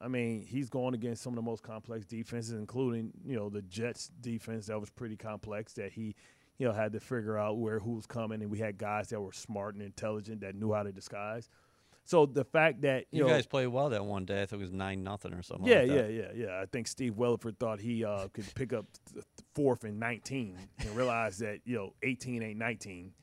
I 0.02 0.10
mean, 0.10 0.46
he's 0.46 0.70
going 0.70 0.94
against 0.94 1.24
some 1.24 1.32
of 1.32 1.38
the 1.38 1.42
most 1.42 1.64
complex 1.64 2.06
defenses, 2.06 2.52
including 2.52 3.14
you 3.26 3.38
know 3.38 3.50
the 3.50 3.62
Jets 3.62 4.12
defense 4.20 4.66
that 4.68 4.78
was 4.78 4.90
pretty 4.90 5.16
complex 5.16 5.72
that 5.74 5.94
he 5.94 6.16
you 6.58 6.68
know, 6.68 6.74
had 6.74 6.94
to 6.94 7.00
figure 7.00 7.38
out 7.38 7.58
where 7.58 7.80
who 7.80 7.94
was 7.94 8.06
coming, 8.06 8.42
and 8.42 8.52
we 8.52 8.60
had 8.60 8.78
guys 8.78 9.10
that 9.10 9.20
were 9.20 9.34
smart 9.34 9.76
and 9.76 9.84
intelligent 9.84 10.42
that 10.42 10.56
knew 10.56 10.74
how 10.74 10.84
to 10.84 10.92
disguise. 10.92 11.50
So 12.06 12.26
the 12.26 12.44
fact 12.44 12.82
that 12.82 13.06
you, 13.12 13.20
you 13.20 13.24
know, 13.24 13.30
guys 13.30 13.46
played 13.46 13.68
well 13.68 13.90
that 13.90 14.06
one 14.06 14.26
day, 14.26 14.42
I 14.42 14.46
think 14.46 14.60
it 14.60 14.66
was 14.66 14.72
nine 14.72 15.04
nothing 15.04 15.34
or 15.34 15.42
something. 15.42 15.68
Yeah, 15.68 15.82
like 15.82 15.90
yeah, 15.90 16.08
yeah, 16.08 16.32
yeah. 16.36 16.62
I 16.62 16.66
think 16.66 16.88
Steve 16.88 17.16
Weatherford 17.16 17.60
thought 17.60 17.80
he 17.80 18.04
uh, 18.04 18.28
could 18.34 18.46
pick 18.56 18.74
up 18.74 18.86
fourth 19.56 19.84
and 19.86 20.00
nineteen, 20.00 20.58
and 20.80 20.96
realized 20.96 21.40
that 21.40 21.60
you 21.66 21.76
know 21.76 21.94
eighteen 22.04 22.44
ain't 22.44 22.60
nineteen. 22.60 23.14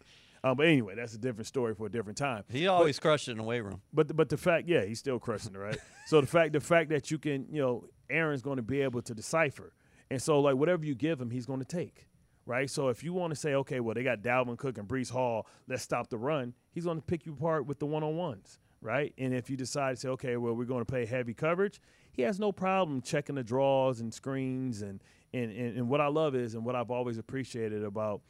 Um, 0.43 0.57
but 0.57 0.67
anyway, 0.67 0.95
that's 0.95 1.13
a 1.15 1.19
different 1.19 1.47
story 1.47 1.75
for 1.75 1.87
a 1.87 1.91
different 1.91 2.17
time. 2.17 2.45
He 2.49 2.67
always 2.67 2.97
but, 2.97 3.03
crushed 3.03 3.29
it 3.29 3.33
in 3.33 3.37
the 3.37 3.43
weight 3.43 3.61
room. 3.61 3.83
But 3.93 4.17
but 4.17 4.31
the 4.31 4.39
fact, 4.39 4.67
yeah, 4.67 4.85
he's 4.85 4.99
still 4.99 5.19
crushing 5.19 5.55
it, 5.55 5.59
right? 5.59 5.79
so 6.07 6.23
the 6.23 6.27
fact 6.27 6.55
the 6.55 6.61
fact 6.61 6.89
that 6.91 7.11
you 7.11 7.19
can, 7.19 7.47
you 7.51 7.61
know, 7.61 7.85
Aaron's 8.09 8.41
going 8.41 8.57
to 8.57 8.63
be 8.63 8.81
able 8.81 9.03
to 9.03 9.15
decipher, 9.15 9.75
and 10.11 10.23
so 10.23 10.41
like 10.41 10.57
whatever 10.57 10.87
you 10.87 10.95
give 10.95 11.21
him, 11.21 11.31
he's 11.31 11.45
going 11.45 11.61
to 11.61 11.67
take 11.67 12.07
right? 12.51 12.69
So 12.69 12.89
if 12.89 13.05
you 13.05 13.13
want 13.13 13.31
to 13.31 13.37
say, 13.37 13.55
okay, 13.55 13.79
well, 13.79 13.95
they 13.95 14.03
got 14.03 14.23
Dalvin 14.23 14.59
Cook 14.59 14.77
and 14.77 14.89
Breece 14.89 15.13
Hall, 15.13 15.47
let's 15.69 15.85
stop 15.85 16.11
the 16.11 16.19
run, 16.19 16.53
he's 16.73 16.83
going 16.83 16.97
to 16.97 17.03
pick 17.03 17.25
you 17.25 17.33
apart 17.33 17.65
with 17.65 17.79
the 17.79 17.87
one 17.87 18.03
on 18.03 18.17
ones, 18.17 18.59
right? 18.83 19.15
And 19.19 19.33
if 19.33 19.49
you 19.49 19.57
decide 19.57 19.95
to 19.95 20.01
say, 20.01 20.09
okay, 20.09 20.37
well, 20.37 20.55
we're 20.55 20.65
going 20.65 20.81
to 20.81 20.85
play 20.85 21.07
heavy 21.07 21.33
coverage, 21.33 21.81
he 22.11 22.23
has 22.23 22.41
no 22.41 22.51
problem 22.51 23.03
checking 23.03 23.37
the 23.37 23.45
draws 23.45 24.01
and 24.01 24.13
screens. 24.13 24.83
And, 24.83 25.01
and, 25.33 25.53
and, 25.53 25.77
and 25.77 25.89
what 25.89 26.01
I 26.01 26.09
love 26.09 26.35
is, 26.35 26.57
and 26.57 26.65
what 26.65 26.75
I've 26.75 26.91
always 26.91 27.19
appreciated 27.19 27.85
about 27.85 28.21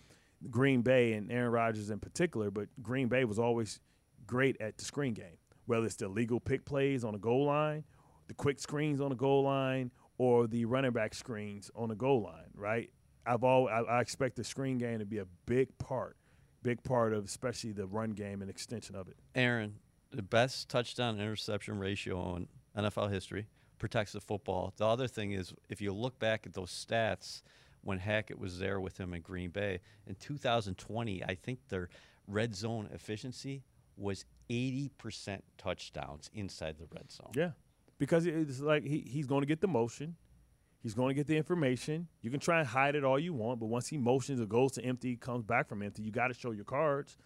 Green 0.51 0.83
Bay 0.83 1.14
and 1.14 1.33
Aaron 1.33 1.51
Rodgers 1.51 1.89
in 1.89 1.99
particular, 1.99 2.51
but 2.51 2.68
Green 2.83 3.09
Bay 3.09 3.25
was 3.25 3.39
always 3.39 3.81
great 4.27 4.61
at 4.61 4.77
the 4.77 4.85
screen 4.85 5.14
game, 5.14 5.39
whether 5.64 5.87
it's 5.87 5.97
the 5.97 6.09
legal 6.09 6.41
pick 6.41 6.66
plays 6.66 7.05
on 7.05 7.14
the 7.14 7.18
goal 7.18 7.47
line, 7.47 7.85
the 8.29 8.35
quick 8.35 8.61
screens 8.61 9.01
on 9.01 9.09
the 9.09 9.16
goal 9.16 9.45
line, 9.45 9.91
or 10.18 10.47
the 10.47 10.66
running 10.66 10.91
back 10.91 11.14
screens 11.14 11.71
on 11.75 11.89
the 11.89 11.95
goal 11.95 12.23
line, 12.23 12.51
right? 12.55 12.91
I've 13.31 13.45
all 13.45 13.68
I, 13.68 13.83
I 13.83 14.01
expect 14.01 14.37
the 14.37 14.45
screen 14.45 14.76
game 14.78 14.99
to 14.99 15.05
be 15.05 15.18
a 15.18 15.26
big 15.47 15.76
part, 15.78 16.16
big 16.62 16.83
part 16.83 17.12
of 17.12 17.24
especially 17.24 17.70
the 17.70 17.87
run 17.87 18.11
game 18.11 18.43
and 18.43 18.51
extension 18.51 18.97
of 18.97 19.07
it. 19.07 19.16
Aaron, 19.37 19.76
the 20.11 20.22
best 20.22 20.68
touchdown 20.68 21.20
interception 21.20 21.78
ratio 21.78 22.37
in 22.37 22.49
NFL 22.76 23.12
history 23.12 23.47
protects 23.78 24.12
the 24.12 24.20
football. 24.20 24.74
The 24.76 24.87
other 24.87 25.07
thing 25.07 25.31
is, 25.31 25.55
if 25.68 25.81
you 25.81 25.93
look 25.93 26.18
back 26.18 26.45
at 26.45 26.55
those 26.55 26.72
stats 26.72 27.43
when 27.83 27.99
Hackett 27.99 28.39
was 28.39 28.59
there 28.59 28.81
with 28.81 28.99
him 28.99 29.14
in 29.14 29.22
Green 29.22 29.51
Bay 29.51 29.78
in 30.09 30.16
2020, 30.16 31.24
I 31.24 31.35
think 31.37 31.61
their 31.68 31.89
red 32.26 32.55
zone 32.55 32.89
efficiency 32.93 33.62
was 33.97 34.24
80% 34.51 35.41
touchdowns 35.57 36.31
inside 36.35 36.78
the 36.78 36.87
red 36.93 37.12
zone. 37.12 37.31
Yeah, 37.37 37.53
because 37.99 38.26
it's 38.26 38.59
like 38.61 38.83
he, 38.85 39.05
he's 39.07 39.26
going 39.26 39.43
to 39.43 39.47
get 39.47 39.61
the 39.61 39.68
motion. 39.68 40.16
He's 40.83 40.95
going 40.95 41.09
to 41.09 41.14
get 41.14 41.26
the 41.26 41.37
information. 41.37 42.09
You 42.22 42.31
can 42.31 42.41
try 42.41 42.61
and 42.61 42.66
hide 42.66 42.95
it 42.95 43.05
all 43.05 43.18
you 43.18 43.35
want, 43.35 43.61
but 43.61 43.66
once 43.66 43.89
he 43.89 43.99
motions 43.99 44.41
or 44.41 44.47
goes 44.47 44.72
to 44.72 44.85
empty, 44.85 45.14
comes 45.16 45.45
back 45.45 45.68
from 45.68 45.83
empty, 45.83 46.03
you 46.03 46.11
got 46.11 46.28
to 46.28 46.35
show 46.35 46.53
your 46.53 46.64
cards. 46.64 47.18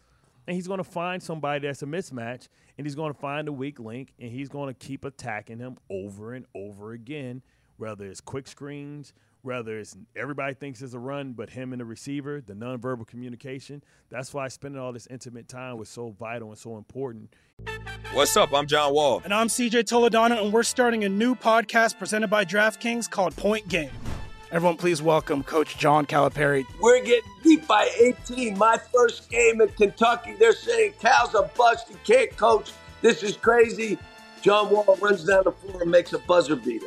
And 0.46 0.54
he's 0.56 0.66
going 0.66 0.78
to 0.78 0.84
find 0.84 1.22
somebody 1.22 1.66
that's 1.66 1.82
a 1.82 1.86
mismatch, 1.86 2.48
and 2.76 2.86
he's 2.86 2.94
going 2.94 3.14
to 3.14 3.18
find 3.18 3.48
a 3.48 3.52
weak 3.52 3.78
link, 3.78 4.12
and 4.20 4.30
he's 4.30 4.48
going 4.48 4.74
to 4.74 4.74
keep 4.74 5.04
attacking 5.04 5.58
him 5.58 5.78
over 5.88 6.34
and 6.34 6.46
over 6.54 6.92
again, 6.92 7.42
whether 7.76 8.06
it's 8.06 8.20
quick 8.20 8.46
screens, 8.46 9.12
whether 9.42 9.78
it's 9.78 9.96
everybody 10.16 10.54
thinks 10.54 10.80
it's 10.80 10.94
a 10.94 10.98
run, 10.98 11.32
but 11.32 11.50
him 11.50 11.72
and 11.72 11.80
the 11.80 11.84
receiver, 11.84 12.40
the 12.40 12.54
nonverbal 12.54 13.06
communication. 13.06 13.82
That's 14.10 14.32
why 14.32 14.48
spending 14.48 14.80
all 14.80 14.92
this 14.92 15.06
intimate 15.08 15.48
time 15.48 15.76
was 15.76 15.88
so 15.88 16.10
vital 16.18 16.48
and 16.48 16.58
so 16.58 16.76
important. 16.76 17.34
What's 18.12 18.36
up? 18.36 18.54
I'm 18.54 18.66
John 18.66 18.94
Wall. 18.94 19.20
And 19.24 19.34
I'm 19.34 19.48
CJ 19.48 19.84
Toledano, 19.84 20.42
and 20.42 20.52
we're 20.52 20.62
starting 20.62 21.04
a 21.04 21.08
new 21.08 21.34
podcast 21.34 21.98
presented 21.98 22.28
by 22.28 22.44
DraftKings 22.44 23.10
called 23.10 23.36
Point 23.36 23.68
Game. 23.68 23.90
Everyone, 24.52 24.76
please 24.76 25.02
welcome 25.02 25.42
Coach 25.42 25.76
John 25.78 26.06
Calipari. 26.06 26.64
We're 26.80 27.02
getting 27.02 27.28
beat 27.42 27.66
by 27.66 27.90
18. 28.00 28.56
My 28.56 28.78
first 28.94 29.28
game 29.28 29.60
in 29.60 29.68
Kentucky, 29.70 30.34
they're 30.38 30.52
saying 30.52 30.94
Cal's 31.00 31.34
a 31.34 31.50
bust. 31.56 31.88
He 31.88 31.96
can't 32.04 32.34
coach. 32.36 32.70
This 33.02 33.24
is 33.24 33.36
crazy. 33.36 33.98
John 34.42 34.70
Wall 34.70 34.96
runs 35.00 35.24
down 35.24 35.44
the 35.44 35.52
floor 35.52 35.82
and 35.82 35.90
makes 35.90 36.12
a 36.12 36.18
buzzer 36.20 36.54
beater. 36.54 36.86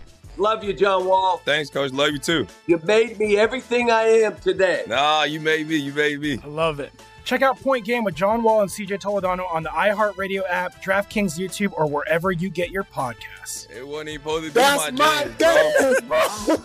Love 0.37 0.63
you, 0.63 0.73
John 0.73 1.05
Wall. 1.05 1.37
Thanks, 1.45 1.69
Coach. 1.69 1.91
Love 1.91 2.11
you 2.11 2.17
too. 2.17 2.47
You 2.67 2.79
made 2.83 3.19
me 3.19 3.37
everything 3.37 3.91
I 3.91 4.03
am 4.03 4.35
today. 4.37 4.83
Nah, 4.87 5.23
you 5.23 5.39
made 5.39 5.67
me. 5.67 5.75
You 5.75 5.93
made 5.93 6.19
me. 6.19 6.39
I 6.43 6.47
love 6.47 6.79
it. 6.79 6.91
Check 7.23 7.41
out 7.43 7.59
Point 7.59 7.85
Game 7.85 8.03
with 8.03 8.15
John 8.15 8.41
Wall 8.41 8.61
and 8.61 8.69
CJ 8.69 8.99
Toledano 8.99 9.51
on 9.53 9.63
the 9.63 9.69
iHeartRadio 9.69 10.41
app, 10.49 10.81
DraftKings 10.81 11.37
YouTube, 11.37 11.71
or 11.77 11.85
wherever 11.85 12.31
you 12.31 12.49
get 12.49 12.71
your 12.71 12.83
podcasts. 12.83 13.69
It 13.69 13.87
wasn't 13.87 14.09
even 14.09 14.21
supposed 14.21 14.45
to 14.45 14.49
be 14.49 14.53
That's 14.53 14.91
my, 14.93 15.25
my 15.25 15.31
dance, 15.37 16.01
bro. 16.01 16.55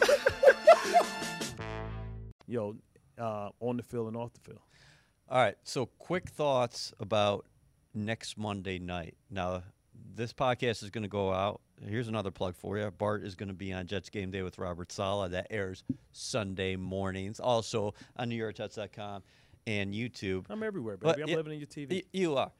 Yo, 2.46 2.76
uh, 3.18 3.50
on 3.60 3.76
the 3.76 3.82
field 3.82 4.08
and 4.08 4.16
off 4.16 4.32
the 4.32 4.40
field. 4.40 4.60
All 5.28 5.38
right. 5.38 5.56
So, 5.64 5.86
quick 5.98 6.30
thoughts 6.30 6.92
about 6.98 7.44
next 7.94 8.38
Monday 8.38 8.78
night. 8.78 9.14
Now, 9.30 9.62
this 10.16 10.32
podcast 10.32 10.82
is 10.82 10.90
going 10.90 11.02
to 11.02 11.08
go 11.08 11.32
out. 11.32 11.60
Here's 11.86 12.08
another 12.08 12.30
plug 12.30 12.56
for 12.56 12.78
you. 12.78 12.90
Bart 12.90 13.22
is 13.22 13.34
going 13.34 13.48
to 13.48 13.54
be 13.54 13.72
on 13.72 13.86
Jets 13.86 14.08
Game 14.08 14.30
Day 14.30 14.42
with 14.42 14.58
Robert 14.58 14.90
Saleh. 14.90 15.30
That 15.30 15.46
airs 15.50 15.84
Sunday 16.12 16.74
mornings. 16.74 17.38
Also 17.38 17.94
on 18.16 18.30
NewYorkJets.com 18.30 19.22
and 19.66 19.92
YouTube. 19.92 20.46
I'm 20.48 20.62
everywhere, 20.62 20.96
baby. 20.96 21.20
But 21.20 21.28
I'm 21.28 21.36
living 21.36 21.52
in 21.52 21.58
your 21.58 21.66
TV. 21.66 22.04
You 22.12 22.36
are. 22.36 22.50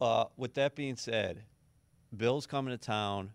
Uh, 0.00 0.24
with 0.36 0.54
that 0.54 0.74
being 0.74 0.96
said, 0.96 1.44
Bill's 2.14 2.46
coming 2.46 2.76
to 2.76 2.78
town. 2.78 3.30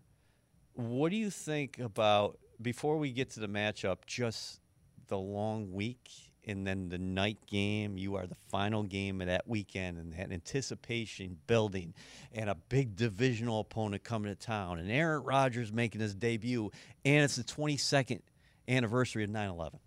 What 0.74 1.10
do 1.10 1.16
you 1.16 1.30
think 1.30 1.78
about 1.78 2.38
before 2.60 2.98
we 2.98 3.10
get 3.10 3.30
to 3.30 3.40
the 3.40 3.48
matchup? 3.48 3.98
Just 4.06 4.60
the 5.08 5.18
long 5.18 5.72
week 5.72 6.10
and 6.46 6.66
then 6.66 6.88
the 6.88 6.98
night 6.98 7.38
game. 7.46 7.96
You 7.96 8.16
are 8.16 8.26
the 8.26 8.36
final 8.48 8.82
game 8.82 9.20
of 9.20 9.26
that 9.28 9.48
weekend, 9.48 9.98
and 9.98 10.12
that 10.14 10.32
anticipation 10.32 11.38
building, 11.46 11.94
and 12.32 12.50
a 12.50 12.54
big 12.54 12.96
divisional 12.96 13.60
opponent 13.60 14.04
coming 14.04 14.34
to 14.34 14.38
town, 14.38 14.78
and 14.78 14.90
Aaron 14.90 15.22
Rodgers 15.22 15.72
making 15.72 16.00
his 16.00 16.14
debut, 16.14 16.70
and 17.04 17.24
it's 17.24 17.36
the 17.36 17.44
22nd 17.44 18.20
anniversary 18.68 19.24
of 19.24 19.30
9/11. 19.30 19.78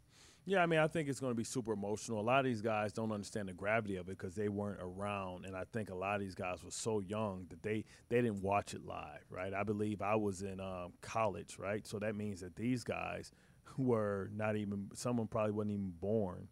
Yeah, 0.47 0.62
I 0.62 0.68
mean, 0.68 0.80
I 0.80 0.88
think 0.88 1.10
it's 1.10 1.20
going 1.20 1.32
to 1.32 1.38
be 1.38 1.43
super 1.43 1.74
emotional. 1.74 2.20
A 2.20 2.22
lot 2.22 2.39
of 2.39 2.45
these 2.45 2.62
guys 2.62 2.93
don't 2.93 3.12
understand 3.12 3.49
the 3.49 3.53
gravity 3.53 3.95
of 3.95 4.08
it 4.10 4.18
because 4.18 4.36
they 4.36 4.47
weren't 4.47 4.80
around, 4.80 5.45
and 5.45 5.56
I 5.56 5.64
think 5.74 5.89
a 5.89 5.95
lot 5.95 6.16
of 6.16 6.22
these 6.22 6.36
guys 6.36 6.64
were 6.64 6.70
so 6.70 6.99
young 6.99 7.47
that 7.49 7.64
they 7.64 7.84
they 8.10 8.22
didn't 8.22 8.43
watch 8.43 8.76
it 8.76 8.86
live, 8.86 9.26
right? 9.32 9.56
I 9.56 9.64
believe 9.64 10.03
I 10.03 10.16
was 10.16 10.43
in 10.43 10.60
um, 10.60 10.93
college, 11.01 11.58
right? 11.58 11.86
So 11.88 11.97
that 11.97 12.16
means 12.16 12.41
that 12.41 12.56
these 12.56 12.84
guys 12.84 13.32
were 13.78 14.30
not 14.36 14.55
even 14.55 14.89
someone 14.93 15.28
probably 15.28 15.51
wasn't 15.51 15.72
even 15.74 15.91
born, 15.99 16.47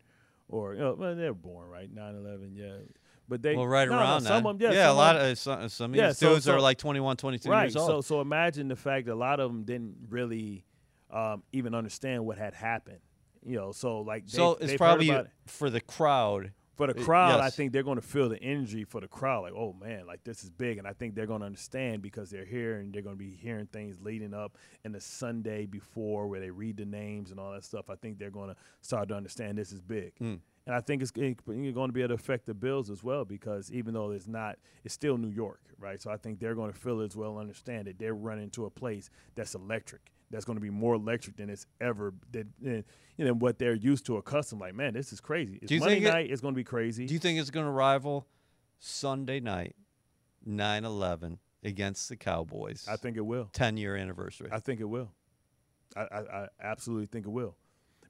or 0.48 0.74
you 0.74 0.80
know, 0.80 0.96
well, 0.98 1.16
they 1.16 1.28
were 1.28 1.34
born, 1.34 1.70
right? 1.70 1.94
9-11, 1.94 2.52
yeah. 2.56 2.74
But 3.30 3.42
they 3.42 3.56
Well, 3.56 3.68
right 3.68 3.88
no, 3.88 3.96
no, 3.96 4.02
around 4.02 4.22
some 4.22 4.44
that. 4.44 4.50
of 4.50 4.60
them, 4.60 4.72
yeah, 4.74 4.78
yeah, 4.78 4.92
a 4.92 4.94
lot 4.94 5.16
of 5.16 5.22
of 5.32 5.38
some, 5.38 5.70
some 5.70 5.92
of 5.92 5.96
Yeah, 5.96 6.08
these 6.08 6.18
so- 6.18 6.34
dudes 6.34 6.46
so- 6.46 6.54
are 6.56 6.60
like 6.62 6.78
21, 6.78 7.16
22 7.18 7.50
right. 7.50 7.64
years 7.64 7.76
old. 7.78 7.88
So 7.90 8.02
so 8.02 8.22
imagine 8.22 8.68
the 8.68 8.76
fact 8.76 9.06
that 9.06 9.14
a 9.14 9.16
lot 9.16 9.40
of 9.40 9.50
them 9.52 9.64
didn't 9.64 9.96
really 10.10 10.66
um, 11.10 11.44
even 11.54 11.74
understand 11.76 12.26
what 12.26 12.38
had 12.38 12.54
happened. 12.54 13.00
You 13.46 13.56
know, 13.58 13.72
so 13.72 14.00
like 14.02 14.26
they, 14.26 14.38
So 14.38 14.56
it's 14.60 14.76
probably 14.76 15.10
it. 15.10 15.28
for 15.48 15.70
the 15.70 15.82
crowd. 15.82 16.52
For 16.76 16.88
the 16.88 17.00
Uh, 17.00 17.04
crowd, 17.04 17.40
I 17.40 17.46
yes. 17.46 17.56
think 17.56 17.72
they're 17.72 17.84
going 17.84 18.00
to 18.00 18.06
feel 18.08 18.30
the 18.30 18.42
energy 18.42 18.84
for 18.84 19.00
the 19.00 19.08
crowd. 19.08 19.44
Like, 19.44 19.54
oh 19.54 19.74
man, 19.74 20.08
like 20.08 20.24
this 20.24 20.44
is 20.44 20.50
big, 20.50 20.78
and 20.78 20.88
I 20.88 20.94
think 20.94 21.14
they're 21.16 21.28
going 21.28 21.42
to 21.42 21.46
understand 21.46 22.02
because 22.02 22.30
they're 22.30 22.46
here 22.46 22.78
and 22.78 22.94
they're 22.94 23.02
going 23.02 23.16
to 23.16 23.24
be 23.24 23.36
hearing 23.36 23.68
things 23.68 24.00
leading 24.02 24.34
up 24.34 24.58
in 24.84 24.92
the 24.92 25.00
Sunday 25.00 25.66
before 25.66 26.28
where 26.28 26.40
they 26.40 26.50
read 26.50 26.78
the 26.78 26.86
names 26.86 27.32
and 27.32 27.40
all 27.40 27.52
that 27.52 27.64
stuff. 27.64 27.90
I 27.90 27.96
think 27.96 28.18
they're 28.18 28.32
going 28.32 28.50
to 28.50 28.56
start 28.82 29.10
to 29.10 29.16
understand 29.16 29.58
this 29.58 29.72
is 29.72 29.82
big, 29.82 30.14
Mm. 30.16 30.40
and 30.66 30.76
I 30.76 30.82
think 30.82 31.02
it's 31.02 31.12
going 31.12 31.36
to 31.36 31.88
be 31.92 32.02
able 32.02 32.08
to 32.10 32.14
affect 32.16 32.46
the 32.46 32.54
Bills 32.54 32.90
as 32.90 33.04
well 33.04 33.26
because 33.26 33.72
even 33.72 33.94
though 33.94 34.12
it's 34.12 34.28
not, 34.28 34.58
it's 34.84 34.94
still 34.94 35.18
New 35.18 35.30
York, 35.30 35.60
right? 35.78 36.02
So 36.02 36.10
I 36.10 36.18
think 36.18 36.40
they're 36.40 36.56
going 36.56 36.72
to 36.72 36.78
feel 36.80 37.02
as 37.02 37.16
well, 37.16 37.38
understand 37.38 37.88
that 37.88 38.00
they're 38.00 38.16
running 38.16 38.50
to 38.52 38.66
a 38.66 38.70
place 38.70 39.10
that's 39.36 39.54
electric. 39.56 40.13
That's 40.34 40.46
going 40.46 40.58
to 40.58 40.62
be 40.62 40.72
more 40.72 40.96
electric 40.96 41.38
than 41.38 41.50
it's 41.50 41.68
ever 41.80 42.14
that 42.32 42.48
than, 42.60 42.84
you 43.18 43.26
know 43.26 43.34
what 43.36 43.60
they're 43.60 43.76
used 43.76 44.06
to, 44.08 44.18
accustomed. 44.18 44.62
Like, 44.62 44.74
man, 44.74 44.94
this 44.94 45.14
is 45.14 45.22
crazy. 45.22 45.60
It's 45.62 45.72
Monday 45.72 45.98
it- 45.98 46.12
night. 46.12 46.32
it's 46.32 46.42
going 46.42 46.54
to 46.54 46.58
be 46.58 46.64
crazy. 46.64 47.06
Do 47.06 47.14
you 47.14 47.20
think 47.20 47.40
it's 47.40 47.52
going 47.52 47.68
to 47.68 47.72
rival 47.72 48.28
Sunday 48.80 49.40
night, 49.40 49.76
9 50.44 50.84
11 50.86 51.38
against 51.64 52.10
the 52.10 52.16
Cowboys? 52.16 52.88
I 52.90 52.96
think 52.96 53.16
it 53.16 53.26
will. 53.26 53.50
10 53.54 53.78
year 53.78 53.96
anniversary. 53.96 54.50
I 54.52 54.60
think 54.60 54.80
it 54.80 54.86
will. 54.86 55.12
I, 55.96 56.02
I, 56.02 56.20
I 56.20 56.48
absolutely 56.62 57.06
think 57.06 57.28
it 57.28 57.32
will 57.32 57.56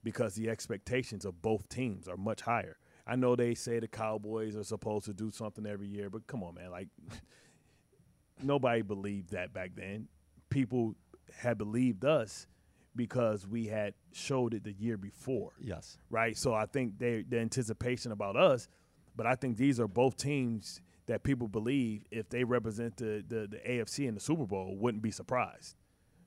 because 0.03 0.34
the 0.36 0.49
expectations 0.49 1.26
of 1.26 1.41
both 1.41 1.67
teams 1.67 2.07
are 2.07 2.17
much 2.17 2.41
higher. 2.41 2.78
I 3.05 3.17
know 3.17 3.36
they 3.36 3.53
say 3.53 3.80
the 3.80 3.88
Cowboys 3.89 4.55
are 4.55 4.63
supposed 4.63 5.05
to 5.05 5.13
do 5.13 5.30
something 5.30 5.65
every 5.65 5.88
year, 5.88 6.09
but 6.09 6.26
come 6.26 6.41
on, 6.41 6.55
man. 6.55 6.71
Like, 6.71 6.88
nobody 8.41 8.82
believed 8.82 9.32
that 9.32 9.53
back 9.53 9.71
then. 9.76 10.07
People 10.49 10.95
had 11.40 11.58
believed 11.58 12.06
us 12.06 12.48
because 12.96 13.48
we 13.48 13.68
had 13.68 13.94
showed 14.12 14.54
it 14.54 14.64
the 14.64 14.74
year 14.74 14.98
before 14.98 15.54
yes. 15.60 15.98
right? 16.10 16.38
So 16.38 16.54
I 16.54 16.66
think 16.66 17.00
they 17.00 17.24
the 17.28 17.40
anticipation 17.40 18.12
about 18.12 18.36
us, 18.36 18.68
but 19.16 19.26
I 19.26 19.36
think 19.36 19.58
these 19.58 19.80
are 19.80 19.88
both 19.88 20.18
teams 20.18 20.82
that 21.08 21.24
people 21.24 21.48
believe 21.48 22.06
if 22.12 22.30
they 22.30 22.44
represent 22.44 22.98
the, 22.98 23.24
the 23.28 23.48
the 23.48 23.58
AFC 23.68 24.08
in 24.08 24.14
the 24.14 24.20
Super 24.20 24.46
Bowl 24.46 24.76
wouldn't 24.78 25.04
be 25.04 25.12
surprised. 25.12 25.76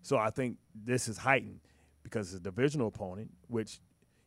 So 0.02 0.16
I 0.18 0.30
think 0.30 0.58
this 0.74 1.08
is 1.08 1.18
heightened 1.18 1.60
because 2.02 2.28
it's 2.28 2.36
a 2.36 2.40
divisional 2.40 2.88
opponent, 2.88 3.30
which 3.48 3.80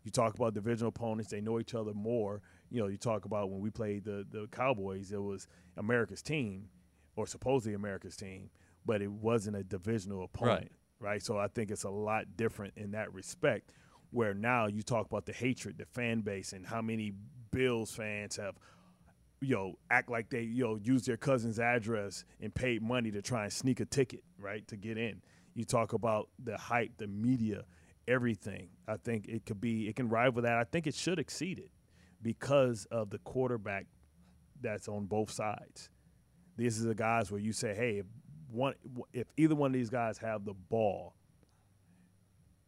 you 0.04 0.12
talk 0.12 0.36
about 0.36 0.54
divisional 0.54 0.90
opponents, 0.90 1.30
they 1.32 1.42
know 1.42 1.60
each 1.60 1.76
other 1.76 1.94
more. 1.94 2.42
You 2.70 2.82
know, 2.82 2.88
you 2.88 2.98
talk 2.98 3.26
about 3.26 3.50
when 3.50 3.62
we 3.62 3.70
played 3.70 4.06
the 4.06 4.26
the 4.30 4.48
Cowboys, 4.48 5.12
it 5.12 5.22
was 5.22 5.48
America's 5.78 6.22
team 6.22 6.70
or 7.16 7.28
supposedly 7.28 7.74
America's 7.74 8.16
team, 8.16 8.50
but 8.90 9.04
it 9.04 9.12
wasn't 9.12 9.56
a 9.56 9.62
divisional 9.62 10.24
opponent, 10.24 10.72
right? 11.00 11.12
right? 11.12 11.24
So 11.24 11.38
I 11.38 11.48
think 11.48 11.70
it's 11.70 11.84
a 11.84 11.92
lot 11.92 12.26
different 12.36 12.74
in 12.76 12.90
that 12.94 13.14
respect. 13.14 13.72
Where 14.10 14.34
now 14.34 14.66
you 14.66 14.82
talk 14.82 15.06
about 15.06 15.28
the 15.28 15.32
hatred, 15.32 15.78
the 15.78 15.86
fan 15.86 16.22
base, 16.22 16.54
and 16.54 16.66
how 16.66 16.82
many 16.82 17.14
Bills 17.52 17.94
fans 17.94 18.38
have, 18.38 18.56
you 19.42 19.56
know, 19.56 19.76
act 19.92 20.10
like 20.10 20.32
they, 20.32 20.42
you 20.42 20.64
know, 20.64 20.80
use 20.82 21.06
their 21.06 21.18
cousin's 21.18 21.60
address 21.60 22.26
and 22.42 22.52
paid 22.52 22.82
money 22.82 23.12
to 23.12 23.22
try 23.22 23.44
and 23.44 23.54
sneak 23.54 23.80
a 23.80 23.86
ticket, 23.86 24.24
right, 24.40 24.68
to 24.70 24.76
get 24.76 24.98
in. 24.98 25.22
You 25.54 25.66
talk 25.66 25.94
about 25.94 26.30
the 26.44 26.58
hype, 26.58 26.98
the 26.98 27.06
media, 27.06 27.66
everything. 28.08 28.70
I 28.88 28.98
think 28.98 29.28
it 29.28 29.46
could 29.46 29.62
be, 29.62 29.88
it 29.88 29.98
can 29.98 30.10
rival 30.10 30.42
that. 30.42 30.58
I 30.58 30.64
think 30.64 30.88
it 30.88 30.96
should 30.96 31.20
exceed 31.20 31.60
it 31.60 31.70
because 32.24 32.88
of 32.90 33.12
the 33.12 33.20
quarterback 33.20 33.86
that's 34.60 34.88
on 34.88 35.06
both 35.06 35.30
sides. 35.30 35.92
These 36.58 36.84
are 36.84 36.88
the 36.88 36.96
guys 36.96 37.32
where 37.32 37.40
you 37.40 37.54
say, 37.54 37.76
hey, 37.76 38.00
if 38.00 38.08
one, 38.52 38.74
if 39.14 39.28
either 39.38 39.56
one 39.56 39.72
of 39.72 39.74
these 39.74 39.90
guys 39.90 40.18
have 40.20 40.46
the 40.46 40.54
ball 40.54 41.14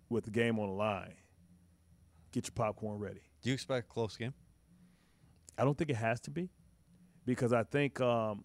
with 0.09 0.25
the 0.25 0.32
game 0.32 0.59
on 0.59 0.67
the 0.67 0.75
line, 0.75 1.13
get 2.32 2.45
your 2.45 2.53
popcorn 2.53 2.99
ready. 2.99 3.21
Do 3.41 3.49
you 3.49 3.53
expect 3.53 3.89
a 3.89 3.93
close 3.93 4.17
game? 4.17 4.34
I 5.57 5.63
don't 5.63 5.77
think 5.77 5.89
it 5.89 5.95
has 5.95 6.19
to 6.21 6.32
be 6.32 6.49
because 7.25 7.53
I 7.53 7.63
think 7.63 7.99
um, 8.01 8.43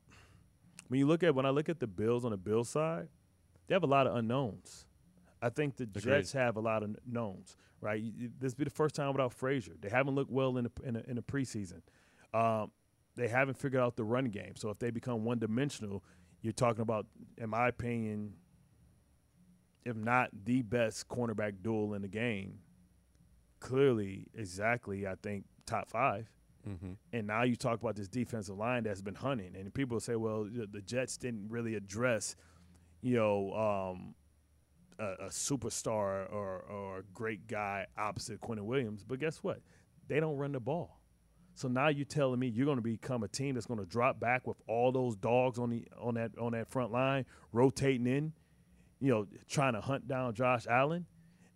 when 0.89 1.01
you 1.01 1.07
look 1.07 1.23
at 1.23 1.35
when 1.35 1.47
I 1.47 1.51
look 1.51 1.69
at 1.69 1.81
the 1.81 1.87
Bills 1.87 2.25
on 2.25 2.31
the 2.31 2.37
Bills 2.37 2.69
side, 2.69 3.09
they 3.67 3.75
have 3.75 3.83
a 3.83 3.89
lot 3.89 4.07
of 4.07 4.17
unknowns. 4.17 4.87
I 5.43 5.51
think 5.51 5.77
the 5.77 5.85
Agreed. 5.85 6.03
Jets 6.03 6.33
have 6.33 6.57
a 6.57 6.61
lot 6.61 6.83
of 6.83 6.97
knowns. 7.07 7.57
Right, 7.81 8.03
this 8.41 8.53
will 8.53 8.59
be 8.59 8.65
the 8.65 8.71
first 8.71 8.95
time 8.95 9.13
without 9.13 9.35
Frazier. 9.35 9.75
They 9.79 9.91
haven't 9.91 10.15
looked 10.15 10.31
well 10.31 10.57
in 10.57 10.65
the 10.65 10.71
in 10.83 10.95
the, 10.95 11.11
in 11.11 11.17
the 11.17 11.23
preseason. 11.23 11.83
Um, 12.33 12.71
they 13.17 13.29
haven't 13.29 13.59
figured 13.59 13.83
out 13.83 13.97
the 13.97 14.05
run 14.05 14.27
game. 14.27 14.57
So 14.57 14.71
if 14.71 14.79
they 14.79 14.91
become 14.91 15.25
one 15.25 15.39
dimensional, 15.39 16.03
you're 16.43 16.53
talking 16.53 16.83
about, 16.83 17.07
in 17.39 17.51
my 17.51 17.69
opinion, 17.69 18.35
if 19.85 19.97
not 19.97 20.31
the 20.45 20.63
best 20.63 21.09
cornerback 21.09 21.63
duel 21.63 21.95
in 21.95 22.03
the 22.03 22.09
game. 22.09 22.59
Clearly, 23.61 24.27
exactly, 24.35 25.07
I 25.07 25.15
think 25.23 25.45
top 25.65 25.89
five. 25.89 26.31
Mm-hmm. 26.69 26.93
And 27.13 27.27
now 27.27 27.43
you 27.45 27.57
talk 27.57 27.81
about 27.81 27.97
this 27.97 28.09
defensive 28.09 28.57
line 28.57 28.83
that's 28.83 29.01
been 29.01 29.15
hunting, 29.15 29.55
and 29.57 29.73
people 29.73 30.01
say, 30.01 30.17
well, 30.17 30.45
the 30.45 30.67
the 30.67 30.83
Jets 30.83 31.17
didn't 31.17 31.49
really 31.49 31.75
address, 31.77 32.37
you 33.03 33.17
know, 33.17 33.53
um, 33.53 34.15
a, 34.99 35.27
a 35.27 35.29
superstar 35.29 36.31
or, 36.33 36.65
or 36.69 36.99
a 36.99 37.03
great 37.15 37.47
guy 37.47 37.87
opposite 37.97 38.41
Quinnen 38.41 38.65
Williams. 38.65 39.05
But 39.05 39.21
guess 39.21 39.39
what? 39.39 39.61
They 40.09 40.21
don't 40.21 40.37
run 40.37 40.53
the 40.53 40.61
ball. 40.61 41.01
So 41.57 41.69
now 41.69 41.89
you're 41.89 42.05
telling 42.05 42.39
me 42.39 42.49
you're 42.49 42.67
going 42.67 42.77
to 42.77 42.83
become 42.83 43.23
a 43.23 43.29
team 43.29 43.55
that's 43.55 43.65
going 43.65 43.81
to 43.81 43.87
drop 43.87 44.21
back 44.21 44.47
with 44.47 44.59
all 44.69 44.93
those 44.93 45.17
dogs 45.17 45.59
on 45.59 45.71
the 45.71 45.85
on 45.99 46.15
that 46.15 46.33
on 46.39 46.53
that 46.53 46.69
front 46.69 46.93
line, 46.93 47.25
rotating 47.51 48.07
in, 48.07 48.35
you 49.01 49.11
know, 49.11 49.27
trying 49.49 49.73
to 49.73 49.81
hunt 49.81 50.07
down 50.07 50.35
Josh 50.35 50.67
Allen. 50.69 51.07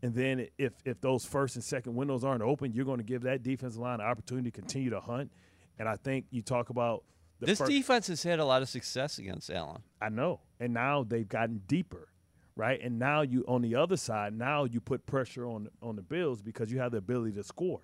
And 0.02 0.14
then 0.14 0.48
if 0.56 0.72
if 0.86 1.02
those 1.02 1.26
first 1.26 1.54
and 1.56 1.62
second 1.62 1.94
windows 1.94 2.24
aren't 2.24 2.42
open, 2.42 2.72
you're 2.72 2.86
going 2.86 2.98
to 2.98 3.04
give 3.04 3.22
that 3.22 3.42
defensive 3.42 3.78
line 3.78 4.00
an 4.00 4.06
opportunity 4.06 4.50
to 4.50 4.58
continue 4.58 4.88
to 4.88 5.00
hunt. 5.00 5.30
And 5.78 5.86
I 5.86 5.96
think 5.96 6.24
you 6.30 6.40
talk 6.40 6.70
about 6.70 7.04
the 7.38 7.46
This 7.46 7.58
first, 7.58 7.70
defense 7.70 8.06
has 8.06 8.22
had 8.22 8.38
a 8.38 8.44
lot 8.46 8.62
of 8.62 8.70
success 8.70 9.18
against 9.18 9.50
Allen. 9.50 9.82
I 10.00 10.08
know. 10.08 10.40
And 10.58 10.72
now 10.72 11.04
they've 11.04 11.28
gotten 11.28 11.60
deeper, 11.66 12.08
right? 12.56 12.80
And 12.82 12.98
now 12.98 13.20
you 13.20 13.44
on 13.46 13.60
the 13.60 13.74
other 13.74 13.98
side, 13.98 14.32
now 14.32 14.64
you 14.64 14.80
put 14.80 15.04
pressure 15.04 15.46
on 15.46 15.68
on 15.82 15.96
the 15.96 16.02
Bills 16.02 16.40
because 16.40 16.72
you 16.72 16.78
have 16.78 16.92
the 16.92 16.98
ability 16.98 17.32
to 17.32 17.44
score. 17.44 17.80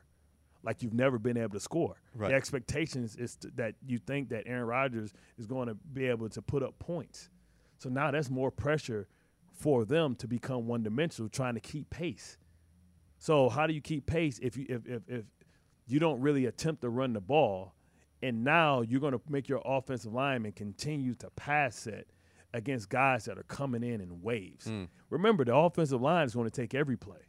Like 0.62 0.82
you've 0.82 0.94
never 0.94 1.18
been 1.18 1.36
able 1.36 1.52
to 1.52 1.61
score. 1.61 1.96
Right. 2.14 2.30
The 2.30 2.34
expectations 2.34 3.16
is 3.16 3.36
to, 3.36 3.50
that 3.57 3.74
you 3.86 3.98
think 3.98 4.30
that 4.30 4.44
Aaron 4.46 4.66
Rodgers 4.66 5.12
is 5.38 5.46
going 5.46 5.68
to 5.68 5.74
be 5.74 6.07
able 6.07 6.28
to 6.30 6.42
put 6.42 6.62
up 6.62 6.78
points. 6.78 7.30
So 7.78 7.88
now 7.88 8.11
that's 8.11 8.30
more 8.30 8.50
pressure 8.50 9.07
for 9.52 9.84
them 9.84 10.14
to 10.16 10.26
become 10.26 10.66
one 10.66 10.82
dimensional, 10.82 11.28
trying 11.28 11.54
to 11.54 11.61
keep 11.61 11.88
pace. 11.90 12.36
So 13.18 13.48
how 13.48 13.66
do 13.66 13.72
you 13.72 13.80
keep 13.80 14.07
pace 14.07 14.38
if 14.40 14.57
you 14.57 14.66
if, 14.68 14.86
if, 14.86 15.02
if 15.09 15.24
you 15.86 15.98
don't 15.98 16.20
really 16.20 16.46
attempt 16.46 16.82
to 16.82 16.90
run 16.90 17.12
the 17.12 17.20
ball, 17.20 17.74
and 18.22 18.44
now 18.44 18.82
you're 18.82 19.00
going 19.00 19.12
to 19.12 19.20
make 19.28 19.48
your 19.48 19.62
offensive 19.64 20.12
lineman 20.12 20.52
continue 20.52 21.14
to 21.14 21.30
pass 21.30 21.86
it 21.86 22.09
against 22.52 22.88
guys 22.88 23.24
that 23.26 23.38
are 23.38 23.44
coming 23.44 23.82
in 23.82 24.00
in 24.00 24.22
waves. 24.22 24.66
Hmm. 24.66 24.84
Remember, 25.11 25.44
the 25.44 25.54
offensive 25.54 26.00
line 26.00 26.26
is 26.26 26.34
going 26.34 26.48
to 26.48 26.61
take 26.61 26.74
every 26.74 26.96
play. 26.96 27.20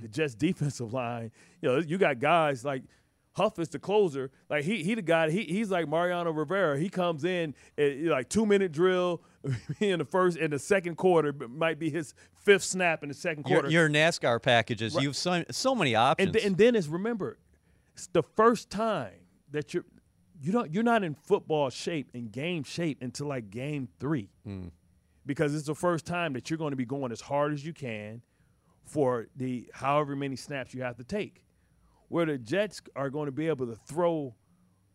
The 0.00 0.08
Jets 0.08 0.34
defensive 0.34 0.92
line, 0.92 1.30
you 1.60 1.68
know, 1.68 1.78
you 1.78 1.98
got 1.98 2.18
guys 2.18 2.64
like 2.64 2.82
Huff 3.38 3.58
is 3.60 3.68
the 3.68 3.78
closer. 3.78 4.32
Like 4.50 4.64
he 4.64 4.82
he 4.82 4.94
the 4.94 5.02
guy. 5.02 5.30
He 5.30 5.44
he's 5.44 5.70
like 5.70 5.88
Mariano 5.88 6.32
Rivera. 6.32 6.76
He 6.78 6.88
comes 6.88 7.24
in 7.24 7.54
at, 7.78 7.96
like 8.00 8.28
two 8.28 8.44
minute 8.44 8.72
drill 8.72 9.22
in 9.80 10.00
the 10.00 10.04
first 10.04 10.36
in 10.36 10.50
the 10.50 10.58
second 10.58 10.96
quarter. 10.96 11.32
but 11.32 11.48
Might 11.48 11.78
be 11.78 11.88
his 11.88 12.14
fifth 12.34 12.64
snap 12.64 13.02
in 13.04 13.08
the 13.08 13.14
second 13.14 13.44
quarter. 13.44 13.70
your 13.70 13.88
NASCAR 13.88 14.42
packages, 14.42 14.94
Right. 14.94 15.04
you've 15.04 15.16
so, 15.16 15.44
so 15.52 15.74
many 15.74 15.94
options. 15.94 16.26
and, 16.26 16.32
th- 16.34 16.44
and 16.44 16.56
then 16.56 16.74
it's 16.74 16.88
remember, 16.88 17.38
it's 17.94 18.08
the 18.08 18.24
first 18.24 18.70
time 18.70 19.20
that 19.52 19.72
you're 19.72 19.84
you 20.42 20.50
don't 20.50 20.72
you're 20.72 20.82
not 20.82 21.04
in 21.04 21.14
football 21.14 21.70
shape 21.70 22.10
and 22.14 22.32
game 22.32 22.64
shape 22.64 22.98
until 23.02 23.28
like 23.28 23.50
game 23.50 23.88
three, 24.00 24.30
hmm. 24.44 24.68
because 25.26 25.54
it's 25.54 25.66
the 25.66 25.74
first 25.76 26.06
time 26.06 26.32
that 26.32 26.50
you're 26.50 26.58
going 26.58 26.72
to 26.72 26.76
be 26.76 26.84
going 26.84 27.12
as 27.12 27.20
hard 27.20 27.52
as 27.52 27.64
you 27.64 27.72
can 27.72 28.20
for 28.88 29.26
the 29.36 29.70
however 29.74 30.16
many 30.16 30.36
snaps 30.36 30.74
you 30.74 30.82
have 30.82 30.96
to 30.96 31.04
take. 31.04 31.44
Where 32.08 32.24
the 32.24 32.38
Jets 32.38 32.80
are 32.96 33.10
going 33.10 33.26
to 33.26 33.32
be 33.32 33.48
able 33.48 33.66
to 33.66 33.74
throw 33.74 34.34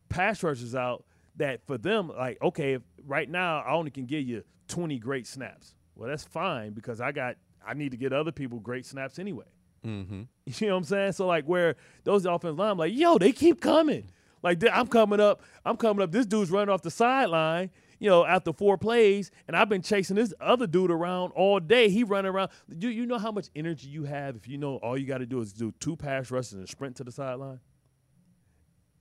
pass 0.09 0.41
rushers 0.41 0.73
out 0.73 1.05
that 1.35 1.65
for 1.65 1.77
them, 1.77 2.09
like, 2.09 2.41
okay, 2.41 2.73
if 2.73 2.81
right 3.05 3.29
now 3.29 3.59
I 3.59 3.73
only 3.73 3.91
can 3.91 4.05
give 4.05 4.23
you 4.23 4.43
20 4.67 4.97
great 4.99 5.27
snaps. 5.27 5.75
Well, 5.95 6.09
that's 6.09 6.23
fine 6.23 6.73
because 6.73 6.99
I 7.01 7.11
got 7.11 7.35
I 7.65 7.73
need 7.75 7.91
to 7.91 7.97
get 7.97 8.13
other 8.13 8.31
people 8.31 8.59
great 8.59 8.85
snaps 8.85 9.19
anyway. 9.19 9.45
mm-hmm. 9.85 10.23
You 10.45 10.67
know 10.67 10.73
what 10.73 10.79
I'm 10.79 10.83
saying? 10.85 11.11
So 11.13 11.27
like 11.27 11.45
where 11.45 11.75
those 12.03 12.25
offensive 12.25 12.57
line, 12.57 12.71
I'm 12.71 12.77
like, 12.77 12.93
yo, 12.93 13.17
they 13.17 13.31
keep 13.31 13.61
coming. 13.61 14.09
Like 14.41 14.61
I'm 14.71 14.87
coming 14.87 15.19
up, 15.19 15.41
I'm 15.65 15.77
coming 15.77 16.03
up. 16.03 16.11
This 16.11 16.25
dude's 16.25 16.51
running 16.51 16.73
off 16.73 16.81
the 16.81 16.91
sideline, 16.91 17.69
you 18.03 18.09
know, 18.09 18.25
after 18.25 18.51
four 18.51 18.77
plays, 18.77 19.31
and 19.47 19.55
I've 19.55 19.69
been 19.69 19.81
chasing 19.81 20.17
this 20.17 20.33
other 20.41 20.67
dude 20.67 20.91
around 20.91 21.31
all 21.35 21.61
day. 21.61 21.87
He 21.89 22.03
running 22.03 22.31
around. 22.31 22.51
You 22.67 22.89
you 22.89 23.05
know 23.05 23.17
how 23.17 23.31
much 23.31 23.47
energy 23.55 23.87
you 23.87 24.03
have 24.03 24.35
if 24.35 24.45
you 24.47 24.57
know 24.57 24.75
all 24.77 24.97
you 24.97 25.05
got 25.07 25.19
to 25.19 25.25
do 25.25 25.39
is 25.39 25.53
do 25.53 25.73
two 25.79 25.95
pass 25.95 26.29
rushes 26.29 26.53
and 26.53 26.67
sprint 26.67 26.97
to 26.97 27.05
the 27.05 27.11
sideline. 27.13 27.61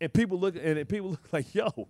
And 0.00 0.12
people 0.12 0.38
look 0.38 0.54
and 0.54 0.88
people 0.88 1.10
look 1.16 1.32
like, 1.32 1.54
yo, 1.54 1.88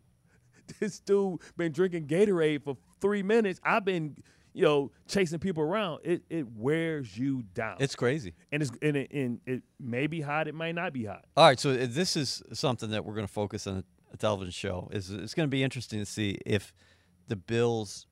this 0.80 1.00
dude 1.00 1.40
been 1.56 1.72
drinking 1.72 2.06
Gatorade 2.06 2.62
for 2.64 2.76
three 3.00 3.22
minutes. 3.22 3.60
I've 3.62 3.84
been, 3.84 4.16
you 4.54 4.64
know, 4.64 4.90
chasing 5.06 5.38
people 5.38 5.62
around. 5.62 6.00
It 6.04 6.22
it 6.30 6.46
wears 6.56 7.16
you 7.16 7.42
down 7.54 7.76
It's 7.80 7.94
crazy. 7.94 8.32
and 8.50 8.62
it's 8.62 8.72
and 8.80 8.96
it, 8.96 9.10
and 9.12 9.40
it 9.46 9.62
may 9.78 10.06
be 10.06 10.22
hot, 10.22 10.48
it 10.48 10.54
might 10.54 10.74
not 10.74 10.92
be 10.92 11.04
hot. 11.04 11.24
All 11.36 11.44
right, 11.46 11.60
so 11.60 11.72
uh, 11.72 11.86
this 11.88 12.16
is 12.16 12.42
something 12.54 12.90
that 12.90 13.04
we're 13.04 13.14
going 13.14 13.26
to 13.26 13.32
focus 13.32 13.66
on 13.66 13.84
a 14.12 14.16
television 14.16 14.52
show. 14.52 14.88
Is 14.92 15.10
it's 15.10 15.34
going 15.34 15.46
to 15.48 15.50
be 15.50 15.62
interesting 15.62 15.98
to 15.98 16.06
see 16.06 16.38
if 16.44 16.74
the 17.28 17.36
Bills 17.36 18.06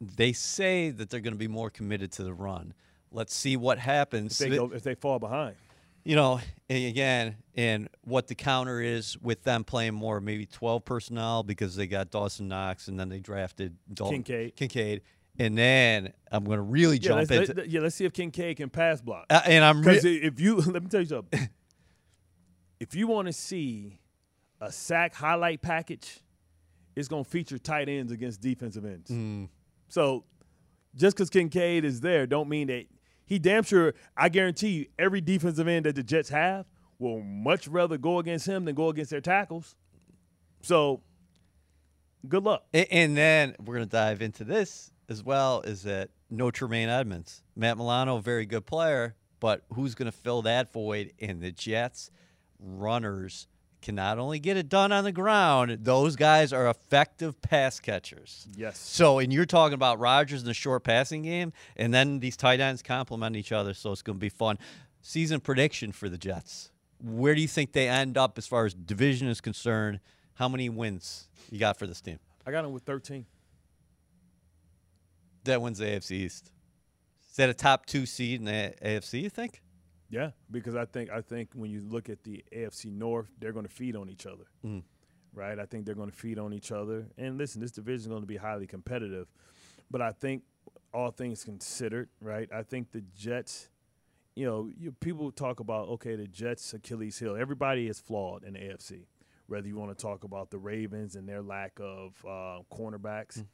they 0.00 0.32
say 0.32 0.90
that 0.90 1.10
they're 1.10 1.20
going 1.20 1.34
to 1.34 1.38
be 1.38 1.48
more 1.48 1.70
committed 1.70 2.10
to 2.12 2.24
the 2.24 2.32
run. 2.32 2.72
Let's 3.12 3.34
see 3.34 3.56
what 3.56 3.78
happens. 3.78 4.40
If 4.40 4.50
they 4.50 4.56
go, 4.56 4.70
if 4.72 4.82
they 4.82 4.94
fall 4.94 5.18
behind, 5.18 5.56
you 6.04 6.16
know, 6.16 6.40
and 6.68 6.86
again, 6.86 7.36
and 7.54 7.88
what 8.02 8.28
the 8.28 8.34
counter 8.34 8.80
is 8.80 9.18
with 9.18 9.42
them 9.42 9.64
playing 9.64 9.94
more, 9.94 10.20
maybe 10.20 10.46
12 10.46 10.84
personnel 10.84 11.42
because 11.42 11.76
they 11.76 11.86
got 11.86 12.10
Dawson 12.10 12.48
Knox 12.48 12.88
and 12.88 12.98
then 12.98 13.08
they 13.08 13.18
drafted 13.18 13.76
Dalton, 13.92 14.22
Kincaid. 14.22 14.56
Kincaid. 14.56 15.02
And 15.38 15.56
then 15.56 16.12
I'm 16.30 16.44
going 16.44 16.58
to 16.58 16.62
really 16.62 16.96
yeah, 16.96 17.08
jump 17.08 17.30
let's, 17.30 17.50
into 17.50 17.62
let, 17.62 17.70
yeah. 17.70 17.80
Let's 17.80 17.96
see 17.96 18.04
if 18.04 18.12
Kincaid 18.12 18.56
can 18.56 18.70
pass 18.70 19.00
block. 19.00 19.26
uh, 19.30 19.40
and 19.44 19.64
I'm 19.64 19.82
re- 19.82 19.96
if 19.96 20.40
you 20.40 20.56
let 20.60 20.82
me 20.82 20.88
tell 20.88 21.00
you 21.00 21.06
something, 21.06 21.48
if 22.80 22.94
you 22.94 23.06
want 23.06 23.26
to 23.26 23.32
see 23.32 24.00
a 24.60 24.70
sack 24.72 25.14
highlight 25.14 25.62
package, 25.62 26.20
it's 27.00 27.08
gonna 27.08 27.24
feature 27.24 27.58
tight 27.58 27.88
ends 27.88 28.12
against 28.12 28.40
defensive 28.40 28.84
ends. 28.84 29.10
Mm. 29.10 29.48
So 29.88 30.24
just 30.94 31.16
because 31.16 31.30
Kincaid 31.30 31.84
is 31.84 32.00
there, 32.00 32.26
don't 32.26 32.48
mean 32.48 32.68
that 32.68 32.86
he 33.26 33.38
damn 33.38 33.62
sure. 33.64 33.94
I 34.16 34.28
guarantee 34.28 34.68
you, 34.70 34.86
every 34.98 35.20
defensive 35.20 35.66
end 35.68 35.86
that 35.86 35.94
the 35.96 36.02
Jets 36.02 36.28
have 36.30 36.66
will 36.98 37.20
much 37.22 37.66
rather 37.68 37.96
go 37.98 38.18
against 38.18 38.46
him 38.46 38.64
than 38.64 38.74
go 38.74 38.88
against 38.88 39.10
their 39.10 39.20
tackles. 39.20 39.74
So 40.62 41.00
good 42.28 42.42
luck. 42.44 42.64
A- 42.74 42.92
And 42.92 43.16
then 43.16 43.54
we're 43.64 43.76
going 43.76 43.86
to 43.86 43.90
dive 43.90 44.20
into 44.20 44.44
this 44.44 44.90
as 45.08 45.22
well. 45.24 45.62
Is 45.62 45.84
that 45.84 46.10
no 46.28 46.50
Tremaine 46.50 46.88
Edmunds? 46.88 47.42
Matt 47.56 47.76
Milano, 47.78 48.18
very 48.18 48.44
good 48.46 48.66
player, 48.66 49.14
but 49.38 49.62
who's 49.72 49.94
going 49.94 50.10
to 50.10 50.16
fill 50.16 50.42
that 50.42 50.72
void? 50.72 51.12
in 51.18 51.40
the 51.40 51.52
Jets 51.52 52.10
runners 52.58 53.46
can 53.82 53.94
not 53.94 54.18
only 54.18 54.38
get 54.38 54.56
it 54.56 54.68
done 54.68 54.92
on 54.92 55.04
the 55.04 55.12
ground, 55.12 55.78
those 55.82 56.16
guys 56.16 56.52
are 56.52 56.68
effective 56.68 57.40
pass 57.40 57.80
catchers. 57.80 58.46
Yes. 58.56 58.78
So, 58.78 59.18
and 59.18 59.32
you're 59.32 59.46
talking 59.46 59.74
about 59.74 59.98
Rodgers 59.98 60.40
in 60.40 60.46
the 60.46 60.54
short 60.54 60.84
passing 60.84 61.22
game, 61.22 61.52
and 61.76 61.92
then 61.92 62.20
these 62.20 62.36
tight 62.36 62.60
ends 62.60 62.82
complement 62.82 63.36
each 63.36 63.52
other, 63.52 63.74
so 63.74 63.92
it's 63.92 64.02
going 64.02 64.16
to 64.16 64.20
be 64.20 64.28
fun. 64.28 64.58
Season 65.02 65.40
prediction 65.40 65.92
for 65.92 66.08
the 66.08 66.18
Jets. 66.18 66.70
Where 67.02 67.34
do 67.34 67.40
you 67.40 67.48
think 67.48 67.72
they 67.72 67.88
end 67.88 68.18
up 68.18 68.36
as 68.36 68.46
far 68.46 68.66
as 68.66 68.74
division 68.74 69.28
is 69.28 69.40
concerned? 69.40 70.00
How 70.34 70.48
many 70.48 70.68
wins 70.68 71.28
you 71.50 71.58
got 71.58 71.78
for 71.78 71.86
this 71.86 72.00
team? 72.00 72.18
I 72.46 72.50
got 72.50 72.62
them 72.62 72.72
with 72.72 72.82
13. 72.82 73.24
that 75.44 75.62
wins 75.62 75.78
the 75.78 75.86
AFC 75.86 76.10
East. 76.12 76.50
Is 77.30 77.36
that 77.36 77.48
a 77.48 77.54
top 77.54 77.86
two 77.86 78.04
seed 78.06 78.40
in 78.40 78.44
the 78.44 78.74
AFC? 78.82 79.22
You 79.22 79.30
think? 79.30 79.62
Yeah, 80.10 80.30
because 80.50 80.74
I 80.74 80.84
think 80.86 81.08
I 81.10 81.20
think 81.20 81.50
when 81.54 81.70
you 81.70 81.80
look 81.80 82.08
at 82.10 82.24
the 82.24 82.44
AFC 82.52 82.90
North, 82.92 83.28
they're 83.38 83.52
going 83.52 83.66
to 83.66 83.72
feed 83.72 83.94
on 83.96 84.10
each 84.10 84.26
other, 84.26 84.44
Mm. 84.64 84.82
right? 85.32 85.58
I 85.58 85.66
think 85.66 85.86
they're 85.86 85.94
going 85.94 86.10
to 86.10 86.16
feed 86.16 86.38
on 86.38 86.52
each 86.52 86.72
other. 86.72 87.06
And 87.16 87.38
listen, 87.38 87.60
this 87.60 87.70
division 87.70 88.00
is 88.00 88.06
going 88.08 88.22
to 88.22 88.26
be 88.26 88.36
highly 88.36 88.66
competitive, 88.66 89.28
but 89.90 90.02
I 90.02 90.10
think 90.12 90.42
all 90.92 91.12
things 91.12 91.44
considered, 91.44 92.08
right? 92.20 92.48
I 92.52 92.62
think 92.64 92.90
the 92.92 93.02
Jets. 93.16 93.68
You 94.36 94.46
know, 94.46 94.70
you, 94.78 94.92
people 94.92 95.30
talk 95.32 95.60
about 95.60 95.88
okay, 95.90 96.16
the 96.16 96.26
Jets 96.26 96.72
Achilles 96.74 97.18
heel. 97.18 97.36
Everybody 97.36 97.86
is 97.88 98.00
flawed 98.00 98.42
in 98.44 98.54
the 98.54 98.60
AFC. 98.60 99.06
Whether 99.48 99.66
you 99.68 99.76
want 99.76 99.96
to 99.96 100.00
talk 100.00 100.22
about 100.24 100.50
the 100.50 100.58
Ravens 100.58 101.14
and 101.16 101.28
their 101.28 101.42
lack 101.42 101.78
of 101.80 102.14
uh, 102.24 102.60
cornerbacks, 102.72 103.44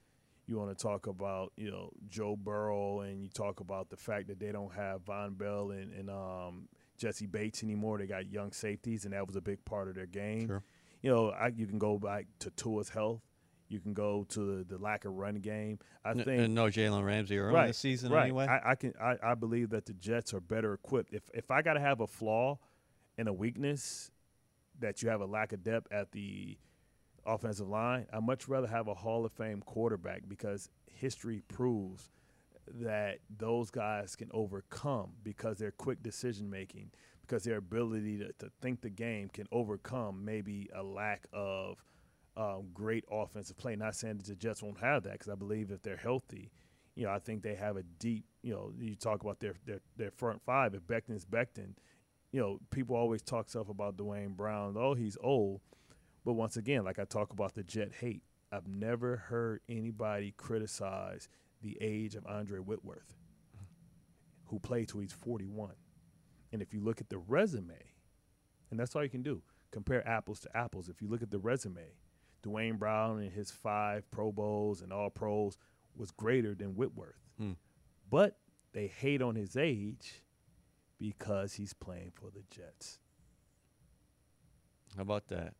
you 0.46 0.58
want 0.58 0.76
to 0.76 0.82
talk 0.82 1.06
about 1.06 1.52
you 1.56 1.70
know 1.70 1.90
Joe 2.08 2.36
Burrow, 2.36 3.00
and 3.00 3.22
you 3.22 3.28
talk 3.28 3.60
about 3.60 3.90
the 3.90 3.96
fact 3.96 4.28
that 4.28 4.38
they 4.38 4.52
don't 4.52 4.74
have 4.74 5.04
Vonn 5.04 5.36
Bell 5.36 5.70
and, 5.70 5.92
and 5.92 6.10
um, 6.10 6.68
Jessie 6.96 7.26
Bates 7.26 7.62
anymore. 7.62 7.98
They 7.98 8.06
got 8.06 8.30
young 8.30 8.52
safeties, 8.52 9.04
and 9.04 9.12
that 9.12 9.26
was 9.26 9.36
a 9.36 9.40
big 9.40 9.64
part 9.64 9.88
of 9.88 9.94
their 9.94 10.06
game. 10.06 10.46
Sure. 10.46 10.62
You 11.02 11.10
know, 11.10 11.30
I, 11.30 11.48
you 11.48 11.66
can 11.66 11.78
go 11.78 11.98
back 11.98 12.26
to 12.40 12.50
Tua's 12.50 12.88
health. 12.88 13.20
You 13.68 13.80
can 13.80 13.94
go 13.94 14.24
to 14.30 14.58
the, 14.58 14.64
the 14.64 14.78
lack 14.78 15.04
of 15.04 15.12
run 15.14 15.36
game. 15.36 15.80
I 16.04 16.14
think 16.14 16.50
no 16.50 16.66
Jalen 16.66 17.04
Ramsey 17.04 17.38
early 17.38 17.54
right, 17.54 17.66
this 17.68 17.78
season 17.78 18.12
right. 18.12 18.22
anyway. 18.22 18.46
I, 18.46 18.72
I 18.72 18.74
can 18.76 18.94
I, 19.00 19.16
I 19.22 19.34
believe 19.34 19.70
that 19.70 19.86
the 19.86 19.92
Jets 19.94 20.32
are 20.34 20.40
better 20.40 20.72
equipped. 20.74 21.12
If 21.12 21.22
if 21.34 21.50
I 21.50 21.62
got 21.62 21.74
to 21.74 21.80
have 21.80 22.00
a 22.00 22.06
flaw 22.06 22.58
and 23.18 23.28
a 23.28 23.32
weakness, 23.32 24.12
that 24.78 25.02
you 25.02 25.08
have 25.08 25.20
a 25.20 25.26
lack 25.26 25.52
of 25.52 25.64
depth 25.64 25.90
at 25.90 26.12
the 26.12 26.56
offensive 27.26 27.68
line, 27.68 28.06
I 28.12 28.20
much 28.20 28.48
rather 28.48 28.66
have 28.66 28.88
a 28.88 28.94
Hall 28.94 29.24
of 29.24 29.32
Fame 29.32 29.62
quarterback 29.64 30.22
because 30.28 30.70
history 30.92 31.42
proves 31.48 32.10
that 32.80 33.18
those 33.38 33.70
guys 33.70 34.16
can 34.16 34.28
overcome 34.32 35.12
because 35.22 35.58
their 35.58 35.70
quick 35.70 36.02
decision 36.02 36.50
making, 36.50 36.90
because 37.22 37.44
their 37.44 37.58
ability 37.58 38.18
to, 38.18 38.32
to 38.38 38.50
think 38.60 38.80
the 38.80 38.90
game 38.90 39.28
can 39.28 39.46
overcome 39.52 40.24
maybe 40.24 40.68
a 40.74 40.82
lack 40.82 41.26
of 41.32 41.82
um, 42.36 42.68
great 42.74 43.04
offensive 43.10 43.56
play. 43.56 43.76
Not 43.76 43.94
saying 43.94 44.18
that 44.18 44.26
the 44.26 44.34
Jets 44.34 44.62
won't 44.62 44.80
have 44.80 45.04
that 45.04 45.12
because 45.12 45.28
I 45.28 45.36
believe 45.36 45.70
if 45.70 45.82
they're 45.82 45.96
healthy, 45.96 46.50
you 46.94 47.04
know, 47.04 47.10
I 47.12 47.18
think 47.18 47.42
they 47.42 47.54
have 47.54 47.76
a 47.76 47.82
deep, 47.82 48.24
you 48.42 48.52
know, 48.52 48.72
you 48.78 48.94
talk 48.94 49.22
about 49.22 49.40
their 49.40 49.54
their, 49.64 49.80
their 49.96 50.10
front 50.10 50.42
five. 50.42 50.74
If 50.74 50.86
Becton's 50.86 51.24
Becton, 51.24 51.74
you 52.32 52.40
know, 52.40 52.58
people 52.70 52.96
always 52.96 53.22
talk 53.22 53.48
stuff 53.48 53.68
about 53.68 53.96
Duane 53.96 54.34
Brown. 54.34 54.76
Oh, 54.78 54.94
he's 54.94 55.16
old. 55.22 55.60
But 56.26 56.32
once 56.32 56.56
again, 56.56 56.84
like 56.84 56.98
I 56.98 57.04
talk 57.04 57.32
about 57.32 57.54
the 57.54 57.62
Jet 57.62 57.92
hate, 58.00 58.24
I've 58.50 58.66
never 58.66 59.16
heard 59.16 59.60
anybody 59.68 60.34
criticize 60.36 61.28
the 61.62 61.78
age 61.80 62.16
of 62.16 62.26
Andrew 62.26 62.60
Whitworth, 62.60 63.14
who 64.46 64.58
played 64.58 64.88
till 64.88 65.00
he's 65.00 65.12
41. 65.12 65.74
And 66.52 66.60
if 66.60 66.74
you 66.74 66.80
look 66.80 67.00
at 67.00 67.10
the 67.10 67.18
resume, 67.18 67.78
and 68.72 68.80
that's 68.80 68.96
all 68.96 69.04
you 69.04 69.08
can 69.08 69.22
do, 69.22 69.40
compare 69.70 70.06
apples 70.06 70.40
to 70.40 70.56
apples. 70.56 70.88
If 70.88 71.00
you 71.00 71.06
look 71.06 71.22
at 71.22 71.30
the 71.30 71.38
resume, 71.38 71.94
Duane 72.42 72.76
Brown 72.76 73.20
and 73.20 73.30
his 73.30 73.52
five 73.52 74.10
Pro 74.10 74.32
Bowls 74.32 74.82
and 74.82 74.92
All 74.92 75.10
Pros 75.10 75.56
was 75.94 76.10
greater 76.10 76.56
than 76.56 76.74
Whitworth. 76.74 77.20
Hmm. 77.38 77.52
But 78.10 78.36
they 78.72 78.88
hate 78.88 79.22
on 79.22 79.36
his 79.36 79.56
age 79.56 80.24
because 80.98 81.52
he's 81.52 81.72
playing 81.72 82.10
for 82.14 82.30
the 82.32 82.42
Jets. 82.50 82.98
How 84.96 85.02
about 85.02 85.28
that? 85.28 85.54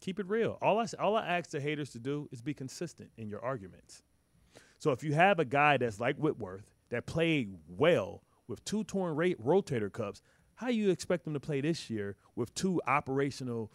Keep 0.00 0.20
it 0.20 0.28
real. 0.28 0.58
All 0.62 0.78
I 0.78 0.86
all 0.98 1.16
I 1.16 1.26
ask 1.26 1.50
the 1.50 1.60
haters 1.60 1.90
to 1.90 1.98
do 1.98 2.28
is 2.32 2.40
be 2.40 2.54
consistent 2.54 3.10
in 3.16 3.28
your 3.28 3.44
arguments. 3.44 4.02
So 4.78 4.92
if 4.92 5.02
you 5.04 5.12
have 5.12 5.38
a 5.38 5.44
guy 5.44 5.76
that's 5.76 6.00
like 6.00 6.16
Whitworth 6.16 6.64
that 6.88 7.06
played 7.06 7.54
well 7.68 8.22
with 8.48 8.64
two 8.64 8.82
torn 8.84 9.14
rate 9.14 9.38
rotator 9.44 9.92
cups, 9.92 10.22
how 10.54 10.68
you 10.68 10.90
expect 10.90 11.26
him 11.26 11.34
to 11.34 11.40
play 11.40 11.60
this 11.60 11.90
year 11.90 12.16
with 12.34 12.54
two 12.54 12.80
operational 12.86 13.70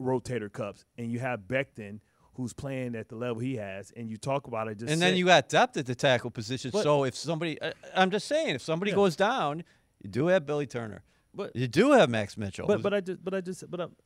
rotator 0.00 0.52
cups 0.52 0.84
and 0.96 1.10
you 1.12 1.20
have 1.20 1.40
Becton 1.48 2.00
who's 2.34 2.52
playing 2.52 2.94
at 2.94 3.08
the 3.08 3.16
level 3.16 3.40
he 3.40 3.56
has, 3.56 3.90
and 3.96 4.08
you 4.08 4.16
talk 4.16 4.46
about 4.46 4.68
it 4.68 4.78
just 4.78 4.92
and 4.92 5.02
then 5.02 5.16
you 5.16 5.24
got 5.24 5.48
depth 5.48 5.76
at 5.76 5.86
the 5.86 5.94
tackle 5.94 6.30
position. 6.30 6.70
But- 6.72 6.84
so 6.84 7.02
if 7.04 7.16
somebody, 7.16 7.60
I- 7.60 7.72
I'm 7.96 8.12
just 8.12 8.28
saying, 8.28 8.54
if 8.54 8.62
somebody 8.62 8.90
Yeah. 8.92 8.96
goes 8.96 9.16
down, 9.16 9.64
you 10.02 10.08
do 10.08 10.28
have 10.28 10.46
Billy 10.46 10.66
Turner. 10.66 11.02
But- 11.34 11.54
you 11.56 11.66
do 11.66 11.90
have 11.92 12.08
Max 12.08 12.36
Mitchell. 12.36 12.66
But 12.68 12.80
but 12.82 12.94
I 12.94 13.00
just 13.00 13.24
but 13.24 13.34
I 13.34 13.40
just 13.40 13.68
but 13.70 13.80
I'm 13.80 13.96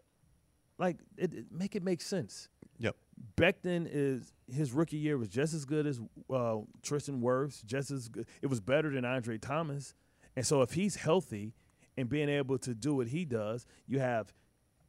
like 0.78 0.98
it, 1.16 1.34
it 1.34 1.52
make 1.52 1.76
it 1.76 1.82
make 1.82 2.00
sense. 2.00 2.48
Yep. 2.78 2.96
Becton 3.36 3.88
is 3.90 4.32
his 4.52 4.72
rookie 4.72 4.96
year 4.96 5.16
was 5.18 5.28
just 5.28 5.54
as 5.54 5.64
good 5.64 5.86
as 5.86 6.00
uh, 6.32 6.58
Tristan 6.82 7.20
Wirfs, 7.20 7.64
just 7.64 7.90
as 7.90 8.08
good. 8.08 8.26
It 8.40 8.46
was 8.48 8.60
better 8.60 8.90
than 8.90 9.04
Andrew 9.04 9.38
Thomas, 9.38 9.94
and 10.36 10.46
so 10.46 10.62
if 10.62 10.72
he's 10.72 10.96
healthy 10.96 11.54
and 11.96 12.08
being 12.08 12.28
able 12.28 12.58
to 12.58 12.74
do 12.74 12.94
what 12.94 13.08
he 13.08 13.24
does, 13.24 13.66
you 13.86 14.00
have 14.00 14.32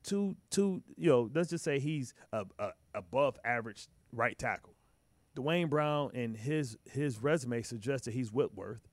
two 0.03 0.35
two. 0.49 0.81
You 0.97 1.09
know, 1.09 1.29
let's 1.33 1.49
just 1.49 1.63
say 1.63 1.79
he's 1.79 2.13
a, 2.31 2.45
a 2.59 2.69
above 2.95 3.37
average 3.43 3.87
right 4.11 4.37
tackle. 4.37 4.73
Duane 5.35 5.67
Brown 5.67 6.11
and 6.13 6.37
his 6.37 6.77
his 6.85 7.21
resume 7.21 7.61
suggests 7.61 8.05
that 8.05 8.13
he's 8.13 8.31
Whitworth. 8.31 8.87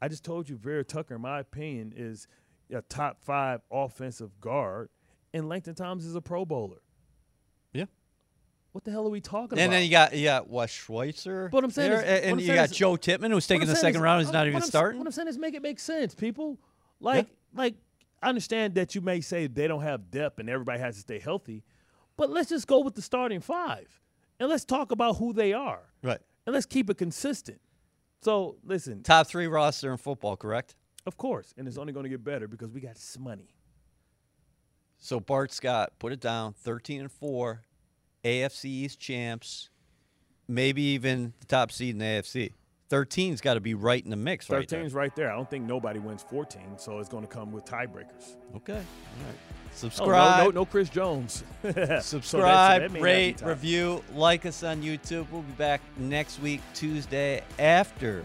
I 0.00 0.08
just 0.08 0.24
told 0.24 0.48
you, 0.48 0.56
Vera 0.56 0.84
Tucker, 0.84 1.14
in 1.14 1.22
my 1.22 1.40
opinion, 1.40 1.92
is 1.96 2.26
a 2.72 2.82
top 2.82 3.18
five 3.22 3.60
offensive 3.70 4.40
guard, 4.40 4.88
and 5.34 5.44
Laken 5.44 5.76
Tomlinson 5.76 6.08
is 6.10 6.16
a 6.16 6.20
Pro 6.22 6.44
Bowler. 6.46 6.80
Yeah. 7.74 7.84
What 8.72 8.84
the 8.84 8.90
hell 8.90 9.06
are 9.06 9.10
we 9.10 9.20
talking 9.20 9.58
and 9.58 9.60
about? 9.60 9.62
And 9.64 9.72
then 9.74 9.82
you 9.84 9.90
got 9.90 10.16
you 10.16 10.24
got 10.24 10.48
Wes 10.48 10.70
Schweitzer. 10.70 11.48
But 11.50 11.58
what 11.58 11.64
I'm 11.64 11.70
saying 11.70 11.90
there, 11.90 12.00
is- 12.02 12.20
and 12.22 12.32
I'm 12.32 12.38
you 12.40 12.46
saying 12.46 12.56
got 12.56 12.70
is- 12.70 12.76
Joe 12.76 12.96
Tippmann 12.96 13.30
who's 13.30 13.44
What 13.44 13.48
taking 13.48 13.68
I'm 13.68 13.74
the 13.74 13.76
second 13.76 13.96
is- 13.96 14.02
round. 14.02 14.22
He's 14.22 14.32
not 14.32 14.46
even 14.46 14.56
I'm 14.62 14.62
starting. 14.62 14.98
What 14.98 15.06
I'm 15.06 15.12
saying 15.12 15.28
is 15.28 15.36
make 15.38 15.54
it 15.54 15.62
make 15.62 15.78
sense, 15.78 16.14
people. 16.14 16.58
Like, 17.00 17.28
like 17.52 17.74
I 18.22 18.28
understand 18.30 18.74
that 18.76 18.94
you 18.94 19.00
may 19.02 19.20
say 19.20 19.46
they 19.46 19.68
don't 19.68 19.82
have 19.82 20.10
depth 20.10 20.38
and 20.38 20.48
everybody 20.48 20.80
has 20.80 20.94
to 20.94 21.00
stay 21.02 21.18
healthy, 21.18 21.62
but 22.16 22.30
let's 22.30 22.48
just 22.48 22.66
go 22.66 22.80
with 22.80 22.94
the 22.94 23.02
starting 23.02 23.40
five 23.40 24.00
and 24.40 24.48
let's 24.48 24.64
talk 24.64 24.90
about 24.92 25.16
who 25.16 25.32
they 25.32 25.52
are 25.52 25.82
Right. 26.02 26.20
and 26.46 26.54
let's 26.54 26.64
keep 26.66 26.88
it 26.88 26.96
consistent. 26.96 27.60
So 28.20 28.56
listen, 28.64 29.02
Top 29.02 29.26
three 29.26 29.46
roster 29.46 29.92
in 29.92 29.98
football, 29.98 30.36
correct? 30.36 30.74
of 31.06 31.18
course, 31.18 31.52
and 31.58 31.68
it's 31.68 31.76
only 31.76 31.92
going 31.92 32.04
to 32.04 32.08
get 32.10 32.24
better 32.24 32.48
because 32.48 32.70
we 32.72 32.80
got 32.80 32.92
s- 32.92 33.18
money. 33.20 33.54
So 35.04 35.20
Bart 35.20 35.52
Scott, 35.52 35.92
put 35.98 36.14
it 36.14 36.20
down, 36.20 36.54
thirteen 36.54 37.02
and 37.02 37.12
four, 37.12 37.60
AFC 38.24 38.64
East 38.64 38.98
champs, 38.98 39.68
maybe 40.48 40.80
even 40.80 41.34
the 41.40 41.46
top 41.46 41.70
seed 41.72 41.90
in 41.90 41.98
the 41.98 42.06
AFC. 42.06 42.52
13's 42.90 43.42
got 43.42 43.54
to 43.54 43.60
be 43.60 43.74
right 43.74 44.02
in 44.02 44.08
the 44.10 44.16
mix, 44.16 44.48
right 44.48 44.66
there. 44.66 44.82
13's 44.82 44.94
right 44.94 45.14
there. 45.14 45.30
I 45.30 45.34
don't 45.34 45.50
think 45.50 45.66
nobody 45.66 45.98
wins 45.98 46.22
14, 46.22 46.78
so 46.78 47.00
it's 47.00 47.10
going 47.10 47.22
to 47.22 47.28
come 47.28 47.52
with 47.52 47.66
tiebreakers. 47.66 48.36
Okay. 48.56 48.72
All 48.72 48.78
right. 48.78 49.36
Oh, 49.36 49.68
Subscribe. 49.74 50.38
no, 50.38 50.44
no, 50.44 50.50
no 50.50 50.64
Chris 50.64 50.88
Jones. 50.88 51.44
So 51.74 52.00
Subscribe, 52.00 52.80
that 52.80 52.92
may 52.92 52.94
not 52.94 52.94
be 52.94 53.00
rate, 53.02 53.42
review, 53.42 54.02
like 54.14 54.46
us 54.46 54.62
on 54.62 54.80
YouTube. 54.80 55.26
We'll 55.30 55.42
be 55.42 55.52
back 55.52 55.82
next 55.98 56.40
week, 56.40 56.62
Tuesday, 56.72 57.42
after 57.58 58.24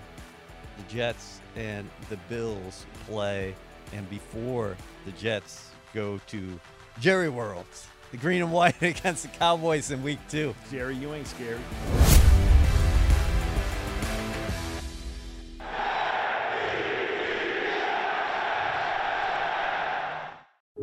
the 0.78 0.94
Jets 0.94 1.42
and 1.58 1.90
the 2.10 2.18
Bills 2.30 2.86
play 3.06 3.54
and 3.92 4.10
before 4.10 4.78
the 5.06 5.12
Jets 5.14 5.69
go 5.94 6.20
to 6.28 6.60
Jerry 7.00 7.30
World. 7.30 7.66
The 8.12 8.18
green 8.18 8.42
and 8.42 8.52
white 8.52 8.76
against 8.82 9.24
the 9.24 9.30
Cowboys 9.30 9.92
in 9.92 10.02
week 10.04 10.20
two. 10.30 10.56
Jerry, 10.72 10.96
you 10.96 11.14
ain't 11.14 11.28
scary. 11.28 11.60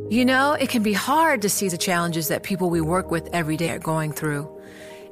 You 0.09 0.25
know, 0.25 0.53
it 0.53 0.69
can 0.69 0.85
be 0.85 0.93
hard 0.93 1.43
to 1.43 1.49
see 1.49 1.69
the 1.69 1.77
challenges 1.77 2.29
that 2.29 2.45
people 2.45 2.71
we 2.71 2.81
work 2.81 3.11
with 3.11 3.29
every 3.33 3.57
day 3.57 3.71
are 3.71 3.81
going 3.81 4.13
through. 4.13 4.49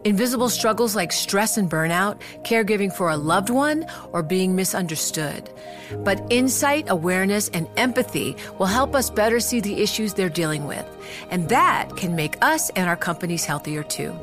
Invisible 0.04 0.50
struggles 0.50 0.94
like 0.94 1.12
stress 1.12 1.56
and 1.56 1.70
burnout, 1.70 2.20
caregiving 2.42 2.92
for 2.92 3.08
a 3.08 3.16
loved 3.16 3.48
one, 3.48 3.86
or 4.12 4.22
being 4.22 4.54
misunderstood. 4.54 5.48
But 6.04 6.22
insight, 6.28 6.84
awareness, 6.88 7.48
and 7.48 7.66
empathy 7.78 8.36
will 8.58 8.66
help 8.66 8.94
us 8.94 9.08
better 9.08 9.40
see 9.40 9.60
the 9.60 9.80
issues 9.80 10.12
they're 10.12 10.28
dealing 10.28 10.66
with. 10.66 10.84
And 11.30 11.48
that 11.48 11.96
can 11.96 12.14
make 12.14 12.36
us 12.44 12.68
and 12.70 12.86
our 12.86 12.96
companies 12.96 13.46
healthier 13.46 13.82
too. 13.82 14.14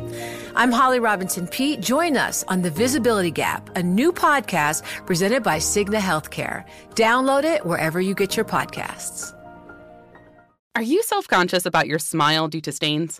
I'm 0.56 0.72
Holly 0.72 1.00
Robinson 1.00 1.48
Peete. 1.48 1.82
Join 1.82 2.16
us 2.16 2.44
on 2.48 2.62
The 2.62 2.70
Visibility 2.70 3.32
Gap, 3.32 3.76
a 3.76 3.82
new 3.82 4.12
podcast 4.12 4.84
presented 5.08 5.42
by 5.42 5.58
Cigna 5.58 6.00
Healthcare. 6.00 6.64
Download 6.92 7.44
it 7.44 7.66
wherever 7.66 8.00
you 8.00 8.14
get 8.14 8.36
your 8.36 8.46
podcasts. 8.46 9.36
Are 10.76 10.84
you 10.84 11.02
self 11.02 11.28
conscious 11.28 11.66
about 11.66 11.88
your 11.88 12.00
smile 12.00 12.48
due 12.48 12.62
to 12.62 12.72
stains? 12.72 13.20